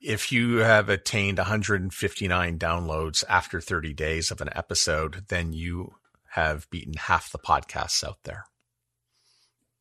if 0.00 0.30
you 0.30 0.58
have 0.58 0.88
attained 0.88 1.38
159 1.38 2.58
downloads 2.58 3.24
after 3.28 3.60
30 3.60 3.94
days 3.94 4.30
of 4.30 4.40
an 4.40 4.50
episode, 4.54 5.24
then 5.28 5.52
you 5.52 5.94
have 6.32 6.68
beaten 6.70 6.94
half 6.94 7.32
the 7.32 7.38
podcasts 7.38 8.04
out 8.04 8.18
there. 8.24 8.44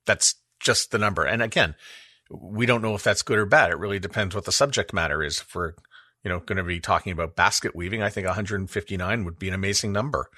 That's 0.06 0.36
just 0.60 0.92
the 0.92 0.98
number. 0.98 1.24
And 1.24 1.44
again, 1.44 1.76
we 2.30 2.66
don't 2.66 2.82
know 2.82 2.96
if 2.96 3.04
that's 3.04 3.22
good 3.22 3.38
or 3.38 3.46
bad. 3.46 3.72
It 3.72 3.80
really 3.80 4.00
depends 4.00 4.36
what 4.36 4.46
the 4.46 4.52
subject 4.52 4.94
matter 4.94 5.24
is. 5.24 5.40
If 5.40 5.56
we're, 5.56 5.74
you 6.24 6.30
know, 6.30 6.40
going 6.40 6.58
to 6.58 6.64
be 6.64 6.80
talking 6.80 7.12
about 7.12 7.36
basket 7.36 7.76
weaving, 7.76 8.02
I 8.02 8.10
think 8.10 8.28
159 8.28 9.26
would 9.26 9.40
be 9.40 9.48
an 9.48 9.54
amazing 9.54 9.92
number. 9.92 10.30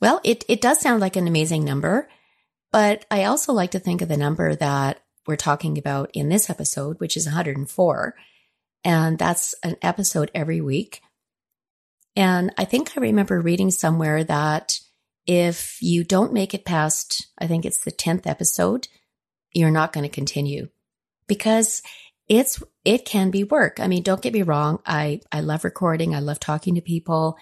Well, 0.00 0.20
it, 0.24 0.44
it 0.48 0.60
does 0.60 0.80
sound 0.80 1.00
like 1.00 1.16
an 1.16 1.28
amazing 1.28 1.64
number, 1.64 2.08
but 2.72 3.04
I 3.10 3.24
also 3.24 3.52
like 3.52 3.72
to 3.72 3.80
think 3.80 4.02
of 4.02 4.08
the 4.08 4.16
number 4.16 4.54
that 4.54 5.00
we're 5.26 5.36
talking 5.36 5.76
about 5.78 6.10
in 6.14 6.28
this 6.28 6.48
episode, 6.48 7.00
which 7.00 7.16
is 7.16 7.26
104. 7.26 8.14
And 8.84 9.18
that's 9.18 9.54
an 9.62 9.76
episode 9.82 10.30
every 10.34 10.60
week. 10.60 11.02
And 12.16 12.52
I 12.56 12.64
think 12.64 12.96
I 12.96 13.00
remember 13.00 13.40
reading 13.40 13.70
somewhere 13.70 14.24
that 14.24 14.80
if 15.26 15.78
you 15.82 16.04
don't 16.04 16.32
make 16.32 16.54
it 16.54 16.64
past, 16.64 17.28
I 17.38 17.46
think 17.46 17.64
it's 17.64 17.84
the 17.84 17.92
10th 17.92 18.26
episode, 18.26 18.88
you're 19.52 19.70
not 19.70 19.92
going 19.92 20.04
to 20.04 20.14
continue 20.14 20.68
because 21.28 21.82
it's, 22.28 22.62
it 22.84 23.04
can 23.04 23.30
be 23.30 23.44
work. 23.44 23.78
I 23.80 23.86
mean, 23.86 24.02
don't 24.02 24.20
get 24.20 24.32
me 24.34 24.42
wrong. 24.42 24.80
I, 24.84 25.20
I 25.30 25.40
love 25.40 25.64
recording. 25.64 26.14
I 26.14 26.18
love 26.18 26.40
talking 26.40 26.74
to 26.74 26.80
people. 26.80 27.36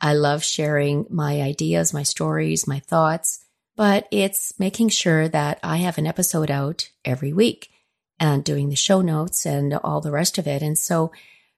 I 0.00 0.14
love 0.14 0.44
sharing 0.44 1.06
my 1.10 1.42
ideas, 1.42 1.92
my 1.92 2.04
stories, 2.04 2.66
my 2.66 2.78
thoughts 2.78 3.44
but 3.80 4.06
it's 4.10 4.52
making 4.58 4.90
sure 4.90 5.26
that 5.28 5.58
I 5.62 5.78
have 5.78 5.96
an 5.96 6.06
episode 6.06 6.50
out 6.50 6.90
every 7.02 7.32
week 7.32 7.70
and 8.18 8.44
doing 8.44 8.68
the 8.68 8.76
show 8.76 9.00
notes 9.00 9.46
and 9.46 9.72
all 9.72 10.02
the 10.02 10.10
rest 10.10 10.36
of 10.36 10.46
it. 10.46 10.60
And 10.60 10.76
so 10.76 11.12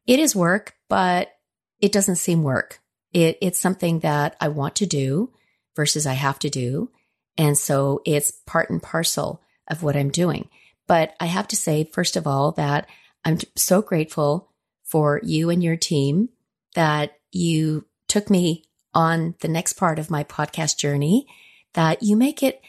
it 0.07 0.21
is 0.21 0.37
work, 0.37 0.77
but 0.89 1.33
it 1.81 1.91
doesn't 1.91 2.17
seem 2.17 2.45
work. 2.45 2.79
It, 3.13 3.39
it's 3.43 3.61
something 3.61 3.99
that 4.01 4.37
I 4.41 4.47
want 4.51 4.77
to 4.77 4.87
do 4.87 5.33
versus 5.75 6.07
I 6.07 6.13
have 6.13 6.39
to 6.39 6.49
do. 6.49 6.91
And 7.37 7.59
so 7.59 8.03
it's 8.07 8.31
part 8.47 8.71
and 8.71 8.81
parcel 8.81 9.43
of 9.67 9.83
what 9.83 9.97
I'm 9.97 10.11
doing. 10.11 10.49
But 10.93 11.17
I 11.19 11.25
have 11.25 11.49
to 11.49 11.57
say, 11.57 11.89
first 11.91 12.17
of 12.17 12.27
all, 12.27 12.53
that 12.53 12.87
I'm 13.25 13.39
so 13.57 13.81
grateful 13.81 14.51
for 14.85 15.23
you 15.23 15.49
and 15.49 15.63
your 15.63 15.79
team 15.79 16.29
that 16.75 17.19
you 17.31 17.87
took 18.09 18.29
me 18.29 18.65
on 18.93 19.35
the 19.41 19.49
next 19.49 19.73
part 19.73 19.99
of 19.99 20.11
my 20.11 20.23
podcast 20.23 20.77
journey 20.77 21.27
that 21.73 22.03
you 22.03 22.15
make 22.15 22.43
it 22.43 22.61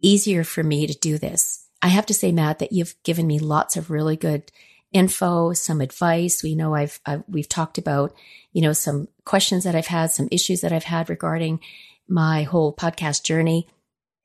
easier 0.00 0.42
for 0.42 0.62
me 0.62 0.86
to 0.86 0.98
do 0.98 1.18
this. 1.18 1.68
I 1.82 1.88
have 1.88 2.06
to 2.06 2.14
say, 2.14 2.32
Matt, 2.32 2.60
that 2.60 2.72
you've 2.72 2.94
given 3.02 3.26
me 3.26 3.38
lots 3.38 3.76
of 3.76 3.90
really 3.90 4.16
good 4.16 4.50
info, 4.90 5.52
some 5.52 5.82
advice. 5.82 6.42
We 6.42 6.54
know 6.54 6.74
I've, 6.74 6.98
I've, 7.04 7.24
we've 7.28 7.46
talked 7.46 7.76
about, 7.76 8.16
you 8.54 8.62
know, 8.62 8.72
some 8.72 9.08
questions 9.26 9.64
that 9.64 9.74
I've 9.74 9.88
had, 9.88 10.10
some 10.10 10.28
issues 10.32 10.62
that 10.62 10.72
I've 10.72 10.84
had 10.84 11.10
regarding 11.10 11.60
my 12.08 12.44
whole 12.44 12.74
podcast 12.74 13.22
journey. 13.22 13.68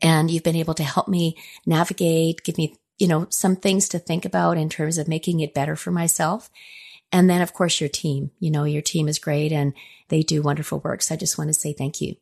And 0.02 0.32
you've 0.32 0.42
been 0.42 0.56
able 0.56 0.74
to 0.76 0.84
help 0.84 1.10
me 1.10 1.36
navigate, 1.66 2.44
give 2.46 2.58
me, 2.58 2.78
you 3.02 3.08
know, 3.08 3.26
some 3.32 3.56
things 3.56 3.90
to 3.90 3.98
think 3.98 4.26
about 4.26 4.60
in 4.60 4.70
terms 4.70 5.00
of 5.00 5.08
making 5.08 5.40
it 5.40 5.56
better 5.56 5.76
for 5.76 5.90
myself. 5.90 6.52
And 7.12 7.28
then, 7.28 7.42
of 7.42 7.52
course, 7.52 7.82
your 7.82 7.90
team, 7.90 8.30
you 8.40 8.52
know, 8.52 8.64
your 8.64 8.84
team 8.84 9.08
is 9.08 9.18
great 9.18 9.52
and 9.52 9.74
they 10.10 10.22
do 10.22 10.44
wonderful 10.44 10.82
work. 10.82 11.02
So 11.02 11.16
I 11.16 11.18
just 11.18 11.36
want 11.36 11.48
to 11.48 11.54
say 11.56 11.74
thank 11.74 12.00
you. 12.00 12.14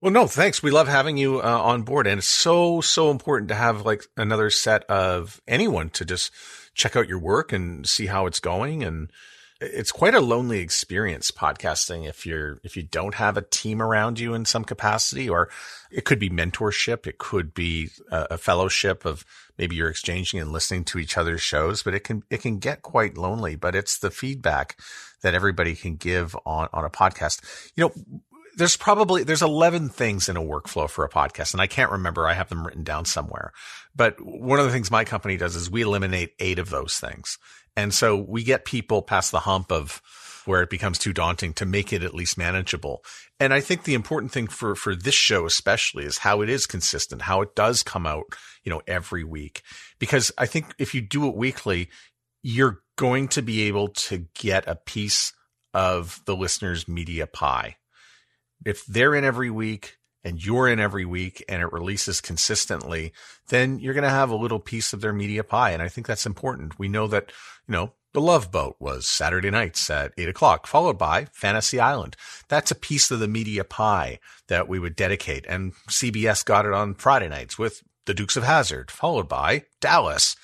Well, 0.00 0.10
no, 0.10 0.26
thanks. 0.26 0.64
We 0.64 0.72
love 0.72 0.88
having 0.88 1.16
you 1.16 1.40
uh, 1.40 1.60
on 1.62 1.82
board. 1.82 2.08
And 2.08 2.18
it's 2.18 2.28
so, 2.28 2.80
so 2.80 3.12
important 3.12 3.50
to 3.50 3.54
have 3.54 3.86
like 3.86 4.02
another 4.16 4.50
set 4.50 4.82
of 4.90 5.40
anyone 5.46 5.90
to 5.90 6.04
just 6.04 6.32
check 6.74 6.96
out 6.96 7.08
your 7.08 7.20
work 7.20 7.52
and 7.52 7.88
see 7.88 8.06
how 8.06 8.26
it's 8.26 8.40
going. 8.40 8.82
And 8.82 9.12
it's 9.60 9.92
quite 9.92 10.14
a 10.14 10.20
lonely 10.20 10.60
experience 10.60 11.30
podcasting 11.30 12.08
if 12.08 12.26
you're, 12.26 12.58
if 12.62 12.76
you 12.76 12.82
don't 12.82 13.14
have 13.14 13.36
a 13.36 13.42
team 13.42 13.80
around 13.80 14.20
you 14.20 14.34
in 14.34 14.44
some 14.44 14.64
capacity, 14.64 15.28
or 15.28 15.48
it 15.90 16.04
could 16.04 16.18
be 16.18 16.28
mentorship. 16.28 17.06
It 17.06 17.18
could 17.18 17.54
be 17.54 17.90
a, 18.10 18.26
a 18.32 18.38
fellowship 18.38 19.04
of 19.04 19.24
maybe 19.58 19.76
you're 19.76 19.88
exchanging 19.88 20.40
and 20.40 20.52
listening 20.52 20.84
to 20.84 20.98
each 20.98 21.16
other's 21.16 21.40
shows, 21.40 21.82
but 21.82 21.94
it 21.94 22.04
can, 22.04 22.22
it 22.30 22.42
can 22.42 22.58
get 22.58 22.82
quite 22.82 23.16
lonely, 23.16 23.56
but 23.56 23.74
it's 23.74 23.98
the 23.98 24.10
feedback 24.10 24.78
that 25.22 25.34
everybody 25.34 25.74
can 25.74 25.96
give 25.96 26.36
on, 26.44 26.68
on 26.72 26.84
a 26.84 26.90
podcast. 26.90 27.40
You 27.76 27.84
know, 27.84 28.20
there's 28.56 28.76
probably 28.76 29.22
there's 29.22 29.42
11 29.42 29.90
things 29.90 30.28
in 30.28 30.36
a 30.36 30.42
workflow 30.42 30.88
for 30.88 31.04
a 31.04 31.10
podcast 31.10 31.52
and 31.52 31.60
I 31.60 31.66
can't 31.66 31.92
remember 31.92 32.26
I 32.26 32.32
have 32.32 32.48
them 32.48 32.66
written 32.66 32.84
down 32.84 33.04
somewhere. 33.04 33.52
But 33.94 34.16
one 34.18 34.58
of 34.58 34.64
the 34.64 34.72
things 34.72 34.90
my 34.90 35.04
company 35.04 35.36
does 35.36 35.56
is 35.56 35.70
we 35.70 35.82
eliminate 35.82 36.32
8 36.38 36.58
of 36.58 36.70
those 36.70 36.98
things. 36.98 37.38
And 37.76 37.92
so 37.92 38.16
we 38.16 38.42
get 38.42 38.64
people 38.64 39.02
past 39.02 39.30
the 39.30 39.40
hump 39.40 39.70
of 39.70 40.00
where 40.46 40.62
it 40.62 40.70
becomes 40.70 40.98
too 40.98 41.12
daunting 41.12 41.52
to 41.54 41.66
make 41.66 41.92
it 41.92 42.02
at 42.02 42.14
least 42.14 42.38
manageable. 42.38 43.04
And 43.38 43.52
I 43.52 43.60
think 43.60 43.82
the 43.82 43.94
important 43.94 44.32
thing 44.32 44.46
for 44.46 44.74
for 44.74 44.94
this 44.94 45.14
show 45.14 45.44
especially 45.44 46.04
is 46.04 46.18
how 46.18 46.40
it 46.40 46.48
is 46.48 46.66
consistent, 46.66 47.22
how 47.22 47.42
it 47.42 47.54
does 47.54 47.82
come 47.82 48.06
out, 48.06 48.24
you 48.64 48.70
know, 48.70 48.80
every 48.86 49.24
week. 49.24 49.62
Because 49.98 50.32
I 50.38 50.46
think 50.46 50.72
if 50.78 50.94
you 50.94 51.00
do 51.00 51.28
it 51.28 51.36
weekly, 51.36 51.90
you're 52.42 52.80
going 52.96 53.28
to 53.28 53.42
be 53.42 53.62
able 53.62 53.88
to 53.88 54.26
get 54.34 54.66
a 54.68 54.76
piece 54.76 55.32
of 55.74 56.22
the 56.24 56.36
listener's 56.36 56.88
media 56.88 57.26
pie 57.26 57.76
if 58.64 58.86
they're 58.86 59.14
in 59.14 59.24
every 59.24 59.50
week 59.50 59.98
and 60.24 60.44
you're 60.44 60.68
in 60.68 60.80
every 60.80 61.04
week 61.04 61.44
and 61.48 61.62
it 61.62 61.72
releases 61.72 62.20
consistently, 62.20 63.12
then 63.48 63.78
you're 63.78 63.94
going 63.94 64.04
to 64.04 64.10
have 64.10 64.30
a 64.30 64.36
little 64.36 64.58
piece 64.58 64.92
of 64.92 65.00
their 65.00 65.12
media 65.12 65.44
pie. 65.44 65.70
And 65.70 65.82
I 65.82 65.88
think 65.88 66.06
that's 66.06 66.26
important. 66.26 66.78
We 66.78 66.88
know 66.88 67.06
that, 67.08 67.30
you 67.68 67.72
know, 67.72 67.92
the 68.12 68.20
Love 68.20 68.50
Boat 68.50 68.76
was 68.80 69.06
Saturday 69.06 69.50
nights 69.50 69.90
at 69.90 70.12
eight 70.16 70.28
o'clock, 70.28 70.66
followed 70.66 70.96
by 70.96 71.26
Fantasy 71.32 71.78
Island. 71.78 72.16
That's 72.48 72.70
a 72.70 72.76
piece 72.76 73.10
of 73.10 73.20
the 73.20 73.28
media 73.28 73.62
pie 73.62 74.20
that 74.48 74.68
we 74.68 74.78
would 74.78 74.96
dedicate. 74.96 75.44
And 75.48 75.74
CBS 75.90 76.44
got 76.44 76.64
it 76.64 76.72
on 76.72 76.94
Friday 76.94 77.28
nights 77.28 77.58
with 77.58 77.82
the 78.06 78.14
Dukes 78.14 78.36
of 78.36 78.44
Hazzard, 78.44 78.90
followed 78.90 79.28
by 79.28 79.64
Dallas 79.80 80.34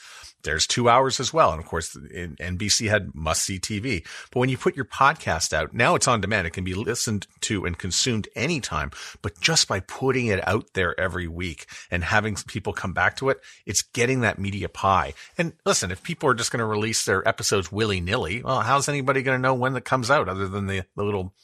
there's 0.43 0.67
two 0.67 0.89
hours 0.89 1.21
as 1.21 1.33
well. 1.33 1.53
And 1.53 1.61
of 1.61 1.67
course, 1.67 1.95
NBC 1.97 2.89
had 2.89 3.15
must 3.15 3.43
see 3.45 3.59
TV. 3.59 4.05
But 4.31 4.41
when 4.41 4.49
you 4.49 4.59
put 4.59 4.77
your 4.77 4.85
podcast 4.85 5.53
out, 5.53 5.73
now 5.73 5.95
it's 5.95 6.09
on 6.09 6.21
demand. 6.21 6.47
It 6.47 6.53
can 6.53 6.65
be 6.65 6.75
listened 6.75 7.27
to 7.43 7.65
and 7.65 7.79
consumed 7.79 8.29
anytime. 8.35 8.91
But 9.23 9.41
just 9.41 9.69
by 9.69 9.81
putting 9.81 10.27
it 10.27 10.47
out 10.47 10.75
there 10.75 10.99
every 10.99 11.29
week 11.29 11.67
and 11.91 12.05
having 12.05 12.37
people 12.47 12.73
come 12.73 12.93
back 12.93 13.17
to 13.17 13.31
it, 13.31 13.41
it's 13.67 13.83
getting 13.83 14.21
that 14.21 14.39
media 14.39 14.69
pie. 14.69 15.15
And 15.39 15.53
listen, 15.65 15.91
if 15.91 16.03
people 16.03 16.29
are 16.29 16.35
just 16.35 16.51
going 16.51 16.61
to 16.61 16.67
release 16.67 17.05
their 17.05 17.27
episodes 17.27 17.71
willy 17.71 18.01
nilly, 18.01 18.43
well, 18.43 18.61
how's 18.61 18.89
anybody 18.89 19.23
going 19.23 19.39
to 19.39 19.43
know 19.43 19.55
when 19.55 19.77
it 19.77 19.85
comes 19.85 20.11
out 20.11 20.29
other 20.29 20.49
than 20.49 20.67
the, 20.67 20.85
the 20.97 21.05
little 21.05 21.35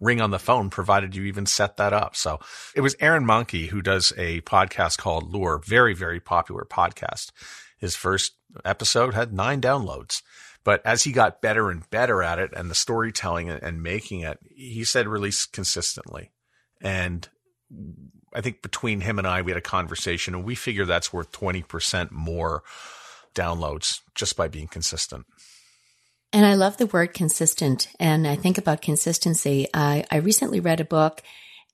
ring 0.00 0.20
on 0.20 0.30
the 0.30 0.38
phone, 0.38 0.70
provided 0.70 1.16
you 1.16 1.24
even 1.24 1.46
set 1.46 1.76
that 1.76 1.92
up. 1.92 2.16
So 2.16 2.38
it 2.74 2.80
was 2.80 2.96
Aaron 3.00 3.24
Mahnke 3.24 3.68
who 3.68 3.82
does 3.82 4.12
a 4.16 4.40
podcast 4.42 4.98
called 4.98 5.32
Lore, 5.32 5.58
very, 5.58 5.94
very 5.94 6.20
popular 6.20 6.64
podcast. 6.64 7.32
His 7.78 7.94
first 7.94 8.32
episode 8.64 9.14
had 9.14 9.32
nine 9.32 9.60
downloads. 9.60 10.22
But 10.64 10.84
as 10.84 11.04
he 11.04 11.12
got 11.12 11.40
better 11.40 11.70
and 11.70 11.88
better 11.88 12.22
at 12.22 12.38
it 12.38 12.50
and 12.54 12.70
the 12.70 12.74
storytelling 12.74 13.48
and 13.48 13.82
making 13.82 14.20
it, 14.20 14.38
he 14.54 14.84
said 14.84 15.08
release 15.08 15.46
consistently. 15.46 16.32
And 16.82 17.28
I 18.34 18.40
think 18.40 18.62
between 18.62 19.00
him 19.00 19.18
and 19.18 19.26
I, 19.26 19.42
we 19.42 19.50
had 19.50 19.58
a 19.58 19.62
conversation 19.62 20.34
and 20.34 20.44
we 20.44 20.54
figure 20.54 20.84
that's 20.84 21.12
worth 21.12 21.32
20% 21.32 22.10
more 22.10 22.62
downloads 23.34 24.00
just 24.14 24.36
by 24.36 24.48
being 24.48 24.68
consistent. 24.68 25.26
And 26.32 26.44
I 26.44 26.54
love 26.54 26.76
the 26.76 26.86
word 26.86 27.14
consistent. 27.14 27.88
And 27.98 28.26
I 28.26 28.36
think 28.36 28.58
about 28.58 28.82
consistency. 28.82 29.68
I, 29.72 30.04
I 30.10 30.16
recently 30.16 30.60
read 30.60 30.80
a 30.80 30.84
book. 30.84 31.22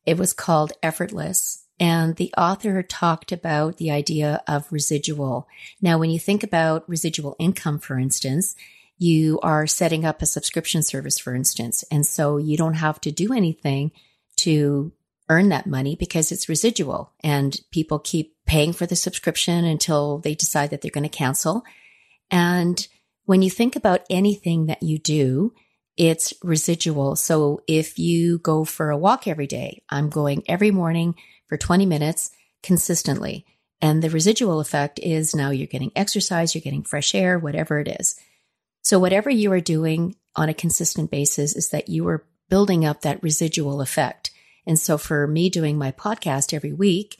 It 0.07 0.17
was 0.17 0.33
called 0.33 0.73
Effortless. 0.83 1.64
And 1.81 2.17
the 2.17 2.33
author 2.39 2.83
talked 2.83 3.33
about 3.33 3.79
the 3.79 3.91
idea 3.91 4.43
of 4.47 4.71
residual. 4.71 5.49
Now, 5.81 5.99
when 5.99 6.11
you 6.11 6.19
think 6.19 6.43
about 6.43 6.89
residual 6.89 7.35
income, 7.39 7.79
for 7.81 7.99
instance, 7.99 8.55
you 8.97 9.41
are 9.43 9.67
setting 9.67 10.05
up 10.05 10.23
a 10.23 10.27
subscription 10.27 10.83
service, 10.83 11.19
for 11.19 11.35
instance. 11.35 11.85
And 11.91 12.07
so 12.07 12.37
you 12.37 12.57
don't 12.57 12.75
have 12.75 13.01
to 13.03 13.11
do 13.11 13.33
anything 13.33 13.91
to 14.37 14.93
earn 15.29 15.49
that 15.49 15.67
money 15.67 15.97
because 15.97 16.31
it's 16.31 16.49
residual 16.49 17.13
and 17.21 17.59
people 17.71 17.99
keep 17.99 18.37
paying 18.47 18.73
for 18.73 18.87
the 18.87 18.97
subscription 18.97 19.65
until 19.65 20.19
they 20.19 20.35
decide 20.35 20.71
that 20.71 20.83
they're 20.83 20.91
going 20.91 21.03
to 21.03 21.09
cancel. 21.09 21.65
And 22.31 22.87
when 23.25 23.43
you 23.43 23.51
think 23.51 23.75
about 23.75 24.05
anything 24.11 24.67
that 24.67 24.83
you 24.83 24.99
do, 24.99 25.55
it's 25.97 26.35
residual. 26.43 27.17
So 27.17 27.63
if 27.67 27.99
you 27.99 28.39
go 28.39 28.65
for 28.65 28.91
a 28.91 28.99
walk 28.99 29.27
every 29.27 29.47
day, 29.47 29.83
I'm 29.89 30.11
going 30.11 30.43
every 30.47 30.71
morning 30.71 31.15
for 31.55 31.59
20 31.59 31.87
minutes 31.87 32.33
consistently. 32.65 33.47
And 33.81 34.03
the 34.03 34.11
residual 34.11 34.59
effect 34.59 34.99
is 34.99 35.37
now 35.37 35.51
you're 35.51 35.69
getting 35.69 35.93
exercise, 35.95 36.53
you're 36.53 36.63
getting 36.63 36.83
fresh 36.83 37.15
air, 37.15 37.39
whatever 37.39 37.79
it 37.79 37.87
is. 37.87 38.19
So 38.83 38.99
whatever 38.99 39.31
you 39.31 39.53
are 39.53 39.61
doing 39.61 40.17
on 40.35 40.49
a 40.49 40.55
consistent 40.55 41.13
basis 41.13 41.55
is 41.55 41.71
that 41.71 41.89
you 41.89 42.09
are 42.09 42.27
building 42.51 42.85
up 42.85 43.03
that 43.03 43.23
residual 43.23 43.81
effect. 43.81 44.33
And 44.67 44.81
so 44.81 44.99
for 44.99 45.29
me 45.29 45.49
doing 45.49 45.79
my 45.79 45.93
podcast 45.93 46.53
every 46.53 46.73
week, 46.73 47.19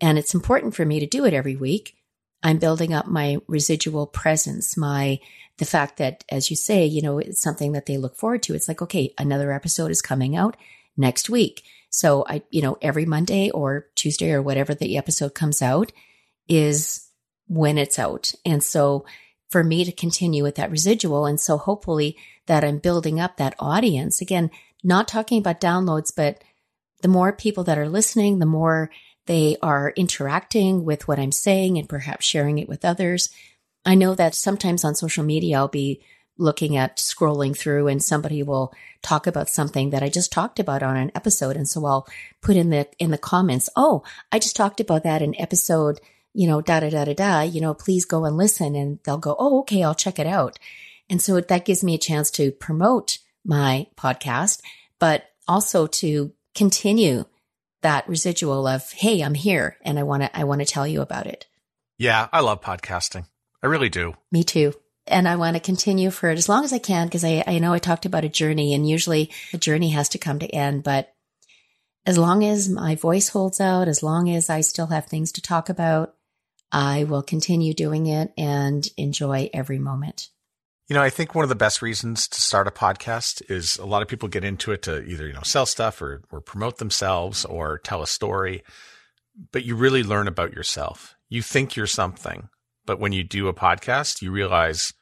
and 0.00 0.16
it's 0.16 0.32
important 0.32 0.74
for 0.74 0.86
me 0.86 0.98
to 1.00 1.06
do 1.06 1.26
it 1.26 1.34
every 1.34 1.56
week, 1.56 1.96
I'm 2.42 2.56
building 2.56 2.94
up 2.94 3.06
my 3.06 3.36
residual 3.46 4.06
presence, 4.06 4.74
my 4.78 5.20
the 5.58 5.66
fact 5.66 5.98
that 5.98 6.24
as 6.30 6.48
you 6.48 6.56
say, 6.56 6.86
you 6.86 7.02
know, 7.02 7.18
it's 7.18 7.42
something 7.42 7.72
that 7.72 7.84
they 7.84 7.98
look 7.98 8.16
forward 8.16 8.42
to. 8.44 8.54
It's 8.54 8.68
like, 8.68 8.80
okay, 8.80 9.12
another 9.18 9.52
episode 9.52 9.90
is 9.90 10.00
coming 10.00 10.34
out 10.34 10.56
next 10.96 11.28
week. 11.28 11.62
So 11.96 12.26
I, 12.28 12.42
you 12.50 12.60
know, 12.60 12.76
every 12.82 13.06
Monday 13.06 13.48
or 13.48 13.86
Tuesday 13.94 14.30
or 14.30 14.42
whatever 14.42 14.74
the 14.74 14.98
episode 14.98 15.34
comes 15.34 15.62
out 15.62 15.92
is 16.46 17.08
when 17.46 17.78
it's 17.78 17.98
out. 17.98 18.34
And 18.44 18.62
so 18.62 19.06
for 19.48 19.64
me 19.64 19.82
to 19.82 19.92
continue 19.92 20.42
with 20.42 20.56
that 20.56 20.70
residual. 20.70 21.24
And 21.24 21.40
so 21.40 21.56
hopefully 21.56 22.18
that 22.48 22.64
I'm 22.64 22.80
building 22.80 23.18
up 23.18 23.38
that 23.38 23.54
audience 23.58 24.20
again, 24.20 24.50
not 24.84 25.08
talking 25.08 25.38
about 25.38 25.58
downloads, 25.58 26.12
but 26.14 26.44
the 27.00 27.08
more 27.08 27.32
people 27.32 27.64
that 27.64 27.78
are 27.78 27.88
listening, 27.88 28.40
the 28.40 28.44
more 28.44 28.90
they 29.24 29.56
are 29.62 29.94
interacting 29.96 30.84
with 30.84 31.08
what 31.08 31.18
I'm 31.18 31.32
saying 31.32 31.78
and 31.78 31.88
perhaps 31.88 32.26
sharing 32.26 32.58
it 32.58 32.68
with 32.68 32.84
others. 32.84 33.30
I 33.86 33.94
know 33.94 34.14
that 34.16 34.34
sometimes 34.34 34.84
on 34.84 34.94
social 34.94 35.24
media, 35.24 35.56
I'll 35.56 35.68
be 35.68 36.02
looking 36.38 36.76
at 36.76 36.96
scrolling 36.96 37.56
through 37.56 37.88
and 37.88 38.02
somebody 38.02 38.42
will 38.42 38.72
talk 39.02 39.26
about 39.26 39.48
something 39.48 39.90
that 39.90 40.02
I 40.02 40.08
just 40.08 40.32
talked 40.32 40.58
about 40.58 40.82
on 40.82 40.96
an 40.96 41.12
episode. 41.14 41.56
And 41.56 41.68
so 41.68 41.84
I'll 41.86 42.08
put 42.42 42.56
in 42.56 42.70
the, 42.70 42.88
in 42.98 43.10
the 43.10 43.18
comments, 43.18 43.68
Oh, 43.76 44.02
I 44.30 44.38
just 44.38 44.56
talked 44.56 44.80
about 44.80 45.04
that 45.04 45.22
in 45.22 45.38
episode, 45.40 46.00
you 46.34 46.46
know, 46.46 46.60
da 46.60 46.80
da 46.80 46.90
da 46.90 47.04
da 47.04 47.14
da, 47.14 47.40
you 47.42 47.60
know, 47.60 47.74
please 47.74 48.04
go 48.04 48.24
and 48.24 48.36
listen. 48.36 48.74
And 48.74 48.98
they'll 49.04 49.18
go, 49.18 49.36
Oh, 49.38 49.60
okay, 49.60 49.82
I'll 49.82 49.94
check 49.94 50.18
it 50.18 50.26
out. 50.26 50.58
And 51.08 51.22
so 51.22 51.40
that 51.40 51.64
gives 51.64 51.84
me 51.84 51.94
a 51.94 51.98
chance 51.98 52.30
to 52.32 52.50
promote 52.50 53.18
my 53.44 53.86
podcast, 53.96 54.60
but 54.98 55.24
also 55.46 55.86
to 55.86 56.32
continue 56.54 57.24
that 57.82 58.08
residual 58.08 58.66
of, 58.66 58.90
Hey, 58.92 59.22
I'm 59.22 59.34
here 59.34 59.78
and 59.82 59.98
I 59.98 60.02
want 60.02 60.22
to, 60.22 60.36
I 60.36 60.44
want 60.44 60.60
to 60.60 60.66
tell 60.66 60.86
you 60.86 61.00
about 61.00 61.26
it. 61.26 61.46
Yeah. 61.98 62.28
I 62.32 62.40
love 62.40 62.60
podcasting. 62.60 63.26
I 63.62 63.68
really 63.68 63.88
do. 63.88 64.14
Me 64.30 64.44
too 64.44 64.74
and 65.06 65.28
I 65.28 65.36
want 65.36 65.54
to 65.56 65.60
continue 65.60 66.10
for 66.10 66.30
as 66.30 66.48
long 66.48 66.64
as 66.64 66.72
I 66.72 66.78
can 66.78 67.06
because 67.06 67.24
I, 67.24 67.44
I 67.46 67.58
know 67.58 67.72
I 67.72 67.78
talked 67.78 68.06
about 68.06 68.24
a 68.24 68.28
journey 68.28 68.74
and 68.74 68.88
usually 68.88 69.30
a 69.52 69.58
journey 69.58 69.90
has 69.90 70.08
to 70.10 70.18
come 70.18 70.38
to 70.38 70.48
end. 70.48 70.82
But 70.82 71.14
as 72.04 72.18
long 72.18 72.44
as 72.44 72.68
my 72.68 72.94
voice 72.94 73.28
holds 73.28 73.60
out, 73.60 73.88
as 73.88 74.02
long 74.02 74.30
as 74.30 74.48
I 74.48 74.60
still 74.60 74.86
have 74.86 75.06
things 75.06 75.32
to 75.32 75.42
talk 75.42 75.68
about, 75.68 76.14
I 76.72 77.04
will 77.04 77.22
continue 77.22 77.74
doing 77.74 78.06
it 78.06 78.32
and 78.36 78.86
enjoy 78.96 79.50
every 79.52 79.78
moment. 79.78 80.28
You 80.88 80.94
know, 80.94 81.02
I 81.02 81.10
think 81.10 81.34
one 81.34 81.42
of 81.42 81.48
the 81.48 81.56
best 81.56 81.82
reasons 81.82 82.28
to 82.28 82.40
start 82.40 82.68
a 82.68 82.70
podcast 82.70 83.42
is 83.50 83.76
a 83.78 83.86
lot 83.86 84.02
of 84.02 84.08
people 84.08 84.28
get 84.28 84.44
into 84.44 84.70
it 84.70 84.82
to 84.82 85.02
either, 85.02 85.26
you 85.26 85.32
know, 85.32 85.42
sell 85.42 85.66
stuff 85.66 86.00
or, 86.00 86.22
or 86.30 86.40
promote 86.40 86.78
themselves 86.78 87.44
or 87.44 87.78
tell 87.78 88.02
a 88.02 88.06
story, 88.06 88.62
but 89.50 89.64
you 89.64 89.74
really 89.74 90.04
learn 90.04 90.28
about 90.28 90.52
yourself. 90.52 91.16
You 91.28 91.42
think 91.42 91.74
you're 91.74 91.88
something, 91.88 92.48
but 92.86 93.00
when 93.00 93.12
you 93.12 93.24
do 93.24 93.48
a 93.48 93.54
podcast, 93.54 94.22
you 94.22 94.30
realize 94.30 94.92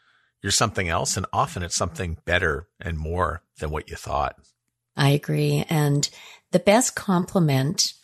you're 0.42 0.50
something 0.50 0.88
else. 0.88 1.16
And 1.16 1.26
often 1.32 1.62
it's 1.62 1.74
something 1.74 2.18
better 2.24 2.68
and 2.80 2.98
more 2.98 3.42
than 3.58 3.70
what 3.70 3.88
you 3.88 3.96
thought. 3.96 4.36
I 4.96 5.10
agree. 5.10 5.64
And 5.68 6.08
the 6.52 6.58
best 6.58 6.94
compliment 6.94 7.94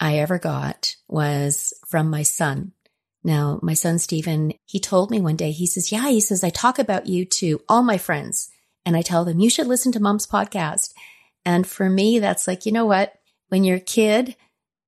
I 0.00 0.18
ever 0.18 0.38
got 0.38 0.96
was 1.08 1.74
from 1.88 2.08
my 2.08 2.22
son. 2.22 2.72
Now, 3.24 3.58
my 3.62 3.74
son 3.74 3.98
Stephen, 3.98 4.52
he 4.64 4.80
told 4.80 5.10
me 5.10 5.20
one 5.20 5.36
day, 5.36 5.50
he 5.50 5.66
says, 5.66 5.92
Yeah, 5.92 6.08
he 6.08 6.20
says, 6.20 6.42
I 6.42 6.50
talk 6.50 6.78
about 6.78 7.06
you 7.06 7.24
to 7.24 7.60
all 7.68 7.82
my 7.82 7.98
friends 7.98 8.50
and 8.84 8.96
I 8.96 9.02
tell 9.02 9.24
them, 9.24 9.40
you 9.40 9.50
should 9.50 9.66
listen 9.66 9.92
to 9.92 10.00
mom's 10.00 10.26
podcast. 10.26 10.92
And 11.44 11.66
for 11.66 11.88
me, 11.88 12.18
that's 12.18 12.46
like, 12.46 12.66
you 12.66 12.72
know 12.72 12.86
what? 12.86 13.12
When 13.48 13.64
your 13.64 13.78
kid 13.78 14.36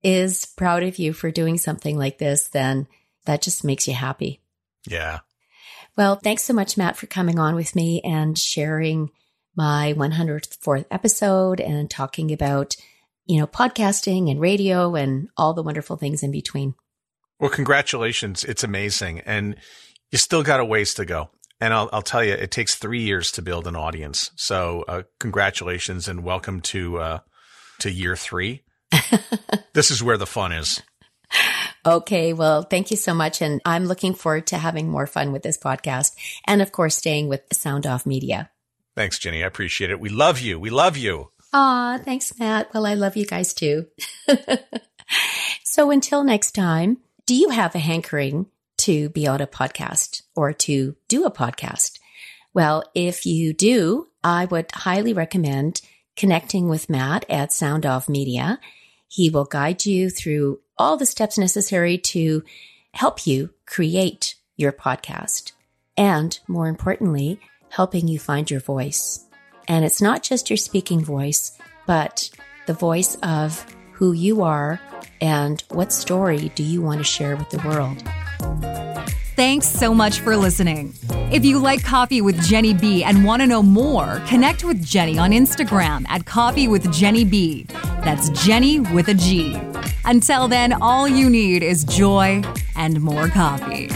is 0.02 0.46
proud 0.46 0.82
of 0.82 0.98
you 0.98 1.12
for 1.12 1.30
doing 1.30 1.58
something 1.58 1.96
like 1.96 2.18
this, 2.18 2.48
then 2.48 2.86
that 3.26 3.42
just 3.42 3.64
makes 3.64 3.88
you 3.88 3.94
happy. 3.94 4.40
Yeah. 4.86 5.20
Well, 5.96 6.16
thanks 6.16 6.42
so 6.42 6.52
much, 6.52 6.76
Matt, 6.76 6.96
for 6.96 7.06
coming 7.06 7.38
on 7.38 7.54
with 7.54 7.76
me 7.76 8.00
and 8.02 8.36
sharing 8.36 9.10
my 9.56 9.94
104th 9.96 10.86
episode 10.90 11.60
and 11.60 11.88
talking 11.88 12.32
about, 12.32 12.76
you 13.26 13.38
know, 13.38 13.46
podcasting 13.46 14.30
and 14.30 14.40
radio 14.40 14.96
and 14.96 15.28
all 15.36 15.54
the 15.54 15.62
wonderful 15.62 15.96
things 15.96 16.22
in 16.22 16.32
between. 16.32 16.74
Well, 17.38 17.50
congratulations. 17.50 18.44
It's 18.44 18.64
amazing. 18.64 19.20
And 19.20 19.56
you 20.10 20.18
still 20.18 20.42
got 20.42 20.60
a 20.60 20.64
ways 20.64 20.94
to 20.94 21.04
go. 21.04 21.30
And 21.60 21.72
I'll, 21.72 21.88
I'll 21.92 22.02
tell 22.02 22.24
you, 22.24 22.32
it 22.32 22.50
takes 22.50 22.74
three 22.74 23.02
years 23.02 23.30
to 23.32 23.42
build 23.42 23.66
an 23.66 23.76
audience. 23.76 24.30
So, 24.36 24.84
uh, 24.88 25.02
congratulations 25.20 26.08
and 26.08 26.24
welcome 26.24 26.60
to, 26.62 26.98
uh, 26.98 27.18
to 27.80 27.90
year 27.90 28.16
three. 28.16 28.64
this 29.72 29.90
is 29.90 30.02
where 30.02 30.16
the 30.16 30.26
fun 30.26 30.52
is. 30.52 30.82
Okay. 31.86 32.32
Well, 32.32 32.62
thank 32.62 32.90
you 32.90 32.96
so 32.96 33.14
much. 33.14 33.42
And 33.42 33.60
I'm 33.64 33.86
looking 33.86 34.14
forward 34.14 34.46
to 34.48 34.58
having 34.58 34.88
more 34.88 35.06
fun 35.06 35.32
with 35.32 35.42
this 35.42 35.58
podcast 35.58 36.14
and 36.46 36.62
of 36.62 36.72
course, 36.72 36.96
staying 36.96 37.28
with 37.28 37.42
Sound 37.52 37.86
Off 37.86 38.06
Media. 38.06 38.50
Thanks, 38.96 39.18
Genny. 39.18 39.42
I 39.42 39.46
appreciate 39.46 39.90
it. 39.90 40.00
We 40.00 40.08
love 40.08 40.40
you. 40.40 40.58
We 40.58 40.70
love 40.70 40.96
you. 40.96 41.30
Aw, 41.52 41.98
thanks, 41.98 42.38
Matt. 42.38 42.72
Well, 42.72 42.86
I 42.86 42.94
love 42.94 43.16
you 43.16 43.26
guys 43.26 43.54
too. 43.54 43.86
so 45.64 45.90
until 45.90 46.24
next 46.24 46.52
time, 46.52 46.98
do 47.26 47.34
you 47.34 47.50
have 47.50 47.74
a 47.74 47.78
hankering 47.78 48.46
to 48.78 49.08
be 49.10 49.26
on 49.26 49.40
a 49.40 49.46
podcast 49.46 50.22
or 50.34 50.52
to 50.52 50.96
do 51.08 51.24
a 51.24 51.30
podcast? 51.30 51.98
Well, 52.52 52.84
if 52.94 53.26
you 53.26 53.52
do, 53.52 54.08
I 54.22 54.46
would 54.46 54.70
highly 54.72 55.12
recommend 55.12 55.80
connecting 56.16 56.68
with 56.68 56.90
Matt 56.90 57.24
at 57.28 57.52
Sound 57.52 57.84
Off 57.84 58.08
Media. 58.08 58.60
He 59.14 59.30
will 59.30 59.44
guide 59.44 59.86
you 59.86 60.10
through 60.10 60.58
all 60.76 60.96
the 60.96 61.06
steps 61.06 61.38
necessary 61.38 61.98
to 61.98 62.42
help 62.94 63.28
you 63.28 63.50
create 63.64 64.34
your 64.56 64.72
podcast. 64.72 65.52
And 65.96 66.36
more 66.48 66.66
importantly, 66.66 67.38
helping 67.68 68.08
you 68.08 68.18
find 68.18 68.50
your 68.50 68.58
voice. 68.58 69.24
And 69.68 69.84
it's 69.84 70.02
not 70.02 70.24
just 70.24 70.50
your 70.50 70.56
speaking 70.56 71.04
voice, 71.04 71.56
but 71.86 72.28
the 72.66 72.74
voice 72.74 73.16
of 73.22 73.64
who 73.92 74.10
you 74.10 74.42
are 74.42 74.80
and 75.20 75.62
what 75.70 75.92
story 75.92 76.50
do 76.56 76.64
you 76.64 76.82
want 76.82 76.98
to 76.98 77.04
share 77.04 77.36
with 77.36 77.50
the 77.50 77.68
world. 77.68 78.73
Thanks 79.36 79.68
so 79.68 79.92
much 79.92 80.20
for 80.20 80.36
listening. 80.36 80.94
If 81.32 81.44
you 81.44 81.58
like 81.58 81.82
Coffee 81.82 82.20
with 82.20 82.36
Genny 82.36 82.80
B 82.80 83.02
and 83.02 83.24
want 83.24 83.42
to 83.42 83.48
know 83.48 83.64
more, 83.64 84.22
connect 84.28 84.62
with 84.62 84.80
Genny 84.80 85.18
on 85.18 85.32
Instagram 85.32 86.04
at 86.08 86.24
Coffee 86.24 86.68
with 86.68 86.84
Genny 86.86 87.28
B. 87.28 87.66
That's 88.04 88.30
Genny 88.30 88.78
with 88.94 89.08
a 89.08 89.14
G. 89.14 89.60
Until 90.04 90.46
then, 90.46 90.72
all 90.72 91.08
you 91.08 91.28
need 91.28 91.64
is 91.64 91.82
joy 91.82 92.44
and 92.76 93.00
more 93.00 93.26
coffee. 93.28 93.88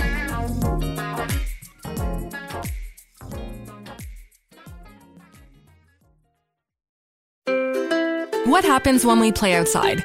What 8.45 8.64
happens 8.64 9.05
when 9.07 9.20
we 9.20 9.30
play 9.30 9.55
outside? 9.55 10.05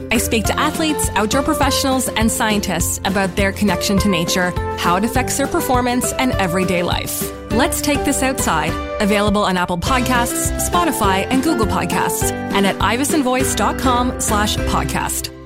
I 0.11 0.17
speak 0.17 0.45
to 0.45 0.59
athletes, 0.59 1.09
outdoor 1.15 1.41
professionals, 1.41 2.09
and 2.09 2.29
scientists 2.29 2.99
about 3.05 3.35
their 3.35 3.51
connection 3.51 3.97
to 3.99 4.09
nature, 4.09 4.51
how 4.77 4.97
it 4.97 5.05
affects 5.05 5.37
their 5.37 5.47
performance, 5.47 6.11
and 6.13 6.33
everyday 6.33 6.83
life. 6.83 7.31
Let's 7.51 7.81
Take 7.81 8.03
This 8.03 8.21
Outside, 8.21 8.71
available 9.01 9.43
on 9.43 9.57
Apple 9.57 9.77
Podcasts, 9.77 10.51
Spotify, 10.69 11.25
and 11.29 11.43
Google 11.43 11.65
Podcasts, 11.65 12.31
and 12.31 12.65
at 12.67 12.75
ivesonvoice.com 12.77 14.19
slash 14.21 14.57
podcast. 14.57 15.40